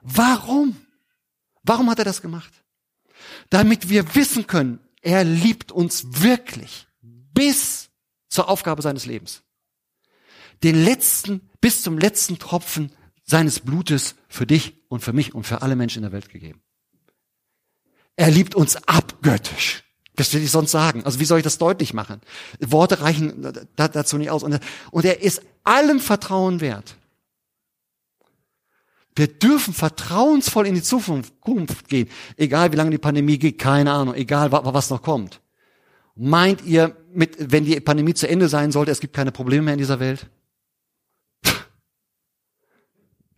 Warum? 0.00 0.76
Warum 1.64 1.90
hat 1.90 1.98
er 1.98 2.04
das 2.04 2.22
gemacht? 2.22 2.52
Damit 3.50 3.88
wir 3.88 4.14
wissen 4.14 4.46
können, 4.46 4.78
er 5.02 5.24
liebt 5.24 5.72
uns 5.72 6.22
wirklich 6.22 6.86
bis 7.00 7.90
zur 8.28 8.48
Aufgabe 8.48 8.80
seines 8.80 9.06
Lebens. 9.06 9.42
Den 10.62 10.82
letzten, 10.82 11.50
bis 11.60 11.82
zum 11.82 11.98
letzten 11.98 12.38
Tropfen 12.38 12.92
seines 13.24 13.60
Blutes 13.60 14.14
für 14.28 14.46
dich 14.46 14.74
und 14.88 15.00
für 15.00 15.12
mich 15.12 15.34
und 15.34 15.44
für 15.44 15.62
alle 15.62 15.76
Menschen 15.76 15.98
in 15.98 16.02
der 16.02 16.12
Welt 16.12 16.28
gegeben. 16.28 16.60
Er 18.16 18.30
liebt 18.30 18.54
uns 18.54 18.76
abgöttisch. 18.86 19.82
Das 20.16 20.32
will 20.32 20.42
ich 20.42 20.50
sonst 20.50 20.70
sagen. 20.70 21.04
Also 21.04 21.18
wie 21.18 21.24
soll 21.24 21.38
ich 21.38 21.44
das 21.44 21.58
deutlich 21.58 21.92
machen? 21.92 22.20
Worte 22.60 23.00
reichen 23.00 23.66
dazu 23.74 24.16
nicht 24.16 24.30
aus. 24.30 24.44
Und 24.44 25.04
er 25.04 25.22
ist 25.22 25.42
allem 25.64 25.98
Vertrauen 25.98 26.60
wert. 26.60 26.96
Wir 29.16 29.26
dürfen 29.26 29.74
vertrauensvoll 29.74 30.66
in 30.66 30.74
die 30.74 30.82
Zukunft 30.82 31.88
gehen. 31.88 32.08
Egal 32.36 32.72
wie 32.72 32.76
lange 32.76 32.90
die 32.90 32.98
Pandemie 32.98 33.38
geht, 33.38 33.58
keine 33.58 33.92
Ahnung. 33.92 34.14
Egal 34.14 34.52
was 34.52 34.90
noch 34.90 35.02
kommt. 35.02 35.40
Meint 36.16 36.62
ihr, 36.64 36.96
mit, 37.12 37.36
wenn 37.38 37.64
die 37.64 37.80
Pandemie 37.80 38.14
zu 38.14 38.28
Ende 38.28 38.48
sein 38.48 38.70
sollte, 38.70 38.92
es 38.92 39.00
gibt 39.00 39.14
keine 39.14 39.32
Probleme 39.32 39.64
mehr 39.64 39.74
in 39.74 39.78
dieser 39.78 39.98
Welt? 39.98 40.28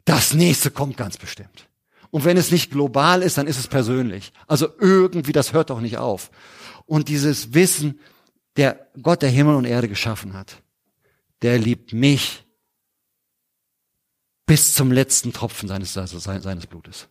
Das 0.06 0.32
nächste 0.32 0.70
kommt 0.70 0.96
ganz 0.96 1.18
bestimmt. 1.18 1.68
Und 2.10 2.24
wenn 2.24 2.36
es 2.36 2.52
nicht 2.52 2.70
global 2.70 3.22
ist, 3.22 3.36
dann 3.36 3.48
ist 3.48 3.58
es 3.58 3.66
persönlich. 3.66 4.32
Also 4.46 4.68
irgendwie, 4.78 5.32
das 5.32 5.52
hört 5.52 5.68
doch 5.68 5.80
nicht 5.80 5.98
auf. 5.98 6.30
Und 6.86 7.08
dieses 7.08 7.52
Wissen, 7.54 8.00
der 8.56 8.88
Gott 9.02 9.20
der 9.20 9.30
Himmel 9.30 9.56
und 9.56 9.64
Erde 9.64 9.88
geschaffen 9.88 10.32
hat, 10.32 10.62
der 11.42 11.58
liebt 11.58 11.92
mich 11.92 12.44
bis 14.46 14.74
zum 14.74 14.92
letzten 14.92 15.32
Tropfen 15.32 15.68
seines, 15.68 15.98
also 15.98 16.20
seines 16.20 16.68
Blutes. 16.68 17.08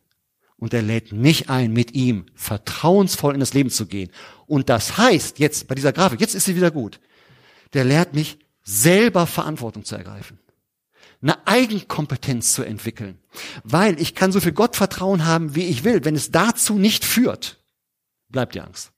Und 0.56 0.74
er 0.74 0.82
lädt 0.82 1.12
mich 1.12 1.50
ein, 1.50 1.74
mit 1.74 1.92
ihm 1.92 2.28
vertrauensvoll 2.34 3.34
in 3.34 3.42
das 3.42 3.54
Leben 3.54 3.70
zu 3.70 3.88
gehen. 3.88 4.10
Und 4.48 4.70
das 4.70 4.98
heißt, 4.98 5.38
jetzt 5.40 5.68
bei 5.68 5.76
dieser 5.76 5.92
Grafik, 5.92 6.22
jetzt 6.22 6.34
ist 6.34 6.46
sie 6.46 6.56
wieder 6.56 6.72
gut, 6.72 7.02
der 7.74 7.84
lehrt 7.84 8.14
mich, 8.16 8.40
selber 8.64 9.28
Verantwortung 9.28 9.84
zu 9.84 9.98
ergreifen 9.98 10.40
eine 11.22 11.46
Eigenkompetenz 11.48 12.54
zu 12.54 12.64
entwickeln. 12.64 13.20
Weil 13.64 14.00
ich 14.00 14.16
kann 14.16 14.32
so 14.32 14.40
viel 14.40 14.54
Gottvertrauen 14.54 15.26
haben, 15.26 15.56
wie 15.56 15.66
ich 15.66 15.84
will. 15.84 16.06
Wenn 16.06 16.16
es 16.16 16.32
dazu 16.32 16.76
nicht 16.76 17.06
führt, 17.06 17.64
bleibt 18.30 18.56
die 18.56 18.62
Angst. 18.62 18.92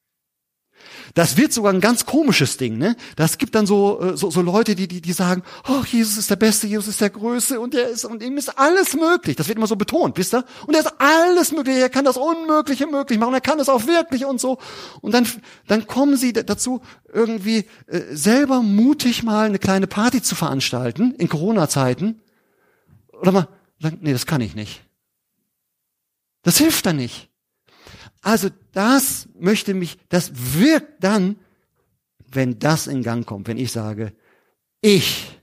Das 1.14 1.38
wird 1.38 1.54
sogar 1.54 1.74
ein 1.74 1.82
ganz 1.82 2.06
komisches 2.06 2.58
Ding, 2.58 2.78
ne? 2.78 2.96
Das 3.16 3.38
gibt 3.38 3.56
dann 3.56 3.66
so, 3.66 4.02
äh, 4.02 4.18
so, 4.18 4.30
so 4.30 4.42
Leute, 4.42 4.76
die, 4.76 4.88
die, 4.88 5.02
die 5.02 5.14
sagen, 5.14 5.44
oh, 5.68 5.84
Jesus 5.86 6.18
ist 6.18 6.30
der 6.30 6.36
Beste, 6.36 6.68
Jesus 6.68 6.88
ist 6.88 7.02
der 7.02 7.10
Größte 7.10 7.60
und 7.60 7.76
er 7.76 7.90
ist, 7.90 8.06
und 8.06 8.24
ihm 8.24 8.38
ist 8.38 8.58
alles 8.58 8.94
möglich. 8.94 9.36
Das 9.36 9.48
wird 9.48 9.58
immer 9.58 9.68
so 9.68 9.76
betont, 9.76 10.18
wisst 10.18 10.34
ihr? 10.34 10.46
Und 10.66 10.74
er 10.74 10.82
ist 10.82 10.94
alles 10.98 11.52
möglich, 11.52 11.78
er 11.78 11.90
kann 11.90 12.06
das 12.06 12.18
Unmögliche 12.18 12.88
möglich 12.88 13.20
machen, 13.20 13.34
er 13.34 13.42
kann 13.42 13.60
es 13.60 13.70
auch 13.70 13.86
wirklich 13.88 14.26
und 14.26 14.40
so. 14.40 14.58
Und 15.02 15.14
dann, 15.14 15.28
dann 15.68 15.88
kommen 15.88 16.18
sie 16.18 16.34
dazu, 16.34 16.82
irgendwie 17.12 17.66
äh, 17.88 18.02
selber 18.12 18.62
mutig 18.62 19.24
mal 19.24 19.48
eine 19.48 19.60
kleine 19.60 19.88
Party 19.88 20.22
zu 20.22 20.36
veranstalten, 20.36 21.16
in 21.18 21.30
Corona-Zeiten. 21.30 22.22
Oder 23.20 23.32
mal 23.32 23.48
sagen, 23.80 24.00
nee, 24.02 24.14
das 24.14 24.26
kann 24.26 24.42
ich 24.42 24.56
nicht. 24.56 24.84
Das 26.44 26.58
hilft 26.58 26.86
dann 26.86 26.98
nicht. 26.98 27.27
Also 28.22 28.50
das 28.74 29.30
möchte 29.40 29.74
mich, 29.74 29.98
das 30.10 30.32
wirkt 30.34 31.04
dann, 31.04 31.38
wenn 32.30 32.60
das 32.60 32.88
in 32.88 33.04
Gang 33.04 33.26
kommt, 33.26 33.48
wenn 33.48 33.58
ich 33.58 33.72
sage, 33.72 34.14
ich 34.82 35.38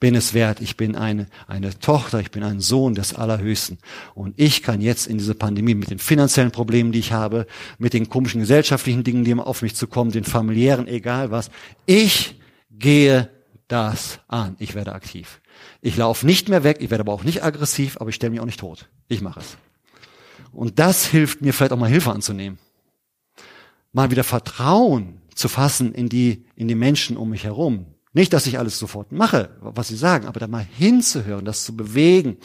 bin 0.00 0.14
es 0.14 0.34
wert, 0.34 0.60
ich 0.60 0.76
bin 0.76 0.96
eine, 0.96 1.28
eine 1.46 1.78
Tochter, 1.78 2.20
ich 2.20 2.30
bin 2.30 2.42
ein 2.42 2.60
Sohn 2.60 2.94
des 2.94 3.14
Allerhöchsten. 3.14 3.78
Und 4.14 4.34
ich 4.36 4.62
kann 4.62 4.82
jetzt 4.82 5.06
in 5.06 5.16
diese 5.16 5.34
Pandemie 5.34 5.74
mit 5.74 5.90
den 5.90 5.98
finanziellen 5.98 6.50
Problemen, 6.50 6.92
die 6.92 6.98
ich 6.98 7.12
habe, 7.12 7.46
mit 7.78 7.94
den 7.94 8.10
komischen 8.10 8.40
gesellschaftlichen 8.40 9.02
Dingen, 9.02 9.24
die 9.24 9.34
auf 9.34 9.62
mich 9.62 9.74
zukommen, 9.74 10.12
den 10.12 10.24
familiären, 10.24 10.88
egal 10.88 11.30
was, 11.30 11.50
ich 11.86 12.38
gehe 12.70 13.30
das 13.68 14.20
an. 14.28 14.56
Ich 14.58 14.74
werde 14.74 14.92
aktiv. 14.92 15.40
Ich 15.80 15.96
laufe 15.96 16.26
nicht 16.26 16.48
mehr 16.48 16.64
weg, 16.64 16.78
ich 16.80 16.90
werde 16.90 17.02
aber 17.02 17.12
auch 17.12 17.24
nicht 17.24 17.42
aggressiv, 17.42 17.96
aber 17.98 18.10
ich 18.10 18.16
stelle 18.16 18.32
mich 18.32 18.40
auch 18.40 18.46
nicht 18.46 18.60
tot. 18.60 18.88
Ich 19.08 19.22
mache 19.22 19.40
es. 19.40 19.56
Und 20.54 20.78
das 20.78 21.06
hilft 21.06 21.42
mir 21.42 21.52
vielleicht 21.52 21.72
auch 21.72 21.78
mal 21.78 21.90
Hilfe 21.90 22.12
anzunehmen. 22.12 22.58
Mal 23.92 24.10
wieder 24.10 24.24
Vertrauen 24.24 25.20
zu 25.34 25.48
fassen 25.48 25.92
in 25.92 26.08
die, 26.08 26.44
in 26.56 26.68
die 26.68 26.74
Menschen 26.74 27.16
um 27.16 27.30
mich 27.30 27.44
herum. 27.44 27.86
Nicht, 28.12 28.32
dass 28.32 28.46
ich 28.46 28.58
alles 28.58 28.78
sofort 28.78 29.10
mache, 29.10 29.50
was 29.60 29.88
sie 29.88 29.96
sagen, 29.96 30.26
aber 30.26 30.38
da 30.38 30.46
mal 30.46 30.64
hinzuhören, 30.64 31.44
das 31.44 31.64
zu 31.64 31.76
bewegen, 31.76 32.38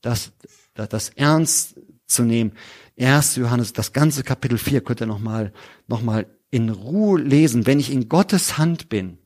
das, 0.00 0.32
das, 0.74 1.10
ernst 1.10 1.76
zu 2.06 2.24
nehmen. 2.24 2.52
1. 2.98 3.36
Johannes, 3.36 3.72
das 3.72 3.92
ganze 3.92 4.24
Kapitel 4.24 4.58
4 4.58 4.80
könnt 4.82 5.00
ihr 5.00 5.06
nochmal, 5.06 5.52
noch 5.86 6.02
mal 6.02 6.26
in 6.50 6.68
Ruhe 6.68 7.20
lesen. 7.20 7.66
Wenn 7.66 7.78
ich 7.78 7.92
in 7.92 8.08
Gottes 8.08 8.58
Hand 8.58 8.88
bin, 8.88 9.18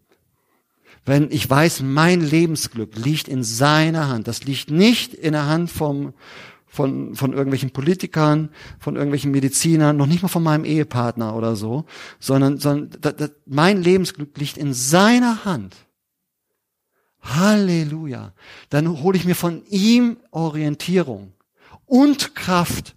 wenn 1.07 1.31
ich 1.31 1.49
weiß, 1.49 1.81
mein 1.81 2.21
Lebensglück 2.21 2.95
liegt 2.97 3.29
in 3.29 3.43
seiner 3.43 4.09
Hand, 4.09 4.29
das 4.29 4.45
liegt 4.45 4.71
nicht 4.71 5.15
in 5.15 5.33
der 5.33 5.47
Hand 5.47 5.71
vom, 5.71 6.13
von, 6.69 7.15
von 7.15 7.33
irgendwelchen 7.33 7.71
Politikern, 7.71 8.51
von 8.79 8.97
irgendwelchen 8.97 9.31
Medizinern, 9.31 9.97
noch 9.97 10.07
nicht 10.07 10.23
mal 10.23 10.29
von 10.29 10.43
meinem 10.43 10.65
Ehepartner 10.65 11.35
oder 11.35 11.57
so, 11.57 11.87
sondern, 12.21 12.59
sondern 12.59 13.01
da, 13.01 13.13
da, 13.13 13.29
mein 13.47 13.83
Lebensglück 13.83 14.37
liegt 14.39 14.59
in 14.59 14.75
seiner 14.75 15.45
Hand. 15.45 15.75
Halleluja. 17.21 18.33
Dann 18.71 19.03
hole 19.03 19.17
ich 19.17 19.25
mir 19.25 19.35
von 19.35 19.65
ihm 19.67 20.19
Orientierung 20.31 21.33
und 21.87 22.35
Kraft, 22.35 22.95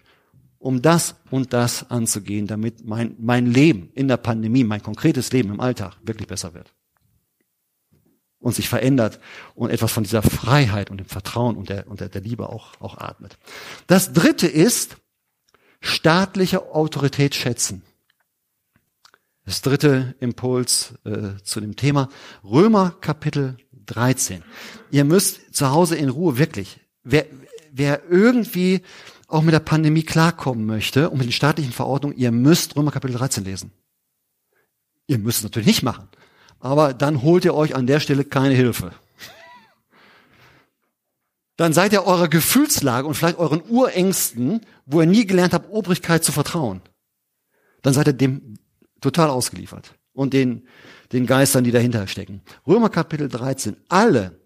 um 0.60 0.82
das 0.82 1.16
und 1.32 1.54
das 1.54 1.90
anzugehen, 1.90 2.46
damit 2.46 2.86
mein, 2.86 3.16
mein 3.20 3.48
Leben 3.48 3.90
in 3.96 4.08
der 4.08 4.18
Pandemie, 4.18 4.64
mein 4.64 4.84
konkretes 4.84 5.32
Leben 5.32 5.50
im 5.50 5.60
Alltag 5.60 5.96
wirklich 6.04 6.28
besser 6.28 6.54
wird 6.54 6.72
und 8.42 8.56
sich 8.56 8.68
verändert 8.68 9.20
und 9.56 9.70
etwas 9.70 9.92
von 9.92 10.04
dieser 10.04 10.24
Freiheit 10.24 10.90
und 10.90 10.98
dem 10.98 11.08
Vertrauen 11.08 11.56
und 11.56 11.70
der, 11.70 11.88
und 11.88 12.02
der, 12.02 12.10
der 12.10 12.22
Liebe 12.22 12.50
auch, 12.50 12.82
auch 12.82 12.98
atmet. 12.98 13.38
Das 13.88 14.14
dritte 14.14 14.48
ist 14.48 14.98
staatliche 15.80 16.74
Autorität 16.74 17.36
schätzen. 17.36 17.84
Das 19.46 19.62
dritte 19.62 20.16
Impuls 20.20 20.94
äh, 21.04 21.42
zu 21.44 21.62
dem 21.62 21.76
Thema 21.76 22.10
Römer 22.44 22.96
Kapitel 23.02 23.58
13. 23.86 24.44
Ihr 24.92 25.04
müsst 25.04 25.56
zu 25.56 25.72
Hause 25.72 25.96
in 25.96 26.10
Ruhe 26.10 26.38
wirklich, 26.38 26.80
wer, 27.04 27.26
wer 27.72 28.04
irgendwie 28.10 28.82
auch 29.28 29.42
mit 29.42 29.54
der 29.54 29.60
Pandemie 29.60 30.04
klarkommen 30.04 30.66
möchte 30.66 31.10
und 31.10 31.18
mit 31.18 31.28
den 31.28 31.32
staatlichen 31.32 31.72
Verordnungen, 31.72 32.18
ihr 32.18 32.32
müsst 32.32 32.76
Römer 32.76 32.92
Kapitel 32.92 33.16
13 33.16 33.44
lesen. 33.44 33.72
Ihr 35.08 35.18
müsst 35.18 35.40
es 35.40 35.44
natürlich 35.44 35.68
nicht 35.68 35.84
machen 35.84 36.08
aber 36.62 36.94
dann 36.94 37.24
holt 37.24 37.44
ihr 37.44 37.54
euch 37.54 37.76
an 37.76 37.88
der 37.88 38.00
Stelle 38.00 38.24
keine 38.24 38.56
Hilfe. 38.56 38.94
dann 41.58 41.74
seid 41.74 41.92
ihr 41.92 42.06
eurer 42.06 42.28
Gefühlslage 42.28 43.08
und 43.08 43.16
vielleicht 43.16 43.38
euren 43.38 43.62
Urängsten, 43.68 44.62
wo 44.86 45.02
ihr 45.02 45.08
nie 45.08 45.26
gelernt 45.26 45.54
habt, 45.54 45.72
Obrigkeit 45.72 46.24
zu 46.24 46.32
vertrauen. 46.32 46.82
Dann 47.82 47.94
seid 47.94 48.08
ihr 48.08 48.14
dem 48.14 48.58
total 49.02 49.30
ausgeliefert 49.30 49.96
und 50.14 50.34
den, 50.34 50.68
den 51.12 51.26
Geistern, 51.26 51.64
die 51.64 51.72
dahinter 51.72 52.08
stecken. 52.08 52.42
Römer 52.68 52.90
Kapitel 52.90 53.28
13. 53.28 53.78
Alle, 53.90 54.40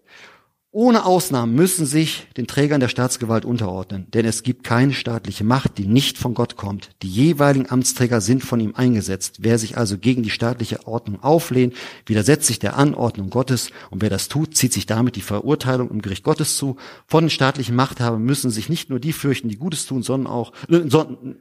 ohne 0.76 1.06
Ausnahmen 1.06 1.54
müssen 1.54 1.86
sich 1.86 2.26
den 2.36 2.46
Trägern 2.46 2.80
der 2.80 2.88
Staatsgewalt 2.88 3.46
unterordnen, 3.46 4.08
denn 4.12 4.26
es 4.26 4.42
gibt 4.42 4.62
keine 4.62 4.92
staatliche 4.92 5.42
Macht, 5.42 5.78
die 5.78 5.86
nicht 5.86 6.18
von 6.18 6.34
Gott 6.34 6.56
kommt. 6.56 6.90
Die 7.00 7.08
jeweiligen 7.08 7.70
Amtsträger 7.70 8.20
sind 8.20 8.44
von 8.44 8.60
ihm 8.60 8.74
eingesetzt. 8.74 9.38
Wer 9.40 9.58
sich 9.58 9.78
also 9.78 9.96
gegen 9.96 10.22
die 10.22 10.28
staatliche 10.28 10.86
Ordnung 10.86 11.22
auflehnt, 11.22 11.72
widersetzt 12.04 12.46
sich 12.46 12.58
der 12.58 12.76
Anordnung 12.76 13.30
Gottes 13.30 13.70
und 13.88 14.02
wer 14.02 14.10
das 14.10 14.28
tut, 14.28 14.54
zieht 14.54 14.74
sich 14.74 14.84
damit 14.84 15.16
die 15.16 15.22
Verurteilung 15.22 15.90
im 15.90 16.02
Gericht 16.02 16.24
Gottes 16.24 16.58
zu. 16.58 16.76
Von 17.06 17.24
den 17.24 17.30
staatlichen 17.30 17.74
Machthabern 17.74 18.20
müssen 18.20 18.50
sich 18.50 18.68
nicht 18.68 18.90
nur 18.90 19.00
die 19.00 19.14
fürchten, 19.14 19.48
die 19.48 19.56
Gutes 19.56 19.86
tun, 19.86 20.02
sondern 20.02 20.30
auch 20.30 20.52
äh, 20.68 20.82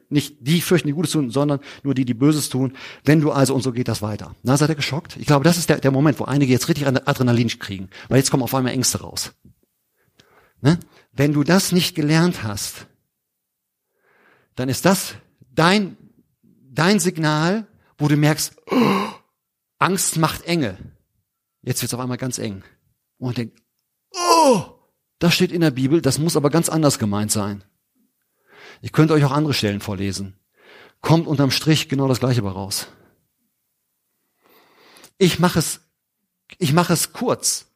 nicht 0.08 0.38
die 0.40 0.62
fürchten, 0.62 0.88
die 0.88 0.94
Gutes 0.94 1.12
tun, 1.12 1.30
sondern 1.30 1.60
nur 1.84 1.94
die, 1.94 2.06
die 2.06 2.14
Böses 2.14 2.48
tun. 2.48 2.72
Wenn 3.04 3.20
du 3.20 3.34
also 3.34 3.54
und 3.54 3.64
so 3.64 3.74
geht 3.74 3.90
das 3.90 4.02
weiter. 4.02 4.34
Na, 4.44 4.56
seid 4.56 4.70
ihr 4.70 4.76
geschockt? 4.76 5.18
Ich 5.20 5.26
glaube, 5.26 5.44
das 5.44 5.58
ist 5.58 5.68
der, 5.68 5.80
der 5.80 5.92
Moment, 5.92 6.22
wo 6.22 6.24
einige 6.24 6.54
jetzt 6.54 6.70
richtig 6.70 6.88
Adrenalin 6.88 7.50
kriegen, 7.60 7.90
weil 8.08 8.20
jetzt 8.20 8.32
kommen 8.32 8.42
auf 8.42 8.56
einmal 8.56 8.72
Ängste 8.72 9.02
raus. 9.02 9.25
Ne? 10.62 10.80
Wenn 11.12 11.34
du 11.34 11.44
das 11.44 11.72
nicht 11.72 11.96
gelernt 11.96 12.44
hast, 12.44 12.88
dann 14.56 14.70
ist 14.70 14.86
das 14.86 15.16
dein, 15.54 15.98
dein 16.44 17.00
Signal, 17.00 17.68
wo 17.98 18.08
du 18.08 18.18
merkst, 18.18 18.56
oh, 18.72 19.08
Angst 19.78 20.18
macht 20.18 20.44
enge. 20.46 20.78
Jetzt 21.62 21.82
wird 21.82 21.90
es 21.90 21.94
auf 21.94 22.00
einmal 22.00 22.18
ganz 22.18 22.38
eng. 22.38 22.64
Und 23.18 23.38
denk, 23.38 23.54
oh, 24.12 24.64
das 25.20 25.34
steht 25.34 25.52
in 25.52 25.62
der 25.62 25.72
Bibel, 25.72 26.02
das 26.02 26.20
muss 26.20 26.36
aber 26.36 26.50
ganz 26.50 26.70
anders 26.70 27.00
gemeint 27.00 27.32
sein. 27.32 27.64
Ich 28.82 28.92
könnte 28.92 29.14
euch 29.14 29.24
auch 29.24 29.32
andere 29.32 29.54
Stellen 29.54 29.82
vorlesen. 29.82 30.38
Kommt 31.02 31.28
unterm 31.28 31.52
Strich 31.52 31.90
genau 31.90 32.08
das 32.08 32.20
Gleiche 32.20 32.42
bei 32.42 32.50
raus. 32.50 32.88
Ich 35.18 35.40
mache 35.40 35.60
es, 35.60 35.82
ich 36.58 36.74
mache 36.74 36.94
es 36.94 37.14
kurz. 37.14 37.68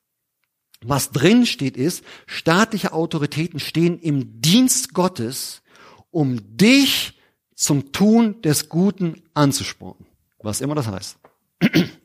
Was 0.82 1.12
drin 1.12 1.46
steht 1.46 1.76
ist, 1.76 2.04
staatliche 2.26 2.94
Autoritäten 2.94 3.60
stehen 3.60 4.00
im 4.00 4.42
Dienst 4.42 4.94
Gottes, 4.94 5.62
um 6.10 6.58
dich 6.58 7.20
zum 7.54 7.92
Tun 7.92 8.42
des 8.42 8.70
Guten 8.70 9.22
anzuspornen. 9.34 10.06
Was 10.42 10.62
immer 10.62 10.76
das 10.76 10.88
heißt. 10.88 11.18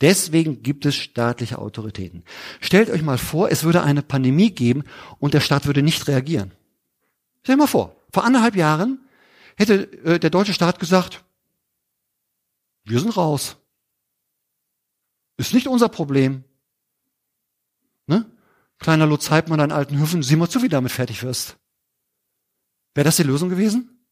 Deswegen 0.00 0.62
gibt 0.62 0.86
es 0.86 0.94
staatliche 0.94 1.58
Autoritäten. 1.58 2.22
Stellt 2.60 2.90
euch 2.90 3.02
mal 3.02 3.18
vor, 3.18 3.50
es 3.50 3.64
würde 3.64 3.82
eine 3.82 4.02
Pandemie 4.02 4.50
geben 4.50 4.84
und 5.18 5.34
der 5.34 5.40
Staat 5.40 5.66
würde 5.66 5.82
nicht 5.82 6.06
reagieren. 6.06 6.52
Stellt 7.42 7.58
mal 7.58 7.66
vor, 7.66 7.96
vor 8.12 8.24
anderthalb 8.24 8.54
Jahren 8.54 9.00
hätte 9.56 9.90
äh, 10.04 10.20
der 10.20 10.30
deutsche 10.30 10.54
Staat 10.54 10.78
gesagt, 10.78 11.24
wir 12.84 13.00
sind 13.00 13.16
raus. 13.16 13.56
Ist 15.36 15.54
nicht 15.54 15.66
unser 15.66 15.88
Problem. 15.88 16.44
Ne? 18.08 18.28
Kleiner 18.78 19.06
Lutz 19.06 19.30
Heipmann 19.30 19.60
an 19.60 19.70
alten 19.70 19.98
Höfen, 19.98 20.22
sieh 20.22 20.36
mal 20.36 20.48
zu, 20.48 20.60
wie 20.60 20.68
du 20.68 20.76
damit 20.76 20.92
fertig 20.92 21.22
wirst. 21.22 21.56
Wäre 22.94 23.04
das 23.04 23.16
die 23.16 23.22
Lösung 23.22 23.50
gewesen? 23.50 24.06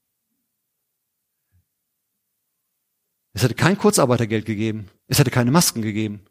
Es 3.32 3.42
hätte 3.42 3.54
kein 3.54 3.76
Kurzarbeitergeld 3.76 4.46
gegeben. 4.46 4.88
Es 5.08 5.18
hätte 5.18 5.30
keine 5.30 5.50
Masken 5.50 5.82
gegeben. 5.82 6.24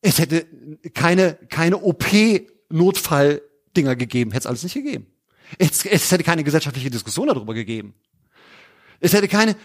Es 0.00 0.18
hätte 0.18 0.46
keine, 0.94 1.34
keine 1.48 1.82
OP-Notfall-Dinger 1.82 3.96
gegeben. 3.96 4.30
Hätte 4.30 4.40
es 4.40 4.46
alles 4.46 4.62
nicht 4.62 4.74
gegeben. 4.74 5.06
Es, 5.58 5.84
es 5.84 6.10
hätte 6.10 6.24
keine 6.24 6.44
gesellschaftliche 6.44 6.90
Diskussion 6.90 7.26
darüber 7.26 7.54
gegeben. 7.54 7.94
Es 9.00 9.12
hätte 9.12 9.28
keine, 9.28 9.56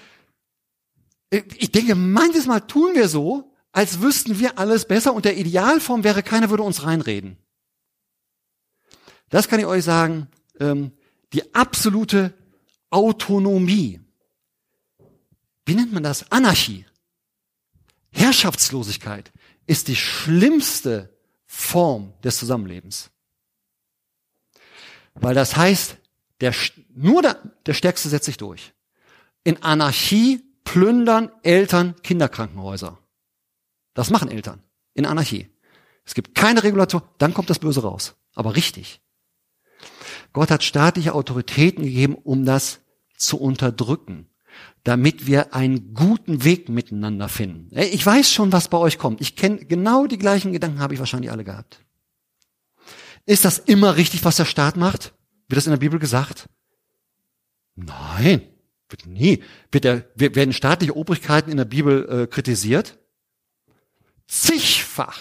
ich 1.30 1.72
denke, 1.72 1.96
manches 1.96 2.46
Mal 2.46 2.62
tun 2.62 2.96
wir 2.96 3.08
so, 3.08 3.55
als 3.76 4.00
wüssten 4.00 4.40
wir 4.40 4.58
alles 4.58 4.86
besser 4.86 5.14
und 5.14 5.26
der 5.26 5.36
Idealform 5.36 6.06
wäre, 6.06 6.24
keiner 6.24 6.50
würde 6.50 6.64
uns 6.64 6.84
reinreden. 6.84 7.36
Das 9.30 9.50
kann 9.50 9.60
ich 9.60 9.66
euch 9.66 9.84
sagen, 9.84 10.30
ähm, 10.62 10.94
die 11.34 11.54
absolute 11.54 12.34
Autonomie. 12.90 14.00
Wie 15.66 15.76
nennt 15.76 15.92
man 15.92 16.04
das? 16.04 16.32
Anarchie. 16.32 16.86
Herrschaftslosigkeit 18.12 19.34
ist 19.68 19.90
die 19.90 19.98
schlimmste 19.98 21.14
Form 21.46 22.14
des 22.24 22.38
Zusammenlebens. 22.38 23.10
Weil 25.16 25.36
das 25.36 25.58
heißt, 25.58 25.98
der, 26.40 26.54
nur 26.94 27.22
der, 27.22 27.42
der 27.66 27.74
Stärkste 27.74 28.08
setzt 28.08 28.26
sich 28.26 28.38
durch. 28.38 28.72
In 29.44 29.62
Anarchie 29.64 30.46
plündern 30.64 31.30
Eltern 31.44 32.02
Kinderkrankenhäuser. 32.04 33.00
Das 33.96 34.12
machen 34.12 34.30
Eltern 34.30 34.62
in 34.94 35.08
Anarchie. 35.08 35.50
Es 36.06 36.14
gibt 36.14 36.36
keine 36.36 36.62
Regulator, 36.62 37.02
dann 37.18 37.34
kommt 37.34 37.50
das 37.50 37.58
Böse 37.58 37.82
raus. 37.82 38.16
Aber 38.36 38.56
richtig. 38.56 39.02
Gott 40.34 40.52
hat 40.52 40.64
staatliche 40.64 41.16
Autoritäten 41.16 41.84
gegeben, 41.84 42.14
um 42.14 42.46
das 42.46 42.82
zu 43.18 43.40
unterdrücken, 43.40 44.28
damit 44.84 45.26
wir 45.26 45.56
einen 45.56 45.94
guten 45.94 46.44
Weg 46.44 46.70
miteinander 46.70 47.30
finden. 47.30 47.76
Ich 47.76 48.06
weiß 48.06 48.32
schon, 48.32 48.52
was 48.52 48.68
bei 48.68 48.78
euch 48.78 48.98
kommt. 48.98 49.22
Ich 49.22 49.36
kenne 49.36 49.66
genau 49.66 50.06
die 50.06 50.18
gleichen 50.18 50.52
Gedanken, 50.52 50.80
habe 50.80 50.94
ich 50.94 51.00
wahrscheinlich 51.00 51.32
alle 51.32 51.44
gehabt. 51.44 51.80
Ist 53.26 53.46
das 53.46 53.58
immer 53.58 53.96
richtig, 53.96 54.24
was 54.26 54.36
der 54.36 54.46
Staat 54.46 54.78
macht? 54.78 55.14
Wird 55.48 55.58
das 55.58 55.66
in 55.66 55.72
der 55.72 55.78
Bibel 55.78 56.00
gesagt? 56.00 56.48
Nein, 57.76 58.42
wird 58.90 59.08
nie. 59.08 59.42
Wird 59.72 59.86
der, 59.86 60.06
werden 60.16 60.54
staatliche 60.54 60.96
Obrigkeiten 60.96 61.50
in 61.50 61.58
der 61.58 61.66
Bibel 61.66 62.08
äh, 62.08 62.28
kritisiert? 62.28 63.00
Zigfach. 64.28 65.20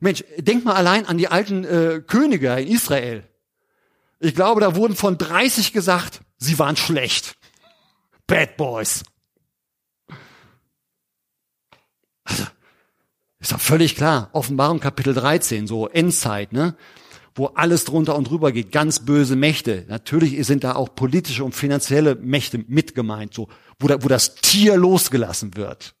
Mensch, 0.00 0.24
denk 0.38 0.64
mal 0.64 0.74
allein 0.74 1.06
an 1.06 1.18
die 1.18 1.28
alten 1.28 1.64
äh, 1.64 2.02
Könige 2.06 2.54
in 2.54 2.68
Israel. 2.68 3.28
Ich 4.20 4.34
glaube, 4.34 4.60
da 4.60 4.76
wurden 4.76 4.96
von 4.96 5.18
30 5.18 5.72
gesagt, 5.72 6.20
sie 6.38 6.58
waren 6.58 6.76
schlecht. 6.76 7.36
Bad 8.26 8.56
Boys. 8.56 9.04
Also, 12.24 12.44
ist 13.38 13.52
doch 13.52 13.60
völlig 13.60 13.94
klar. 13.94 14.30
Offenbarung 14.32 14.80
Kapitel 14.80 15.14
13, 15.14 15.66
so 15.66 15.88
Endzeit, 15.88 16.52
ne? 16.52 16.76
Wo 17.34 17.46
alles 17.48 17.84
drunter 17.84 18.16
und 18.16 18.30
drüber 18.30 18.50
geht, 18.50 18.72
ganz 18.72 19.04
böse 19.04 19.36
Mächte. 19.36 19.84
Natürlich 19.88 20.46
sind 20.46 20.64
da 20.64 20.74
auch 20.74 20.94
politische 20.94 21.44
und 21.44 21.54
finanzielle 21.54 22.14
Mächte 22.14 22.64
mit 22.66 22.94
gemeint, 22.94 23.34
so, 23.34 23.48
wo, 23.78 23.88
da, 23.88 24.02
wo 24.02 24.08
das 24.08 24.36
Tier 24.36 24.76
losgelassen 24.78 25.54
wird. 25.54 25.95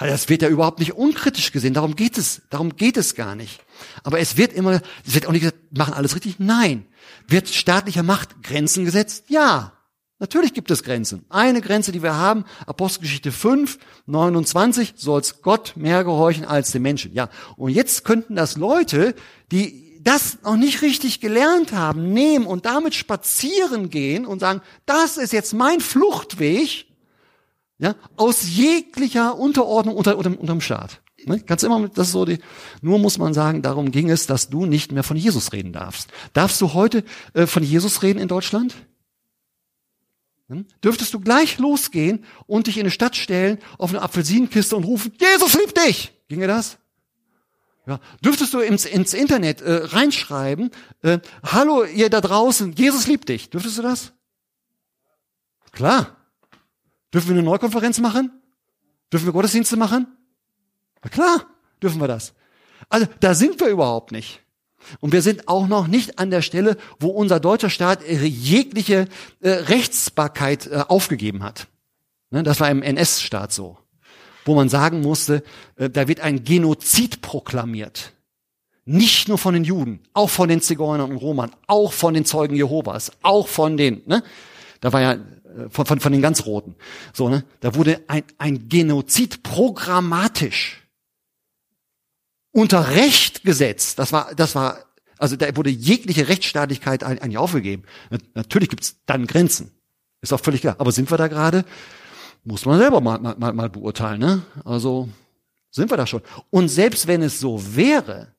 Das 0.00 0.30
wird 0.30 0.40
ja 0.40 0.48
überhaupt 0.48 0.78
nicht 0.78 0.94
unkritisch 0.94 1.52
gesehen. 1.52 1.74
Darum 1.74 1.94
geht 1.94 2.16
es, 2.16 2.42
darum 2.48 2.76
geht 2.76 2.96
es 2.96 3.14
gar 3.14 3.34
nicht. 3.34 3.60
Aber 4.02 4.18
es 4.18 4.36
wird 4.38 4.52
immer, 4.54 4.80
es 5.06 5.14
wird 5.14 5.26
auch 5.26 5.32
nicht 5.32 5.42
gesagt, 5.42 5.76
machen 5.76 5.92
alles 5.92 6.14
richtig. 6.14 6.36
Nein. 6.38 6.86
Wird 7.28 7.48
staatlicher 7.48 8.02
Macht 8.02 8.42
Grenzen 8.42 8.84
gesetzt? 8.84 9.24
Ja. 9.28 9.72
Natürlich 10.18 10.52
gibt 10.52 10.70
es 10.70 10.82
Grenzen. 10.82 11.24
Eine 11.30 11.62
Grenze, 11.62 11.92
die 11.92 12.02
wir 12.02 12.14
haben, 12.14 12.44
Apostelgeschichte 12.66 13.32
5, 13.32 13.78
29, 14.06 14.94
soll's 14.96 15.40
Gott 15.40 15.72
mehr 15.76 16.04
gehorchen 16.04 16.44
als 16.44 16.72
den 16.72 16.82
Menschen. 16.82 17.14
Ja. 17.14 17.30
Und 17.56 17.70
jetzt 17.70 18.04
könnten 18.04 18.36
das 18.36 18.56
Leute, 18.56 19.14
die 19.50 19.98
das 20.02 20.38
noch 20.42 20.56
nicht 20.56 20.82
richtig 20.82 21.20
gelernt 21.20 21.72
haben, 21.72 22.12
nehmen 22.12 22.46
und 22.46 22.66
damit 22.66 22.94
spazieren 22.94 23.90
gehen 23.90 24.26
und 24.26 24.40
sagen, 24.40 24.62
das 24.86 25.16
ist 25.16 25.32
jetzt 25.32 25.52
mein 25.52 25.80
Fluchtweg, 25.80 26.86
ja, 27.80 27.96
aus 28.16 28.42
jeglicher 28.48 29.38
Unterordnung 29.38 29.96
unter, 29.96 30.18
unter, 30.18 30.38
unterm 30.38 30.60
Staat. 30.60 31.00
Ne? 31.24 31.40
Ganz 31.40 31.62
immer, 31.62 31.88
das 31.88 32.08
ist 32.08 32.12
so 32.12 32.26
die, 32.26 32.38
nur 32.82 32.98
muss 32.98 33.16
man 33.18 33.32
sagen, 33.32 33.62
darum 33.62 33.90
ging 33.90 34.10
es, 34.10 34.26
dass 34.26 34.50
du 34.50 34.66
nicht 34.66 34.92
mehr 34.92 35.02
von 35.02 35.16
Jesus 35.16 35.52
reden 35.52 35.72
darfst. 35.72 36.10
Darfst 36.34 36.60
du 36.60 36.74
heute 36.74 37.04
äh, 37.32 37.46
von 37.46 37.62
Jesus 37.62 38.02
reden 38.02 38.18
in 38.18 38.28
Deutschland? 38.28 38.74
Hm? 40.48 40.66
Dürftest 40.84 41.14
du 41.14 41.20
gleich 41.20 41.58
losgehen 41.58 42.24
und 42.46 42.66
dich 42.66 42.76
in 42.76 42.82
eine 42.82 42.90
Stadt 42.90 43.16
stellen, 43.16 43.58
auf 43.78 43.90
eine 43.90 44.02
Apfelsinenkiste 44.02 44.76
und 44.76 44.84
rufen, 44.84 45.12
Jesus 45.18 45.54
liebt 45.54 45.78
dich! 45.78 46.12
Ginge 46.28 46.46
das? 46.46 46.78
Ja. 47.86 47.98
Dürftest 48.22 48.52
du 48.52 48.60
ins, 48.60 48.84
ins 48.84 49.14
Internet 49.14 49.62
äh, 49.62 49.86
reinschreiben, 49.86 50.70
äh, 51.02 51.18
hallo 51.42 51.84
ihr 51.84 52.10
da 52.10 52.20
draußen, 52.20 52.72
Jesus 52.72 53.06
liebt 53.06 53.30
dich. 53.30 53.48
Dürftest 53.48 53.78
du 53.78 53.82
das? 53.82 54.12
Klar. 55.72 56.19
Dürfen 57.12 57.28
wir 57.28 57.34
eine 57.34 57.42
Neukonferenz 57.42 57.98
machen? 57.98 58.30
Dürfen 59.12 59.26
wir 59.26 59.32
Gottesdienste 59.32 59.76
machen? 59.76 60.06
Na 61.02 61.10
klar, 61.10 61.46
dürfen 61.82 62.00
wir 62.00 62.08
das. 62.08 62.34
Also 62.88 63.06
da 63.20 63.34
sind 63.34 63.60
wir 63.60 63.68
überhaupt 63.68 64.12
nicht. 64.12 64.40
Und 65.00 65.12
wir 65.12 65.22
sind 65.22 65.48
auch 65.48 65.68
noch 65.68 65.86
nicht 65.86 66.18
an 66.18 66.30
der 66.30 66.42
Stelle, 66.42 66.76
wo 66.98 67.08
unser 67.08 67.38
deutscher 67.38 67.70
Staat 67.70 68.00
jegliche 68.06 69.08
äh, 69.40 69.50
Rechtsbarkeit 69.50 70.66
äh, 70.66 70.84
aufgegeben 70.88 71.42
hat. 71.42 71.66
Ne, 72.30 72.42
das 72.42 72.60
war 72.60 72.70
im 72.70 72.82
NS-Staat 72.82 73.52
so, 73.52 73.76
wo 74.44 74.54
man 74.54 74.68
sagen 74.68 75.00
musste, 75.00 75.42
äh, 75.76 75.90
da 75.90 76.08
wird 76.08 76.20
ein 76.20 76.44
Genozid 76.44 77.20
proklamiert. 77.20 78.12
Nicht 78.84 79.28
nur 79.28 79.38
von 79.38 79.54
den 79.54 79.64
Juden, 79.64 80.00
auch 80.14 80.30
von 80.30 80.48
den 80.48 80.62
Zigeunern 80.62 81.10
und 81.10 81.18
Romern, 81.18 81.50
auch 81.66 81.92
von 81.92 82.14
den 82.14 82.24
Zeugen 82.24 82.56
Jehovas, 82.56 83.12
auch 83.22 83.46
von 83.46 83.76
den, 83.76 84.02
ne? 84.06 84.22
Da 84.80 84.94
war 84.94 85.02
ja 85.02 85.18
von, 85.70 85.86
von, 85.86 86.00
von 86.00 86.12
den 86.12 86.22
ganz 86.22 86.46
Roten. 86.46 86.74
So, 87.12 87.28
ne? 87.28 87.44
Da 87.60 87.74
wurde 87.74 88.02
ein, 88.08 88.22
ein 88.38 88.68
Genozid 88.68 89.42
programmatisch 89.42 90.80
unter 92.52 92.90
Recht 92.90 93.42
gesetzt. 93.42 93.98
Das 93.98 94.12
war, 94.12 94.34
das 94.34 94.54
war, 94.54 94.78
also 95.18 95.36
da 95.36 95.54
wurde 95.56 95.70
jegliche 95.70 96.28
Rechtsstaatlichkeit 96.28 97.04
eigentlich 97.04 97.38
aufgegeben. 97.38 97.84
Natürlich 98.34 98.68
gibt's 98.68 98.96
dann 99.06 99.26
Grenzen. 99.26 99.70
Ist 100.20 100.32
auch 100.32 100.40
völlig 100.40 100.60
klar. 100.60 100.76
Aber 100.78 100.92
sind 100.92 101.10
wir 101.10 101.18
da 101.18 101.28
gerade? 101.28 101.64
Muss 102.44 102.66
man 102.66 102.78
selber 102.78 103.00
mal, 103.00 103.18
mal, 103.18 103.52
mal 103.52 103.70
beurteilen. 103.70 104.20
Ne? 104.20 104.42
Also 104.64 105.08
sind 105.70 105.90
wir 105.90 105.96
da 105.96 106.06
schon. 106.06 106.22
Und 106.50 106.68
selbst 106.68 107.06
wenn 107.06 107.22
es 107.22 107.40
so 107.40 107.76
wäre, 107.76 108.34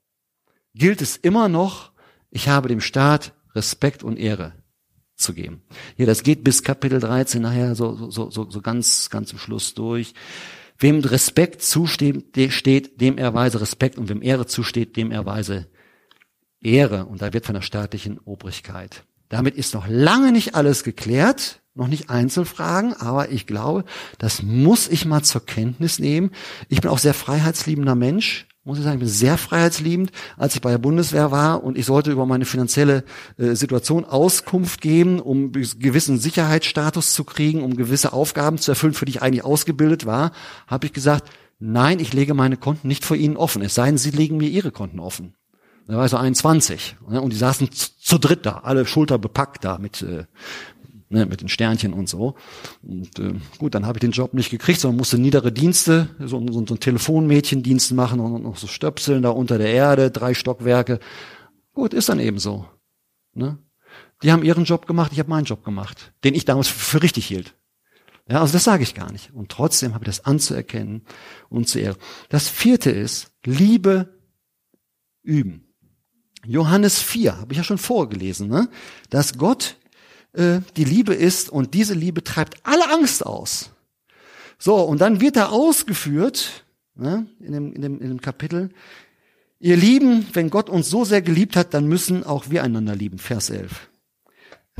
gilt 0.74 1.02
es 1.02 1.18
immer 1.18 1.50
noch, 1.50 1.92
ich 2.30 2.48
habe 2.48 2.68
dem 2.68 2.82
Staat 2.82 3.34
Respekt 3.54 4.04
und 4.04 4.18
Ehre 4.18 4.54
zu 5.22 5.34
geben. 5.34 5.62
Ja, 5.98 6.06
das 6.06 6.24
geht 6.24 6.44
bis 6.44 6.64
Kapitel 6.64 7.00
13 7.00 7.42
nachher 7.42 7.76
so, 7.76 8.10
so, 8.10 8.30
so, 8.30 8.50
so 8.50 8.62
ganz, 8.62 9.10
ganz 9.10 9.30
zum 9.30 9.40
Schluss 9.40 9.74
durch. 9.74 10.14
Wem 10.78 11.00
Respekt 11.00 11.62
zusteht, 11.62 12.36
dem 12.36 13.18
erweise 13.18 13.62
Respekt 13.62 13.98
und 13.98 14.10
wem 14.10 14.22
Ehre 14.22 14.48
zusteht, 14.48 14.98
dem 14.98 15.12
erweise 15.12 15.68
Ehre. 16.60 17.06
Und 17.06 17.22
da 17.22 17.34
wird 17.34 17.46
von 17.46 17.56
der 17.56 17.62
staatlichen 17.62 18.18
Obrigkeit. 18.20 19.04
Damit 19.30 19.56
ist 19.56 19.74
noch 19.74 19.88
lange 19.88 20.32
nicht 20.32 20.56
alles 20.56 20.84
geklärt 20.84 21.62
noch 21.74 21.88
nicht 21.88 22.10
Einzelfragen, 22.10 22.94
aber 22.94 23.32
ich 23.32 23.48
glaube, 23.48 23.86
das 24.18 24.44
muss 24.44 24.88
ich 24.88 25.06
mal 25.06 25.24
zur 25.24 25.46
Kenntnis 25.46 26.00
nehmen. 26.00 26.32
Ich 26.68 26.82
bin 26.82 26.92
auch 26.92 26.98
sehr 26.98 27.14
freiheitsliebender 27.14 27.96
Mensch, 27.96 28.48
muss 28.64 28.78
ich 28.78 28.84
sagen, 28.84 28.98
ich 28.98 29.00
bin 29.00 29.10
sehr 29.10 29.38
freiheitsliebend. 29.38 30.12
Als 30.38 30.54
ich 30.54 30.62
bei 30.62 30.70
der 30.70 30.78
Bundeswehr 30.78 31.32
war 31.32 31.64
und 31.64 31.78
ich 31.78 31.86
sollte 31.86 32.12
über 32.12 32.26
meine 32.26 32.46
finanzielle 32.46 33.04
äh, 33.38 33.56
Situation 33.56 34.06
Auskunft 34.06 34.82
geben, 34.82 35.20
um 35.20 35.52
gewissen 35.52 36.20
Sicherheitsstatus 36.20 37.14
zu 37.14 37.24
kriegen, 37.24 37.64
um 37.64 37.76
gewisse 37.76 38.14
Aufgaben 38.14 38.60
zu 38.60 38.72
erfüllen, 38.72 38.94
für 38.94 39.06
die 39.06 39.14
ich 39.14 39.22
eigentlich 39.22 39.44
ausgebildet 39.44 40.06
war, 40.06 40.32
habe 40.68 40.86
ich 40.86 40.94
gesagt, 40.94 41.30
nein, 41.60 42.00
ich 42.00 42.14
lege 42.14 42.34
meine 42.36 42.58
Konten 42.58 42.88
nicht 42.88 43.04
vor 43.04 43.18
Ihnen 43.18 43.38
offen. 43.38 43.64
Es 43.64 43.74
sei 43.74 43.88
denn, 43.88 43.98
Sie 43.98 44.12
legen 44.12 44.38
mir 44.38 44.50
Ihre 44.50 44.72
Konten 44.72 45.00
offen. 45.00 45.34
Da 45.88 45.98
war 45.98 46.06
ich 46.06 46.12
so 46.12 46.18
21 46.18 46.98
ne, 47.10 47.20
und 47.20 47.34
die 47.34 47.38
saßen 47.38 47.70
zu 47.72 48.18
dritt 48.18 48.46
da, 48.46 48.62
alle 48.64 48.86
Schulter 48.86 49.18
bepackt 49.18 49.66
da 49.66 49.78
mit 49.80 50.04
äh, 50.04 50.26
ne, 51.12 51.26
mit 51.26 51.42
den 51.42 51.50
Sternchen 51.50 51.94
und 51.94 52.10
so. 52.10 52.36
Und 52.82 53.20
äh, 53.20 53.34
gut, 53.58 53.76
dann 53.76 53.86
habe 53.86 53.98
ich 53.98 54.02
den 54.02 54.12
Job 54.12 54.34
nicht 54.34 54.50
gekriegt, 54.50 54.80
sondern 54.80 54.98
musste 54.98 55.18
niedere 55.18 55.52
Dienste, 55.52 56.10
so, 56.20 56.46
so, 56.48 56.66
so 56.66 56.74
ein 56.74 56.80
Telefonmädchendienst 56.80 57.94
machen 57.94 58.20
und 58.20 58.44
noch 58.44 58.58
so 58.58 58.68
Stöpseln 58.68 59.22
da 59.22 59.30
unter 59.30 59.58
der 59.58 59.72
Erde, 59.72 60.12
drei 60.12 60.34
Stockwerke. 60.34 61.00
Gut, 61.74 61.94
ist 61.94 62.10
dann 62.10 62.20
eben 62.20 62.40
so. 62.40 62.66
Ne? 63.34 63.58
Die 64.24 64.32
haben 64.32 64.44
ihren 64.44 64.66
Job 64.66 64.88
gemacht, 64.88 65.12
ich 65.14 65.20
habe 65.20 65.30
meinen 65.30 65.46
Job 65.46 65.64
gemacht, 65.64 66.14
den 66.24 66.34
ich 66.34 66.46
damals 66.46 66.68
für 66.68 67.02
richtig 67.02 67.26
hielt. 67.26 67.56
Ja, 68.30 68.40
also 68.42 68.54
das 68.54 68.64
sage 68.64 68.84
ich 68.84 68.94
gar 68.94 69.12
nicht. 69.12 69.34
Und 69.34 69.50
trotzdem 69.50 69.94
habe 69.94 70.04
ich 70.04 70.08
das 70.08 70.26
anzuerkennen 70.26 71.04
und 71.50 71.68
zu 71.68 71.80
ehren. 71.80 71.98
Das 72.30 72.48
vierte 72.48 72.92
ist, 72.92 73.32
Liebe 73.44 74.18
üben. 75.24 75.68
Johannes 76.46 77.00
4, 77.02 77.38
habe 77.38 77.54
ich 77.54 77.58
ja 77.58 77.64
schon 77.64 77.78
vorgelesen, 77.78 78.48
ne? 78.48 78.70
dass 79.10 79.38
Gott 79.38 79.76
äh, 80.34 80.60
die 80.78 80.84
Liebe 80.84 81.14
ist 81.14 81.50
und 81.50 81.74
diese 81.74 81.94
Liebe 81.94 82.24
treibt 82.24 82.58
alle 82.64 82.90
Angst 82.90 83.26
aus. 83.26 83.72
So, 84.58 84.76
und 84.76 85.02
dann 85.02 85.22
wird 85.22 85.36
da 85.36 85.50
ausgeführt, 85.50 86.66
ne, 86.96 87.26
in, 87.40 87.52
dem, 87.52 87.74
in, 87.74 87.82
dem, 87.82 88.00
in 88.00 88.08
dem 88.10 88.22
Kapitel, 88.22 88.70
ihr 89.60 89.76
Lieben, 89.76 90.28
wenn 90.34 90.50
Gott 90.50 90.70
uns 90.70 90.90
so 90.90 91.04
sehr 91.04 91.22
geliebt 91.22 91.56
hat, 91.56 91.74
dann 91.74 91.88
müssen 91.88 92.24
auch 92.24 92.50
wir 92.50 92.64
einander 92.64 92.96
lieben. 92.96 93.18
Vers 93.18 93.50
11. 93.50 93.90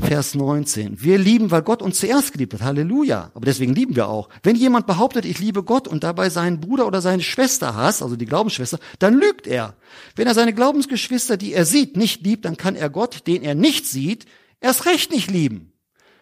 Vers 0.00 0.34
19. 0.34 1.02
Wir 1.02 1.18
lieben, 1.18 1.50
weil 1.50 1.62
Gott 1.62 1.82
uns 1.82 2.00
zuerst 2.00 2.32
geliebt 2.32 2.54
hat. 2.54 2.62
Halleluja. 2.62 3.30
Aber 3.34 3.44
deswegen 3.44 3.74
lieben 3.74 3.94
wir 3.94 4.08
auch. 4.08 4.28
Wenn 4.42 4.56
jemand 4.56 4.86
behauptet, 4.86 5.24
ich 5.24 5.38
liebe 5.38 5.62
Gott 5.62 5.86
und 5.86 6.02
dabei 6.02 6.30
seinen 6.30 6.60
Bruder 6.60 6.86
oder 6.86 7.00
seine 7.00 7.22
Schwester 7.22 7.76
hasst, 7.76 8.02
also 8.02 8.16
die 8.16 8.26
Glaubensschwester, 8.26 8.78
dann 8.98 9.14
lügt 9.14 9.46
er. 9.46 9.74
Wenn 10.16 10.26
er 10.26 10.34
seine 10.34 10.54
Glaubensgeschwister, 10.54 11.36
die 11.36 11.52
er 11.52 11.66
sieht, 11.66 11.96
nicht 11.96 12.24
liebt, 12.24 12.44
dann 12.44 12.56
kann 12.56 12.74
er 12.74 12.88
Gott, 12.88 13.26
den 13.26 13.42
er 13.42 13.54
nicht 13.54 13.86
sieht, 13.86 14.26
erst 14.62 14.86
recht 14.86 15.10
nicht 15.10 15.30
lieben. 15.30 15.72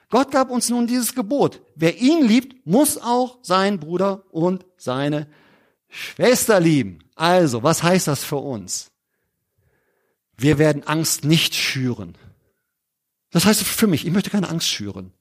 Gott 0.08 0.32
gab 0.32 0.50
uns 0.50 0.68
nun 0.68 0.88
dieses 0.88 1.14
Gebot. 1.14 1.62
Wer 1.76 1.98
ihn 1.98 2.26
liebt, 2.26 2.66
muss 2.66 2.98
auch 2.98 3.38
seinen 3.42 3.78
Bruder 3.78 4.24
und 4.32 4.66
seine 4.76 5.28
Schwester 5.88 6.58
lieben. 6.58 6.98
Also, 7.14 7.62
was 7.62 7.82
heißt 7.82 8.08
das 8.08 8.24
für 8.24 8.36
uns? 8.36 8.90
Wir 10.36 10.58
werden 10.58 10.84
Angst 10.84 11.24
nicht 11.24 11.54
schüren. 11.54 12.16
Das 13.30 13.44
heißt 13.44 13.62
für 13.62 13.86
mich, 13.86 14.04
ich 14.04 14.12
möchte 14.12 14.30
keine 14.30 14.48
Angst 14.48 14.68
schüren. 14.68 15.12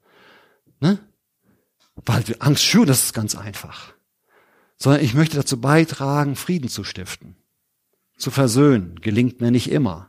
Ne? 0.79 0.97
Weil 1.95 2.23
Angst 2.39 2.63
schüren, 2.63 2.87
das 2.87 3.03
ist 3.03 3.13
ganz 3.13 3.35
einfach. 3.35 3.93
Sondern 4.77 5.03
ich 5.03 5.13
möchte 5.13 5.35
dazu 5.35 5.61
beitragen, 5.61 6.35
Frieden 6.35 6.69
zu 6.69 6.83
stiften. 6.83 7.35
Zu 8.17 8.31
versöhnen 8.31 8.95
gelingt 9.01 9.39
mir 9.39 9.51
nicht 9.51 9.69
immer 9.69 10.08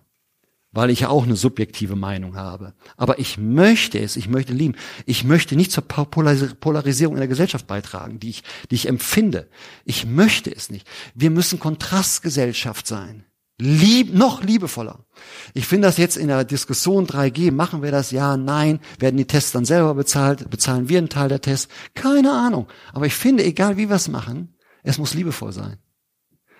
weil 0.72 0.90
ich 0.90 1.00
ja 1.00 1.08
auch 1.08 1.24
eine 1.24 1.36
subjektive 1.36 1.96
Meinung 1.96 2.36
habe. 2.36 2.74
Aber 2.96 3.18
ich 3.18 3.38
möchte 3.38 3.98
es, 3.98 4.16
ich 4.16 4.28
möchte 4.28 4.52
lieben. 4.52 4.76
Ich 5.04 5.24
möchte 5.24 5.56
nicht 5.56 5.72
zur 5.72 5.84
Polarisierung 5.84 7.14
in 7.14 7.20
der 7.20 7.28
Gesellschaft 7.28 7.66
beitragen, 7.66 8.20
die 8.20 8.30
ich, 8.30 8.42
die 8.70 8.76
ich 8.76 8.88
empfinde. 8.88 9.48
Ich 9.84 10.06
möchte 10.06 10.54
es 10.54 10.70
nicht. 10.70 10.86
Wir 11.14 11.30
müssen 11.30 11.58
Kontrastgesellschaft 11.58 12.86
sein. 12.86 13.24
Lieb, 13.58 14.14
noch 14.14 14.42
liebevoller. 14.42 15.04
Ich 15.52 15.66
finde 15.66 15.88
das 15.88 15.98
jetzt 15.98 16.16
in 16.16 16.28
der 16.28 16.44
Diskussion 16.44 17.06
3G, 17.06 17.52
machen 17.52 17.82
wir 17.82 17.90
das 17.90 18.10
ja, 18.10 18.38
nein, 18.38 18.80
werden 18.98 19.18
die 19.18 19.26
Tests 19.26 19.52
dann 19.52 19.66
selber 19.66 19.94
bezahlt, 19.94 20.48
bezahlen 20.48 20.88
wir 20.88 20.96
einen 20.96 21.10
Teil 21.10 21.28
der 21.28 21.42
Tests, 21.42 21.68
keine 21.94 22.32
Ahnung. 22.32 22.68
Aber 22.94 23.04
ich 23.04 23.14
finde, 23.14 23.44
egal 23.44 23.76
wie 23.76 23.90
wir 23.90 23.96
es 23.96 24.08
machen, 24.08 24.54
es 24.82 24.96
muss 24.96 25.12
liebevoll 25.12 25.52
sein. 25.52 25.76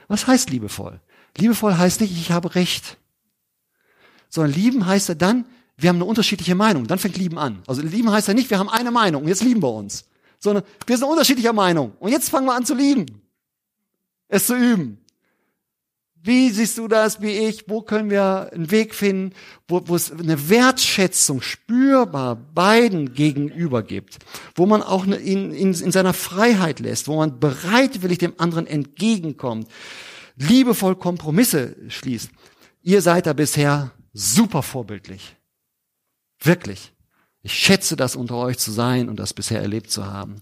Was 0.09 0.27
heißt 0.27 0.51
liebevoll? 0.51 1.01
Liebevoll 1.39 1.79
heißt 1.79 2.03
nicht, 2.03 2.13
ich 2.13 2.33
habe 2.33 2.55
Recht 2.55 2.99
sondern 4.31 4.55
lieben 4.55 4.87
heißt 4.87 5.11
ja 5.11 5.15
dann, 5.15 5.45
wir 5.77 5.89
haben 5.89 5.97
eine 5.97 6.05
unterschiedliche 6.05 6.55
Meinung. 6.55 6.87
Dann 6.87 6.99
fängt 6.99 7.17
Lieben 7.17 7.39
an. 7.39 7.63
Also 7.67 7.83
lieben 7.83 8.11
heißt 8.11 8.29
ja 8.29 8.35
nicht, 8.35 8.51
wir 8.51 8.59
haben 8.59 8.69
eine 8.69 8.91
Meinung 8.91 9.23
und 9.23 9.29
jetzt 9.29 9.43
lieben 9.43 9.63
wir 9.63 9.73
uns. 9.73 10.05
Sondern 10.39 10.65
wir 10.87 10.97
sind 10.97 11.09
unterschiedlicher 11.09 11.53
Meinung. 11.53 11.93
Und 12.01 12.13
jetzt 12.13 12.31
fangen 12.31 12.47
wir 12.47 12.55
an 12.55 12.65
zu 12.65 12.75
lieben. 12.75 13.07
Es 14.29 14.47
zu 14.47 14.57
üben. 14.57 14.99
Wie 16.23 16.51
siehst 16.51 16.77
du 16.77 16.87
das, 16.87 17.23
wie 17.23 17.31
ich? 17.31 17.65
Wo 17.69 17.81
können 17.81 18.11
wir 18.11 18.51
einen 18.53 18.71
Weg 18.71 18.95
finden, 18.95 19.35
wo, 19.69 19.81
wo 19.87 19.97
es 19.97 20.13
eine 20.13 20.51
Wertschätzung 20.51 21.41
spürbar 21.41 22.37
beiden 22.37 23.15
gegenüber 23.15 23.83
gibt? 23.83 24.19
Wo 24.55 24.67
man 24.67 24.83
auch 24.83 25.07
in, 25.07 25.53
in, 25.53 25.73
in 25.73 25.93
seiner 25.93 26.13
Freiheit 26.13 26.81
lässt, 26.81 27.09
wo 27.09 27.17
man 27.17 27.41
bereitwillig 27.41 28.19
dem 28.19 28.35
anderen 28.37 28.67
entgegenkommt, 28.67 29.67
liebevoll 30.37 30.95
Kompromisse 30.95 31.75
schließt. 31.89 32.31
Ihr 32.83 33.01
seid 33.01 33.27
da 33.27 33.33
bisher 33.33 33.93
super 34.13 34.63
vorbildlich. 34.63 35.37
Wirklich. 36.43 36.93
Ich 37.43 37.55
schätze 37.55 37.97
das 37.97 38.17
unter 38.17 38.37
euch 38.37 38.59
zu 38.59 38.71
sein 38.71 39.09
und 39.09 39.19
das 39.19 39.35
bisher 39.35 39.61
erlebt 39.61 39.91
zu 39.91 40.07
haben. 40.07 40.41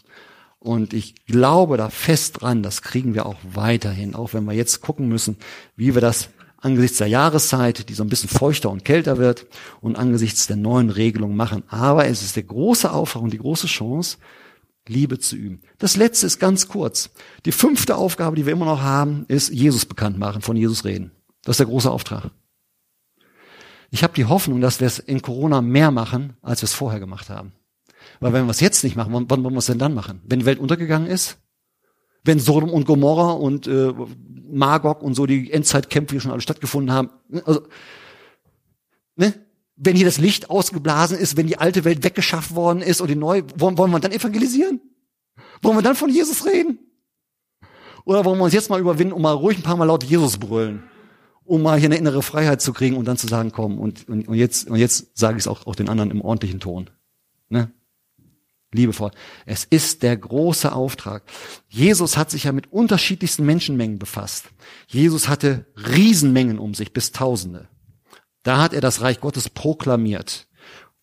Und 0.58 0.92
ich 0.92 1.14
glaube 1.26 1.76
da 1.76 1.90
fest 1.90 2.40
dran, 2.40 2.62
das 2.62 2.82
kriegen 2.82 3.14
wir 3.14 3.26
auch 3.26 3.36
weiterhin, 3.42 4.14
auch 4.14 4.32
wenn 4.32 4.44
wir 4.44 4.54
jetzt 4.54 4.80
gucken 4.80 5.08
müssen, 5.08 5.36
wie 5.76 5.94
wir 5.94 6.00
das 6.00 6.30
angesichts 6.56 6.98
der 6.98 7.06
Jahreszeit, 7.06 7.88
die 7.88 7.94
so 7.94 8.02
ein 8.02 8.08
bisschen 8.08 8.28
feuchter 8.28 8.70
und 8.70 8.84
kälter 8.84 9.18
wird, 9.18 9.46
und 9.80 9.96
angesichts 9.96 10.48
der 10.48 10.56
neuen 10.56 10.90
Regelungen 10.90 11.36
machen. 11.36 11.62
Aber 11.68 12.06
es 12.06 12.22
ist 12.22 12.34
der 12.34 12.42
große 12.42 12.90
Auftrag 12.90 13.22
und 13.22 13.32
die 13.32 13.38
große 13.38 13.68
Chance, 13.68 14.18
Liebe 14.88 15.18
zu 15.18 15.36
üben. 15.36 15.60
Das 15.78 15.96
letzte 15.96 16.26
ist 16.26 16.40
ganz 16.40 16.66
kurz. 16.66 17.10
Die 17.44 17.52
fünfte 17.52 17.96
Aufgabe, 17.96 18.36
die 18.36 18.46
wir 18.46 18.54
immer 18.54 18.64
noch 18.64 18.80
haben, 18.80 19.24
ist 19.28 19.50
Jesus 19.50 19.84
bekannt 19.84 20.18
machen, 20.18 20.42
von 20.42 20.56
Jesus 20.56 20.84
reden. 20.84 21.12
Das 21.44 21.54
ist 21.54 21.60
der 21.60 21.66
große 21.66 21.90
Auftrag. 21.90 22.30
Ich 23.90 24.02
habe 24.02 24.12
die 24.14 24.26
Hoffnung, 24.26 24.60
dass 24.60 24.80
wir 24.80 24.86
es 24.86 24.98
in 24.98 25.22
Corona 25.22 25.62
mehr 25.62 25.90
machen, 25.90 26.36
als 26.42 26.60
wir 26.62 26.66
es 26.66 26.74
vorher 26.74 27.00
gemacht 27.00 27.30
haben. 27.30 27.52
Weil 28.20 28.32
wenn 28.32 28.46
wir 28.46 28.50
es 28.50 28.60
jetzt 28.60 28.84
nicht 28.84 28.96
machen, 28.96 29.12
wann, 29.12 29.28
wollen 29.44 29.54
wir 29.54 29.58
es 29.58 29.66
denn 29.66 29.78
dann 29.78 29.94
machen? 29.94 30.20
Wenn 30.24 30.40
die 30.40 30.46
Welt 30.46 30.58
untergegangen 30.58 31.08
ist? 31.08 31.38
Wenn 32.24 32.40
Sodom 32.40 32.70
und 32.70 32.84
Gomorra 32.84 33.32
und 33.32 33.66
äh, 33.66 33.92
Magog 34.50 35.02
und 35.02 35.14
so 35.14 35.26
die 35.26 35.52
Endzeitkämpfe 35.52 36.14
hier 36.14 36.20
schon 36.20 36.32
alle 36.32 36.40
stattgefunden 36.40 36.92
haben? 36.92 37.10
Also, 37.44 37.62
ne? 39.16 39.34
Wenn 39.76 39.94
hier 39.94 40.06
das 40.06 40.18
Licht 40.18 40.50
ausgeblasen 40.50 41.16
ist, 41.16 41.36
wenn 41.36 41.46
die 41.46 41.58
alte 41.58 41.84
Welt 41.84 42.02
weggeschafft 42.02 42.56
worden 42.56 42.82
ist 42.82 43.00
und 43.00 43.08
die 43.08 43.14
neue, 43.14 43.44
wollen, 43.56 43.78
wollen 43.78 43.92
wir 43.92 44.00
dann 44.00 44.10
evangelisieren? 44.10 44.80
Wollen 45.62 45.76
wir 45.76 45.82
dann 45.82 45.94
von 45.94 46.10
Jesus 46.10 46.44
reden? 46.44 46.80
Oder 48.04 48.24
wollen 48.24 48.38
wir 48.38 48.44
uns 48.44 48.54
jetzt 48.54 48.70
mal 48.70 48.80
überwinden 48.80 49.12
und 49.12 49.22
mal 49.22 49.34
ruhig 49.34 49.58
ein 49.58 49.62
paar 49.62 49.76
Mal 49.76 49.84
laut 49.84 50.02
Jesus 50.02 50.38
brüllen? 50.38 50.82
Um 51.48 51.62
mal 51.62 51.78
hier 51.78 51.88
eine 51.88 51.96
innere 51.96 52.22
Freiheit 52.22 52.60
zu 52.60 52.72
kriegen 52.72 52.96
und 52.96 53.06
dann 53.06 53.16
zu 53.16 53.26
sagen, 53.26 53.52
komm, 53.52 53.78
und, 53.78 54.08
und, 54.08 54.28
und 54.28 54.34
jetzt, 54.34 54.68
und 54.68 54.76
jetzt 54.76 55.18
sage 55.18 55.38
ich 55.38 55.42
es 55.42 55.48
auch, 55.48 55.66
auch 55.66 55.74
den 55.74 55.88
anderen 55.88 56.10
im 56.10 56.20
ordentlichen 56.20 56.60
Ton. 56.60 56.90
Ne? 57.48 57.72
liebevoll. 58.72 59.10
Es 59.46 59.64
ist 59.64 60.02
der 60.02 60.16
große 60.16 60.72
Auftrag. 60.72 61.22
Jesus 61.68 62.16
hat 62.16 62.30
sich 62.30 62.44
ja 62.44 62.52
mit 62.52 62.72
unterschiedlichsten 62.72 63.44
Menschenmengen 63.44 63.98
befasst. 63.98 64.50
Jesus 64.86 65.28
hatte 65.28 65.66
Riesenmengen 65.76 66.58
um 66.58 66.74
sich, 66.74 66.92
bis 66.92 67.12
Tausende. 67.12 67.68
Da 68.42 68.60
hat 68.60 68.72
er 68.72 68.80
das 68.80 69.00
Reich 69.00 69.20
Gottes 69.20 69.48
proklamiert 69.48 70.48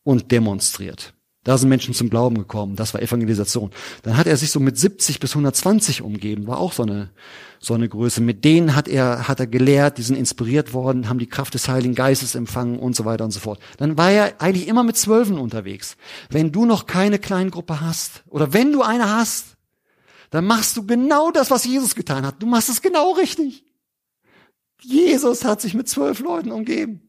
und 0.04 0.32
demonstriert. 0.32 1.14
Da 1.46 1.60
sind 1.60 1.70
Menschen 1.70 1.93
zum 1.93 2.10
Glauben 2.10 2.39
gekommen. 2.39 2.76
Das 2.76 2.96
war 2.96 3.04
Evangelisation. 3.04 3.70
Dann 4.02 4.18
hat 4.18 4.26
er 4.26 4.36
sich 4.36 4.50
so 4.50 4.60
mit 4.60 4.80
70 4.80 5.20
bis 5.20 5.32
120 5.34 6.02
umgeben. 6.02 6.48
War 6.48 6.58
auch 6.58 6.74
so 6.74 6.82
eine, 6.82 7.12
so 7.60 7.76
eine 7.76 7.88
Größe. 7.88 8.20
Mit 8.20 8.43
denen 8.43 8.76
hat 8.76 8.88
er, 8.88 9.28
hat 9.28 9.39
er 9.39 9.46
gelehrt, 9.46 10.00
die 10.00 10.02
sind 10.02 10.16
inspiriert 10.16 10.74
worden, 10.74 11.08
haben 11.08 11.20
die 11.20 11.30
Kraft 11.30 11.54
des 11.54 11.70
Heiligen 11.70 11.93
Geistes 11.93 12.34
empfangen 12.34 12.80
und 12.80 12.96
so 12.96 13.06
weiter 13.06 13.24
und 13.26 13.30
so 13.30 13.39
fort. 13.39 13.60
Dann 13.78 13.96
war 13.96 14.10
er 14.10 14.41
eigentlich 14.41 14.68
immer 14.68 14.84
mit 14.84 14.98
Zwölfen 14.98 15.38
unterwegs. 15.38 15.98
Wenn 16.32 16.52
du 16.52 16.66
noch 16.66 16.88
keine 16.88 17.20
Kleingruppe 17.20 17.80
hast 17.80 18.24
oder 18.28 18.52
wenn 18.52 18.72
du 18.72 18.82
eine 18.82 19.08
hast, 19.08 19.56
dann 20.32 20.46
machst 20.46 20.76
du 20.76 20.88
genau 20.88 21.30
das, 21.30 21.52
was 21.52 21.64
Jesus 21.64 21.93
getan 21.93 22.26
hat. 22.26 22.41
Du 22.41 22.48
machst 22.48 22.70
es 22.70 22.82
genau 22.82 23.12
richtig. 23.12 23.66
Jesus 24.82 25.46
hat 25.46 25.62
sich 25.62 25.76
mit 25.76 25.88
zwölf 25.88 26.22
Leuten 26.22 26.52
umgeben. 26.52 27.05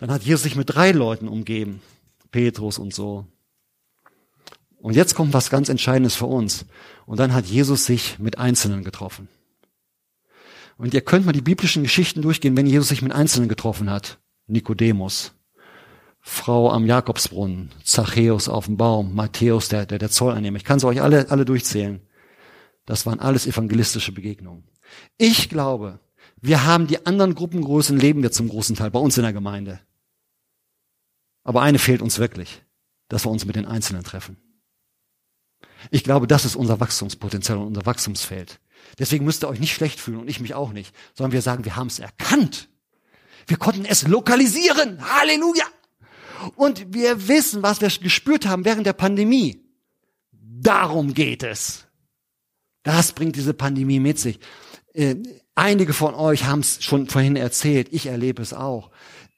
Dann 0.00 0.10
hat 0.10 0.22
Jesus 0.22 0.42
sich 0.42 0.56
mit 0.56 0.74
drei 0.74 0.92
Leuten 0.92 1.28
umgeben. 1.28 1.82
Petrus 2.30 2.78
und 2.78 2.94
so. 2.94 3.26
Und 4.78 4.96
jetzt 4.96 5.14
kommt 5.14 5.34
was 5.34 5.50
ganz 5.50 5.68
Entscheidendes 5.68 6.14
für 6.14 6.26
uns. 6.26 6.64
Und 7.04 7.20
dann 7.20 7.34
hat 7.34 7.44
Jesus 7.44 7.84
sich 7.84 8.18
mit 8.18 8.38
Einzelnen 8.38 8.82
getroffen. 8.82 9.28
Und 10.78 10.94
ihr 10.94 11.02
könnt 11.02 11.26
mal 11.26 11.32
die 11.32 11.42
biblischen 11.42 11.82
Geschichten 11.82 12.22
durchgehen, 12.22 12.56
wenn 12.56 12.66
Jesus 12.66 12.88
sich 12.88 13.02
mit 13.02 13.12
Einzelnen 13.12 13.50
getroffen 13.50 13.90
hat. 13.90 14.18
Nikodemus, 14.46 15.32
Frau 16.20 16.70
am 16.70 16.86
Jakobsbrunnen, 16.86 17.70
Zachäus 17.84 18.48
auf 18.48 18.64
dem 18.64 18.78
Baum, 18.78 19.14
Matthäus, 19.14 19.68
der, 19.68 19.84
der, 19.84 19.98
der 19.98 20.10
Zolleinnehmer. 20.10 20.56
Ich 20.56 20.64
kann 20.64 20.80
sie 20.80 20.86
euch 20.86 21.02
alle, 21.02 21.30
alle 21.30 21.44
durchzählen. 21.44 22.00
Das 22.86 23.04
waren 23.04 23.20
alles 23.20 23.46
evangelistische 23.46 24.12
Begegnungen. 24.12 24.64
Ich 25.18 25.50
glaube, 25.50 26.00
wir 26.40 26.64
haben 26.64 26.86
die 26.86 27.04
anderen 27.04 27.34
Gruppengrößen 27.34 27.98
leben 27.98 28.22
wir 28.22 28.32
zum 28.32 28.48
großen 28.48 28.76
Teil 28.76 28.90
bei 28.90 28.98
uns 28.98 29.18
in 29.18 29.24
der 29.24 29.34
Gemeinde. 29.34 29.80
Aber 31.44 31.62
eine 31.62 31.78
fehlt 31.78 32.02
uns 32.02 32.18
wirklich, 32.18 32.62
dass 33.08 33.24
wir 33.24 33.30
uns 33.30 33.44
mit 33.44 33.56
den 33.56 33.66
Einzelnen 33.66 34.04
treffen. 34.04 34.36
Ich 35.90 36.04
glaube, 36.04 36.26
das 36.26 36.44
ist 36.44 36.56
unser 36.56 36.80
Wachstumspotenzial 36.80 37.58
und 37.58 37.68
unser 37.68 37.86
Wachstumsfeld. 37.86 38.60
Deswegen 38.98 39.24
müsst 39.24 39.44
ihr 39.44 39.48
euch 39.48 39.60
nicht 39.60 39.74
schlecht 39.74 40.00
fühlen 40.00 40.20
und 40.20 40.28
ich 40.28 40.40
mich 40.40 40.54
auch 40.54 40.72
nicht, 40.72 40.94
sondern 41.14 41.32
wir 41.32 41.42
sagen, 41.42 41.64
wir 41.64 41.76
haben 41.76 41.86
es 41.86 41.98
erkannt. 41.98 42.68
Wir 43.46 43.56
konnten 43.56 43.84
es 43.84 44.06
lokalisieren. 44.06 45.00
Halleluja! 45.02 45.64
Und 46.56 46.94
wir 46.94 47.28
wissen, 47.28 47.62
was 47.62 47.80
wir 47.80 47.88
gespürt 47.88 48.46
haben 48.46 48.64
während 48.64 48.86
der 48.86 48.92
Pandemie. 48.92 49.64
Darum 50.32 51.14
geht 51.14 51.42
es. 51.42 51.86
Das 52.82 53.12
bringt 53.12 53.36
diese 53.36 53.54
Pandemie 53.54 54.00
mit 54.00 54.18
sich. 54.18 54.40
Äh, 54.94 55.16
einige 55.54 55.92
von 55.92 56.14
euch 56.14 56.44
haben 56.44 56.60
es 56.60 56.82
schon 56.82 57.08
vorhin 57.08 57.36
erzählt. 57.36 57.88
Ich 57.90 58.06
erlebe 58.06 58.42
es 58.42 58.54
auch 58.54 58.90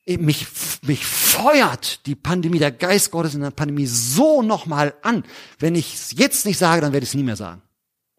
mich, 0.06 0.46
mich 0.82 1.06
feuert 1.06 2.06
die 2.06 2.14
Pandemie, 2.14 2.58
der 2.58 2.72
Geist 2.72 3.10
Gottes 3.10 3.34
in 3.34 3.40
der 3.40 3.50
Pandemie 3.50 3.86
so 3.86 4.42
nochmal 4.42 4.94
an. 5.02 5.24
Wenn 5.58 5.74
ich 5.74 5.94
es 5.94 6.12
jetzt 6.16 6.44
nicht 6.44 6.58
sage, 6.58 6.80
dann 6.80 6.92
werde 6.92 7.04
ich 7.04 7.10
es 7.10 7.14
nie 7.14 7.22
mehr 7.22 7.36
sagen. 7.36 7.62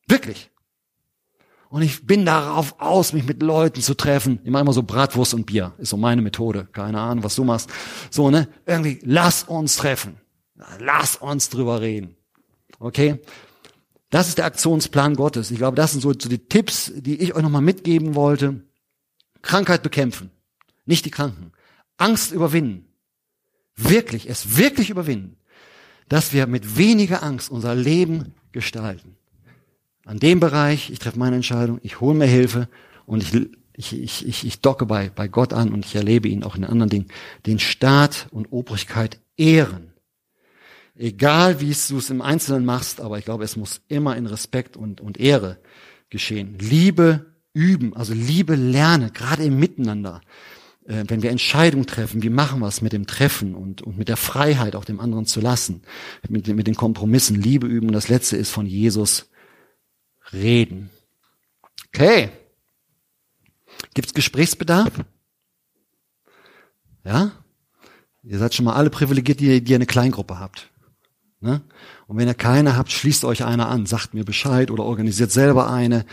Wirklich. 0.07 0.49
Und 1.69 1.81
ich 1.81 2.05
bin 2.05 2.25
darauf 2.25 2.79
aus, 2.79 3.13
mich 3.13 3.25
mit 3.25 3.41
Leuten 3.41 3.81
zu 3.81 3.95
treffen. 3.95 4.39
Ich 4.43 4.51
mache 4.51 4.61
immer 4.61 4.73
so 4.73 4.83
Bratwurst 4.83 5.33
und 5.33 5.45
Bier. 5.45 5.73
Ist 5.79 5.89
so 5.89 5.97
meine 5.97 6.21
Methode. 6.21 6.67
Keine 6.71 6.99
Ahnung, 6.99 7.23
was 7.23 7.35
du 7.35 7.43
machst. 7.43 7.69
So, 8.11 8.29
ne? 8.29 8.47
Irgendwie, 8.65 8.99
lass 9.03 9.43
uns 9.43 9.75
treffen. 9.75 10.17
Lass 10.79 11.15
uns 11.15 11.49
drüber 11.49 11.81
reden. 11.81 12.15
Okay? 12.79 13.19
Das 14.11 14.27
ist 14.27 14.37
der 14.37 14.45
Aktionsplan 14.45 15.15
Gottes. 15.15 15.49
Ich 15.49 15.57
glaube, 15.57 15.75
das 15.75 15.93
sind 15.93 16.01
so, 16.01 16.11
so 16.11 16.29
die 16.29 16.47
Tipps, 16.47 16.91
die 16.95 17.19
ich 17.19 17.33
euch 17.33 17.41
nochmal 17.41 17.63
mitgeben 17.63 18.13
wollte. 18.13 18.61
Krankheit 19.41 19.81
bekämpfen. 19.81 20.29
Nicht 20.85 21.05
die 21.05 21.11
Kranken. 21.11 21.53
Angst 22.03 22.33
überwinden. 22.33 22.85
Wirklich, 23.75 24.29
es 24.29 24.57
wirklich 24.57 24.89
überwinden. 24.89 25.37
Dass 26.09 26.33
wir 26.33 26.47
mit 26.47 26.77
weniger 26.77 27.23
Angst 27.23 27.49
unser 27.49 27.75
Leben 27.75 28.33
gestalten. 28.51 29.15
An 30.05 30.19
dem 30.19 30.41
Bereich, 30.41 30.89
ich 30.89 30.99
treffe 30.99 31.17
meine 31.17 31.37
Entscheidung, 31.37 31.79
ich 31.81 32.01
hole 32.01 32.17
mir 32.17 32.25
Hilfe 32.25 32.67
und 33.05 33.23
ich, 33.23 33.33
ich, 33.73 33.93
ich, 33.93 34.27
ich, 34.27 34.45
ich 34.45 34.59
docke 34.59 34.85
bei, 34.85 35.09
bei 35.09 35.29
Gott 35.29 35.53
an 35.53 35.71
und 35.71 35.85
ich 35.85 35.95
erlebe 35.95 36.27
ihn 36.27 36.43
auch 36.43 36.57
in 36.57 36.65
anderen 36.65 36.89
Dingen. 36.89 37.07
Den 37.45 37.59
Staat 37.59 38.27
und 38.31 38.51
Obrigkeit 38.51 39.19
ehren. 39.37 39.93
Egal 40.95 41.61
wie 41.61 41.73
du 41.89 41.97
es 41.97 42.09
im 42.09 42.21
Einzelnen 42.21 42.65
machst, 42.65 42.99
aber 42.99 43.17
ich 43.17 43.25
glaube, 43.25 43.45
es 43.45 43.55
muss 43.55 43.81
immer 43.87 44.17
in 44.17 44.27
Respekt 44.27 44.75
und, 44.75 44.99
und 44.99 45.19
Ehre 45.19 45.57
geschehen. 46.09 46.57
Liebe 46.59 47.33
üben, 47.53 47.95
also 47.95 48.13
Liebe 48.13 48.55
lerne, 48.55 49.09
gerade 49.09 49.43
im 49.45 49.57
Miteinander 49.57 50.21
äh, 50.85 51.03
wenn 51.07 51.23
wir 51.23 51.31
Entscheidungen 51.31 51.87
treffen, 51.87 52.23
wie 52.23 52.29
machen 52.29 52.59
wir 52.59 52.67
es 52.67 52.81
mit 52.81 52.93
dem 52.93 53.07
Treffen 53.07 53.55
und, 53.55 53.81
und 53.81 53.97
mit 53.97 54.09
der 54.09 54.17
Freiheit 54.17 54.75
auch 54.75 54.85
dem 54.85 54.99
anderen 54.99 55.25
zu 55.25 55.39
lassen, 55.39 55.83
mit, 56.27 56.47
mit 56.47 56.67
den 56.67 56.75
Kompromissen, 56.75 57.39
Liebe 57.39 57.67
üben. 57.67 57.87
Und 57.87 57.93
das 57.93 58.09
letzte 58.09 58.37
ist 58.37 58.49
von 58.49 58.65
Jesus 58.65 59.29
reden. 60.31 60.89
Okay. 61.87 62.29
Gibt's 63.93 64.13
Gesprächsbedarf? 64.13 64.91
Ja? 67.03 67.31
Ihr 68.23 68.39
seid 68.39 68.53
schon 68.53 68.65
mal 68.65 68.73
alle 68.73 68.89
privilegiert, 68.89 69.39
die, 69.39 69.61
die 69.63 69.75
eine 69.75 69.85
Kleingruppe 69.85 70.39
habt. 70.39 70.71
Ne? 71.41 71.61
Und 72.07 72.17
wenn 72.17 72.27
ihr 72.27 72.33
keine 72.33 72.77
habt, 72.77 72.91
schließt 72.91 73.25
euch 73.25 73.43
einer 73.43 73.67
an, 73.67 73.85
sagt 73.85 74.13
mir 74.13 74.23
Bescheid 74.23 74.71
oder 74.71 74.83
organisiert 74.83 75.31
selber 75.31 75.69
eine. 75.69 76.05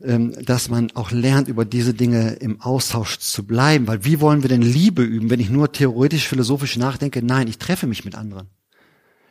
Ähm, 0.00 0.32
dass 0.44 0.68
man 0.68 0.92
auch 0.94 1.10
lernt, 1.10 1.48
über 1.48 1.64
diese 1.64 1.92
Dinge 1.92 2.34
im 2.34 2.60
Austausch 2.60 3.18
zu 3.18 3.44
bleiben. 3.44 3.88
Weil 3.88 4.04
wie 4.04 4.20
wollen 4.20 4.42
wir 4.42 4.48
denn 4.48 4.62
Liebe 4.62 5.02
üben, 5.02 5.28
wenn 5.28 5.40
ich 5.40 5.50
nur 5.50 5.72
theoretisch, 5.72 6.28
philosophisch 6.28 6.76
nachdenke? 6.76 7.20
Nein, 7.20 7.48
ich 7.48 7.58
treffe 7.58 7.88
mich 7.88 8.04
mit 8.04 8.14
anderen. 8.14 8.46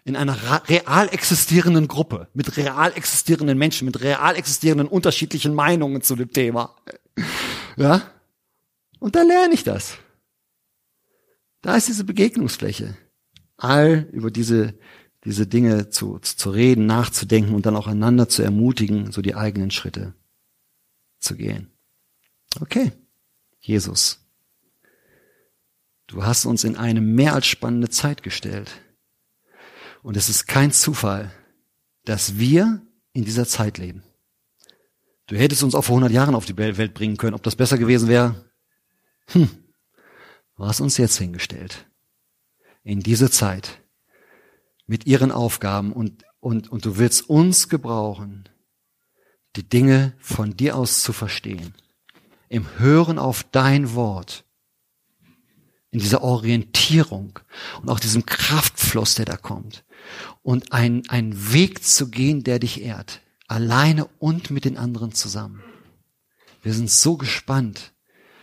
In 0.04 0.18
einer 0.18 0.38
real 0.68 1.08
existierenden 1.10 1.88
Gruppe, 1.88 2.28
mit 2.34 2.58
real 2.58 2.92
existierenden 2.96 3.58
Menschen, 3.58 3.86
mit 3.86 4.02
real 4.02 4.36
existierenden 4.36 4.90
unterschiedlichen 4.90 5.54
Meinungen 5.54 6.02
zu 6.02 6.16
dem 6.16 6.32
Thema. 6.32 6.76
Ja? 7.80 8.02
Und 8.98 9.16
da 9.16 9.22
lerne 9.22 9.54
ich 9.54 9.64
das. 9.64 10.00
Da 11.62 11.76
ist 11.76 11.88
diese 11.88 12.06
Begegnungsfläche. 12.06 12.98
All 13.56 14.10
über 14.12 14.32
diese, 14.32 14.74
diese 15.26 15.46
Dinge 15.46 15.92
zu, 15.92 16.18
zu 16.18 16.50
reden, 16.50 16.88
nachzudenken 16.88 17.54
und 17.54 17.68
dann 17.68 17.76
auch 17.76 17.86
einander 17.86 18.30
zu 18.30 18.42
ermutigen, 18.42 19.12
so 19.12 19.22
die 19.22 19.36
eigenen 19.36 19.70
Schritte 19.70 20.16
zu 21.20 21.36
gehen. 21.36 21.72
Okay, 22.60 22.92
Jesus, 23.60 24.20
du 26.08 26.24
hast 26.24 26.46
uns 26.46 26.64
in 26.64 26.76
eine 26.78 27.02
mehr 27.02 27.34
als 27.34 27.48
spannende 27.48 27.90
Zeit 27.90 28.24
gestellt. 28.24 28.72
Und 30.04 30.16
es 30.16 30.30
ist 30.30 30.48
kein 30.48 30.72
Zufall, 30.72 31.32
dass 32.06 32.38
wir 32.38 32.82
in 33.14 33.26
dieser 33.26 33.46
Zeit 33.46 33.78
leben. 33.78 34.04
Du 35.28 35.36
hättest 35.36 35.64
uns 35.64 35.76
auch 35.76 35.84
vor 35.84 35.96
100 35.98 36.12
Jahren 36.12 36.36
auf 36.36 36.46
die 36.46 36.58
Welt 36.58 36.94
bringen 36.94 37.18
können. 37.18 37.36
Ob 37.36 37.44
das 37.44 37.58
besser 37.58 37.78
gewesen 37.78 38.08
wäre? 38.08 38.50
Hm, 39.32 39.50
du 40.56 40.66
hast 40.66 40.80
uns 40.80 40.98
jetzt 40.98 41.18
hingestellt. 41.18 41.86
In 42.84 43.02
diese 43.02 43.30
Zeit. 43.30 43.82
Mit 44.86 45.06
ihren 45.06 45.34
Aufgaben 45.34 45.92
und, 45.92 46.24
und, 46.40 46.72
und 46.72 46.86
du 46.86 46.98
willst 46.98 47.30
uns 47.30 47.68
gebrauchen, 47.68 48.48
die 49.58 49.68
Dinge 49.68 50.14
von 50.20 50.56
dir 50.56 50.78
aus 50.78 51.02
zu 51.02 51.12
verstehen. 51.12 51.74
Im 52.48 52.66
Hören 52.78 53.20
auf 53.20 53.44
dein 53.52 53.94
Wort. 53.94 54.46
In 55.92 56.00
dieser 56.00 56.22
Orientierung 56.22 57.40
und 57.82 57.90
auch 57.90 58.00
diesem 58.00 58.26
Kraftfluss, 58.26 59.16
der 59.16 59.26
da 59.26 59.36
kommt. 59.36 59.84
Und 60.44 60.72
ein, 60.72 61.04
ein 61.10 61.54
Weg 61.54 61.84
zu 61.84 62.10
gehen, 62.10 62.44
der 62.44 62.60
dich 62.60 62.82
ehrt. 62.82 63.22
Alleine 63.48 64.06
und 64.20 64.52
mit 64.52 64.66
den 64.66 64.78
anderen 64.78 65.14
zusammen. 65.14 65.64
Wir 66.62 66.74
sind 66.74 66.92
so 66.92 67.18
gespannt, 67.18 67.94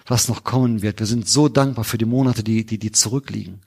was 0.07 0.29
noch 0.29 0.45
kommen 0.45 0.83
wird. 0.83 0.99
Wir 0.99 1.07
sind 1.07 1.29
so 1.29 1.49
dankbar 1.49 1.85
für 1.85 1.99
die 1.99 2.05
Monate, 2.05 2.43
die, 2.43 2.67
die, 2.67 2.79
die 2.79 2.93
zurückliegen. 2.93 3.64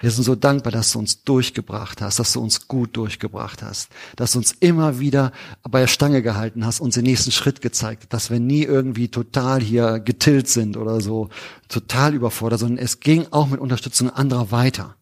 Wir 0.00 0.10
sind 0.10 0.24
so 0.24 0.34
dankbar, 0.34 0.72
dass 0.72 0.92
du 0.92 0.98
uns 0.98 1.22
durchgebracht 1.24 2.00
hast, 2.00 2.18
dass 2.18 2.32
du 2.32 2.40
uns 2.40 2.68
gut 2.68 2.96
durchgebracht 2.96 3.62
hast, 3.62 3.90
dass 4.16 4.32
du 4.32 4.38
uns 4.38 4.52
immer 4.52 4.98
wieder 4.98 5.32
bei 5.62 5.80
der 5.80 5.86
Stange 5.86 6.22
gehalten 6.22 6.66
hast, 6.66 6.80
uns 6.80 6.94
den 6.94 7.04
nächsten 7.04 7.30
Schritt 7.30 7.60
gezeigt, 7.60 8.12
dass 8.12 8.30
wir 8.30 8.40
nie 8.40 8.64
irgendwie 8.64 9.08
total 9.08 9.60
hier 9.60 10.00
getillt 10.00 10.48
sind 10.48 10.76
oder 10.76 11.00
so, 11.00 11.28
total 11.68 12.14
überfordert, 12.14 12.60
sondern 12.60 12.84
es 12.84 13.00
ging 13.00 13.26
auch 13.30 13.48
mit 13.48 13.60
Unterstützung 13.60 14.10
anderer 14.10 14.50
weiter. 14.50 14.96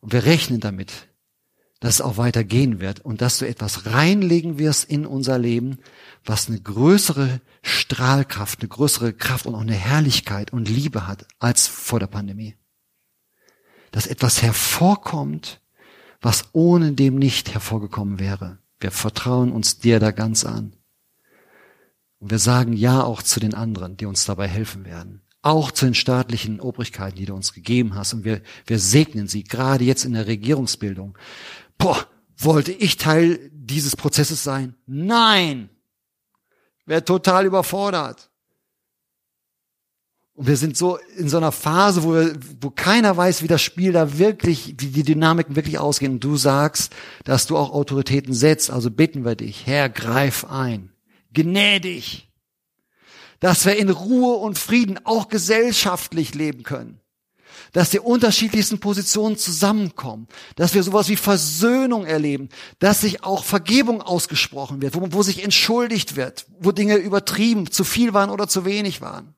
Und 0.00 0.12
wir 0.12 0.24
rechnen 0.24 0.60
damit, 0.60 1.08
dass 1.80 1.94
es 1.94 2.00
auch 2.00 2.18
weitergehen 2.18 2.80
wird 2.80 3.00
und 3.00 3.22
dass 3.22 3.38
du 3.38 3.48
etwas 3.48 3.86
reinlegen 3.86 4.58
wirst 4.58 4.84
in 4.84 5.06
unser 5.06 5.38
Leben, 5.38 5.78
was 6.24 6.48
eine 6.48 6.60
größere 6.60 7.40
Strahlkraft, 7.62 8.60
eine 8.60 8.68
größere 8.68 9.14
Kraft 9.14 9.46
und 9.46 9.54
auch 9.54 9.62
eine 9.62 9.74
Herrlichkeit 9.74 10.52
und 10.52 10.68
Liebe 10.68 11.06
hat 11.06 11.26
als 11.38 11.66
vor 11.66 11.98
der 11.98 12.06
Pandemie 12.06 12.54
dass 13.90 14.06
etwas 14.06 14.42
hervorkommt, 14.42 15.60
was 16.20 16.50
ohne 16.52 16.92
dem 16.92 17.16
nicht 17.16 17.52
hervorgekommen 17.54 18.18
wäre. 18.18 18.58
Wir 18.78 18.90
vertrauen 18.90 19.52
uns 19.52 19.78
dir 19.78 20.00
da 20.00 20.10
ganz 20.10 20.44
an. 20.44 20.74
Und 22.18 22.30
wir 22.30 22.38
sagen 22.38 22.74
Ja 22.74 23.02
auch 23.02 23.22
zu 23.22 23.40
den 23.40 23.54
anderen, 23.54 23.96
die 23.96 24.06
uns 24.06 24.24
dabei 24.24 24.46
helfen 24.46 24.84
werden. 24.84 25.22
Auch 25.42 25.70
zu 25.70 25.86
den 25.86 25.94
staatlichen 25.94 26.60
Obrigkeiten, 26.60 27.16
die 27.16 27.24
du 27.24 27.34
uns 27.34 27.54
gegeben 27.54 27.94
hast. 27.94 28.12
Und 28.12 28.24
wir, 28.24 28.42
wir 28.66 28.78
segnen 28.78 29.26
sie, 29.26 29.44
gerade 29.44 29.84
jetzt 29.84 30.04
in 30.04 30.12
der 30.12 30.26
Regierungsbildung. 30.26 31.16
Boah, 31.78 32.06
wollte 32.36 32.72
ich 32.72 32.98
Teil 32.98 33.50
dieses 33.52 33.96
Prozesses 33.96 34.44
sein? 34.44 34.74
Nein! 34.86 35.70
Wäre 36.84 37.04
total 37.04 37.46
überfordert. 37.46 38.29
Und 40.40 40.46
wir 40.46 40.56
sind 40.56 40.74
so 40.74 40.98
in 41.18 41.28
so 41.28 41.36
einer 41.36 41.52
Phase, 41.52 42.02
wo, 42.02 42.14
wir, 42.14 42.32
wo 42.62 42.70
keiner 42.70 43.14
weiß, 43.14 43.42
wie 43.42 43.46
das 43.46 43.60
Spiel 43.60 43.92
da 43.92 44.16
wirklich, 44.16 44.74
wie 44.78 44.86
die 44.86 45.02
Dynamiken 45.02 45.54
wirklich 45.54 45.78
ausgehen. 45.78 46.12
Und 46.12 46.24
du 46.24 46.38
sagst, 46.38 46.94
dass 47.24 47.46
du 47.46 47.58
auch 47.58 47.74
Autoritäten 47.74 48.32
setzt. 48.32 48.70
Also 48.70 48.90
bitten 48.90 49.26
wir 49.26 49.34
dich, 49.34 49.66
Herr, 49.66 49.90
greif 49.90 50.46
ein. 50.46 50.94
Gnädig. 51.34 52.30
Dass 53.40 53.66
wir 53.66 53.76
in 53.76 53.90
Ruhe 53.90 54.36
und 54.36 54.58
Frieden 54.58 54.98
auch 55.04 55.28
gesellschaftlich 55.28 56.34
leben 56.34 56.62
können. 56.62 57.00
Dass 57.72 57.90
die 57.90 58.00
unterschiedlichsten 58.00 58.80
Positionen 58.80 59.36
zusammenkommen. 59.36 60.26
Dass 60.56 60.72
wir 60.72 60.82
sowas 60.82 61.10
wie 61.10 61.16
Versöhnung 61.16 62.06
erleben. 62.06 62.48
Dass 62.78 63.02
sich 63.02 63.24
auch 63.24 63.44
Vergebung 63.44 64.00
ausgesprochen 64.00 64.80
wird. 64.80 64.94
Wo, 64.94 65.06
wo 65.10 65.22
sich 65.22 65.44
entschuldigt 65.44 66.16
wird. 66.16 66.46
Wo 66.58 66.72
Dinge 66.72 66.96
übertrieben, 66.96 67.70
zu 67.70 67.84
viel 67.84 68.14
waren 68.14 68.30
oder 68.30 68.48
zu 68.48 68.64
wenig 68.64 69.02
waren 69.02 69.34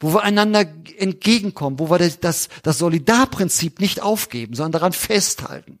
wo 0.00 0.14
wir 0.14 0.22
einander 0.22 0.66
entgegenkommen, 0.98 1.78
wo 1.78 1.90
wir 1.90 1.98
das, 1.98 2.48
das 2.62 2.78
Solidarprinzip 2.78 3.80
nicht 3.80 4.02
aufgeben, 4.02 4.54
sondern 4.54 4.72
daran 4.72 4.92
festhalten, 4.92 5.78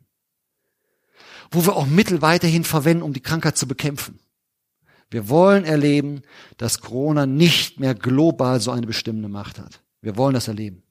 wo 1.50 1.66
wir 1.66 1.76
auch 1.76 1.86
Mittel 1.86 2.22
weiterhin 2.22 2.64
verwenden, 2.64 3.02
um 3.02 3.12
die 3.12 3.20
Krankheit 3.20 3.56
zu 3.56 3.66
bekämpfen. 3.66 4.18
Wir 5.10 5.28
wollen 5.28 5.64
erleben, 5.64 6.22
dass 6.56 6.80
Corona 6.80 7.26
nicht 7.26 7.78
mehr 7.78 7.94
global 7.94 8.60
so 8.60 8.72
eine 8.72 8.86
bestimmende 8.86 9.28
Macht 9.28 9.58
hat. 9.58 9.82
Wir 10.00 10.16
wollen 10.16 10.34
das 10.34 10.48
erleben. 10.48 10.82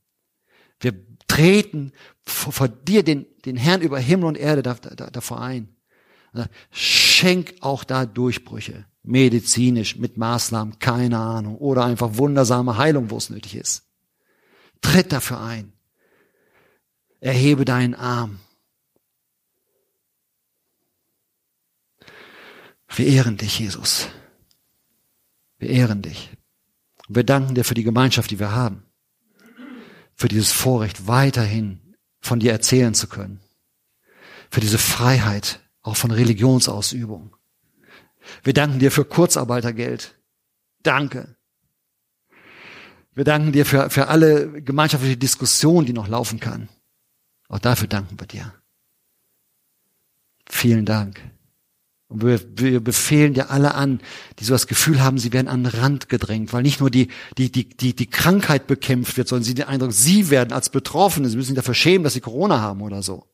Wir 0.79 0.93
treten 1.27 1.91
vor, 2.23 2.53
vor 2.53 2.67
dir 2.67 3.03
den, 3.03 3.25
den 3.45 3.57
Herrn 3.57 3.81
über 3.81 3.99
Himmel 3.99 4.25
und 4.25 4.37
Erde 4.37 4.63
davor 4.63 5.41
ein. 5.41 5.74
Schenk 6.71 7.55
auch 7.61 7.83
da 7.83 8.05
Durchbrüche 8.05 8.85
medizinisch 9.05 9.95
mit 9.95 10.17
Maßnahmen, 10.17 10.79
keine 10.79 11.19
Ahnung, 11.19 11.57
oder 11.57 11.85
einfach 11.85 12.17
wundersame 12.17 12.77
Heilung, 12.77 13.09
wo 13.09 13.17
es 13.17 13.29
nötig 13.29 13.55
ist. 13.55 13.83
Tritt 14.81 15.11
dafür 15.11 15.41
ein. 15.41 15.73
Erhebe 17.19 17.65
deinen 17.65 17.95
Arm. 17.95 18.39
Wir 22.95 23.07
ehren 23.07 23.37
dich, 23.37 23.59
Jesus. 23.59 24.07
Wir 25.57 25.69
ehren 25.69 26.01
dich. 26.01 26.29
Und 27.07 27.15
wir 27.15 27.23
danken 27.23 27.55
dir 27.55 27.63
für 27.63 27.73
die 27.73 27.83
Gemeinschaft, 27.83 28.31
die 28.31 28.39
wir 28.39 28.51
haben. 28.51 28.83
Für 30.15 30.27
dieses 30.27 30.51
Vorrecht, 30.51 31.07
weiterhin 31.07 31.95
von 32.19 32.39
dir 32.39 32.51
erzählen 32.51 32.93
zu 32.93 33.07
können. 33.07 33.41
Für 34.49 34.61
diese 34.61 34.77
Freiheit, 34.77 35.59
auch 35.85 35.95
von 35.95 36.11
Religionsausübung. 36.11 37.35
Wir 38.43 38.53
danken 38.53 38.79
dir 38.79 38.91
für 38.91 39.05
Kurzarbeitergeld. 39.05 40.15
Danke. 40.81 41.35
Wir 43.13 43.23
danken 43.23 43.51
dir 43.51 43.65
für, 43.65 43.89
für 43.91 44.07
alle 44.07 44.63
gemeinschaftliche 44.63 45.15
Diskussion, 45.15 45.85
die 45.85 45.93
noch 45.93 46.07
laufen 46.07 46.39
kann. 46.39 46.69
Auch 47.49 47.59
dafür 47.59 47.87
danken 47.87 48.19
wir 48.19 48.25
dir. 48.25 48.53
Vielen 50.49 50.85
Dank. 50.85 51.21
Und 52.07 52.23
wir, 52.23 52.41
wir 52.57 52.79
befehlen 52.79 53.35
dir 53.35 53.51
alle 53.51 53.75
an, 53.75 53.99
die 54.39 54.43
so 54.43 54.53
das 54.53 54.67
Gefühl 54.67 55.03
haben, 55.03 55.19
sie 55.19 55.33
werden 55.33 55.47
an 55.47 55.63
den 55.63 55.79
Rand 55.79 56.09
gedrängt, 56.09 56.51
weil 56.51 56.63
nicht 56.63 56.79
nur 56.79 56.89
die, 56.89 57.09
die, 57.37 57.51
die, 57.51 57.69
die, 57.69 57.95
die 57.95 58.09
Krankheit 58.09 58.65
bekämpft 58.65 59.17
wird, 59.17 59.27
sondern 59.27 59.43
sie 59.43 59.53
den 59.53 59.67
Eindruck, 59.67 59.93
sie 59.93 60.29
werden 60.31 60.51
als 60.51 60.69
Betroffene, 60.69 61.29
sie 61.29 61.35
müssen 61.35 61.49
sich 61.49 61.55
dafür 61.55 61.73
schämen, 61.75 62.03
dass 62.03 62.13
sie 62.13 62.21
Corona 62.21 62.59
haben 62.59 62.81
oder 62.81 63.03
so 63.03 63.27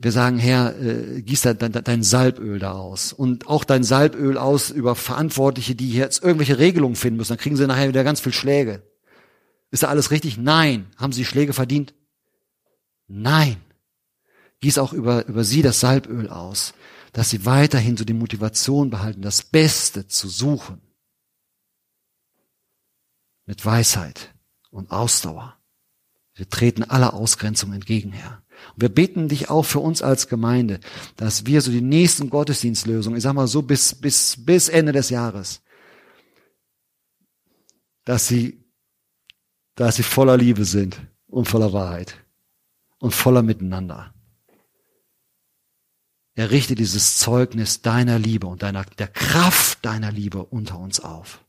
wir 0.00 0.12
sagen, 0.12 0.38
Herr, 0.38 0.80
äh, 0.80 1.22
gieß 1.22 1.42
da, 1.42 1.54
dein, 1.54 1.72
dein 1.72 2.02
Salböl 2.04 2.60
da 2.60 2.72
aus. 2.72 3.12
Und 3.12 3.48
auch 3.48 3.64
dein 3.64 3.82
Salböl 3.82 4.38
aus 4.38 4.70
über 4.70 4.94
Verantwortliche, 4.94 5.74
die 5.74 5.92
jetzt 5.92 6.22
irgendwelche 6.22 6.58
Regelungen 6.58 6.94
finden 6.94 7.16
müssen. 7.16 7.32
Dann 7.32 7.38
kriegen 7.38 7.56
sie 7.56 7.66
nachher 7.66 7.88
wieder 7.88 8.04
ganz 8.04 8.20
viel 8.20 8.32
Schläge. 8.32 8.82
Ist 9.72 9.82
da 9.82 9.88
alles 9.88 10.12
richtig? 10.12 10.38
Nein. 10.38 10.86
Haben 10.96 11.12
sie 11.12 11.24
Schläge 11.24 11.52
verdient? 11.52 11.94
Nein. 13.08 13.56
Gieß 14.60 14.78
auch 14.78 14.92
über, 14.92 15.26
über 15.26 15.42
sie 15.42 15.62
das 15.62 15.80
Salböl 15.80 16.28
aus, 16.28 16.74
dass 17.12 17.30
sie 17.30 17.44
weiterhin 17.44 17.96
so 17.96 18.04
die 18.04 18.14
Motivation 18.14 18.90
behalten, 18.90 19.22
das 19.22 19.42
Beste 19.42 20.06
zu 20.06 20.28
suchen. 20.28 20.80
Mit 23.46 23.64
Weisheit 23.64 24.32
und 24.70 24.92
Ausdauer. 24.92 25.56
Wir 26.34 26.48
treten 26.48 26.84
aller 26.84 27.14
Ausgrenzung 27.14 27.72
entgegen, 27.72 28.12
Herr. 28.12 28.42
Und 28.74 28.82
wir 28.82 28.88
beten 28.88 29.28
dich 29.28 29.50
auch 29.50 29.64
für 29.64 29.80
uns 29.80 30.02
als 30.02 30.28
Gemeinde, 30.28 30.80
dass 31.16 31.46
wir 31.46 31.60
so 31.60 31.70
die 31.70 31.80
nächsten 31.80 32.30
Gottesdienstlösungen, 32.30 33.16
ich 33.16 33.22
sag 33.22 33.34
mal 33.34 33.46
so 33.46 33.62
bis, 33.62 33.94
bis, 33.94 34.36
bis 34.44 34.68
Ende 34.68 34.92
des 34.92 35.10
Jahres, 35.10 35.62
dass 38.04 38.26
sie, 38.28 38.64
dass 39.74 39.96
sie 39.96 40.02
voller 40.02 40.36
Liebe 40.36 40.64
sind 40.64 41.00
und 41.26 41.46
voller 41.46 41.72
Wahrheit 41.72 42.14
und 42.98 43.12
voller 43.12 43.42
Miteinander. 43.42 44.14
Errichte 46.34 46.74
dieses 46.74 47.18
Zeugnis 47.18 47.82
deiner 47.82 48.18
Liebe 48.18 48.46
und 48.46 48.62
deiner, 48.62 48.84
der 48.84 49.08
Kraft 49.08 49.84
deiner 49.84 50.12
Liebe 50.12 50.44
unter 50.44 50.78
uns 50.78 51.00
auf. 51.00 51.44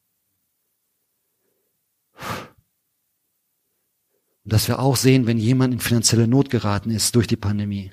Und 4.50 4.54
dass 4.54 4.68
wir 4.68 4.80
auch 4.80 4.96
sehen, 4.96 5.28
wenn 5.28 5.38
jemand 5.38 5.76
in 5.76 5.80
finanzielle 5.80 6.28
Not 6.28 6.50
geraten 6.50 6.90
ist 6.90 7.14
durch 7.14 7.28
die 7.28 7.38
Pandemie. 7.38 7.92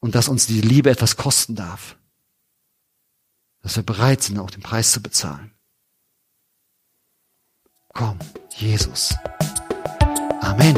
Und 0.00 0.16
dass 0.16 0.26
uns 0.26 0.48
die 0.48 0.60
Liebe 0.60 0.90
etwas 0.90 1.16
kosten 1.16 1.54
darf. 1.54 1.96
Dass 3.60 3.76
wir 3.76 3.84
bereit 3.84 4.20
sind, 4.20 4.40
auch 4.40 4.50
den 4.50 4.64
Preis 4.64 4.90
zu 4.90 5.00
bezahlen. 5.00 5.52
Komm, 7.94 8.18
Jesus. 8.56 9.14
Amen. 10.40 10.76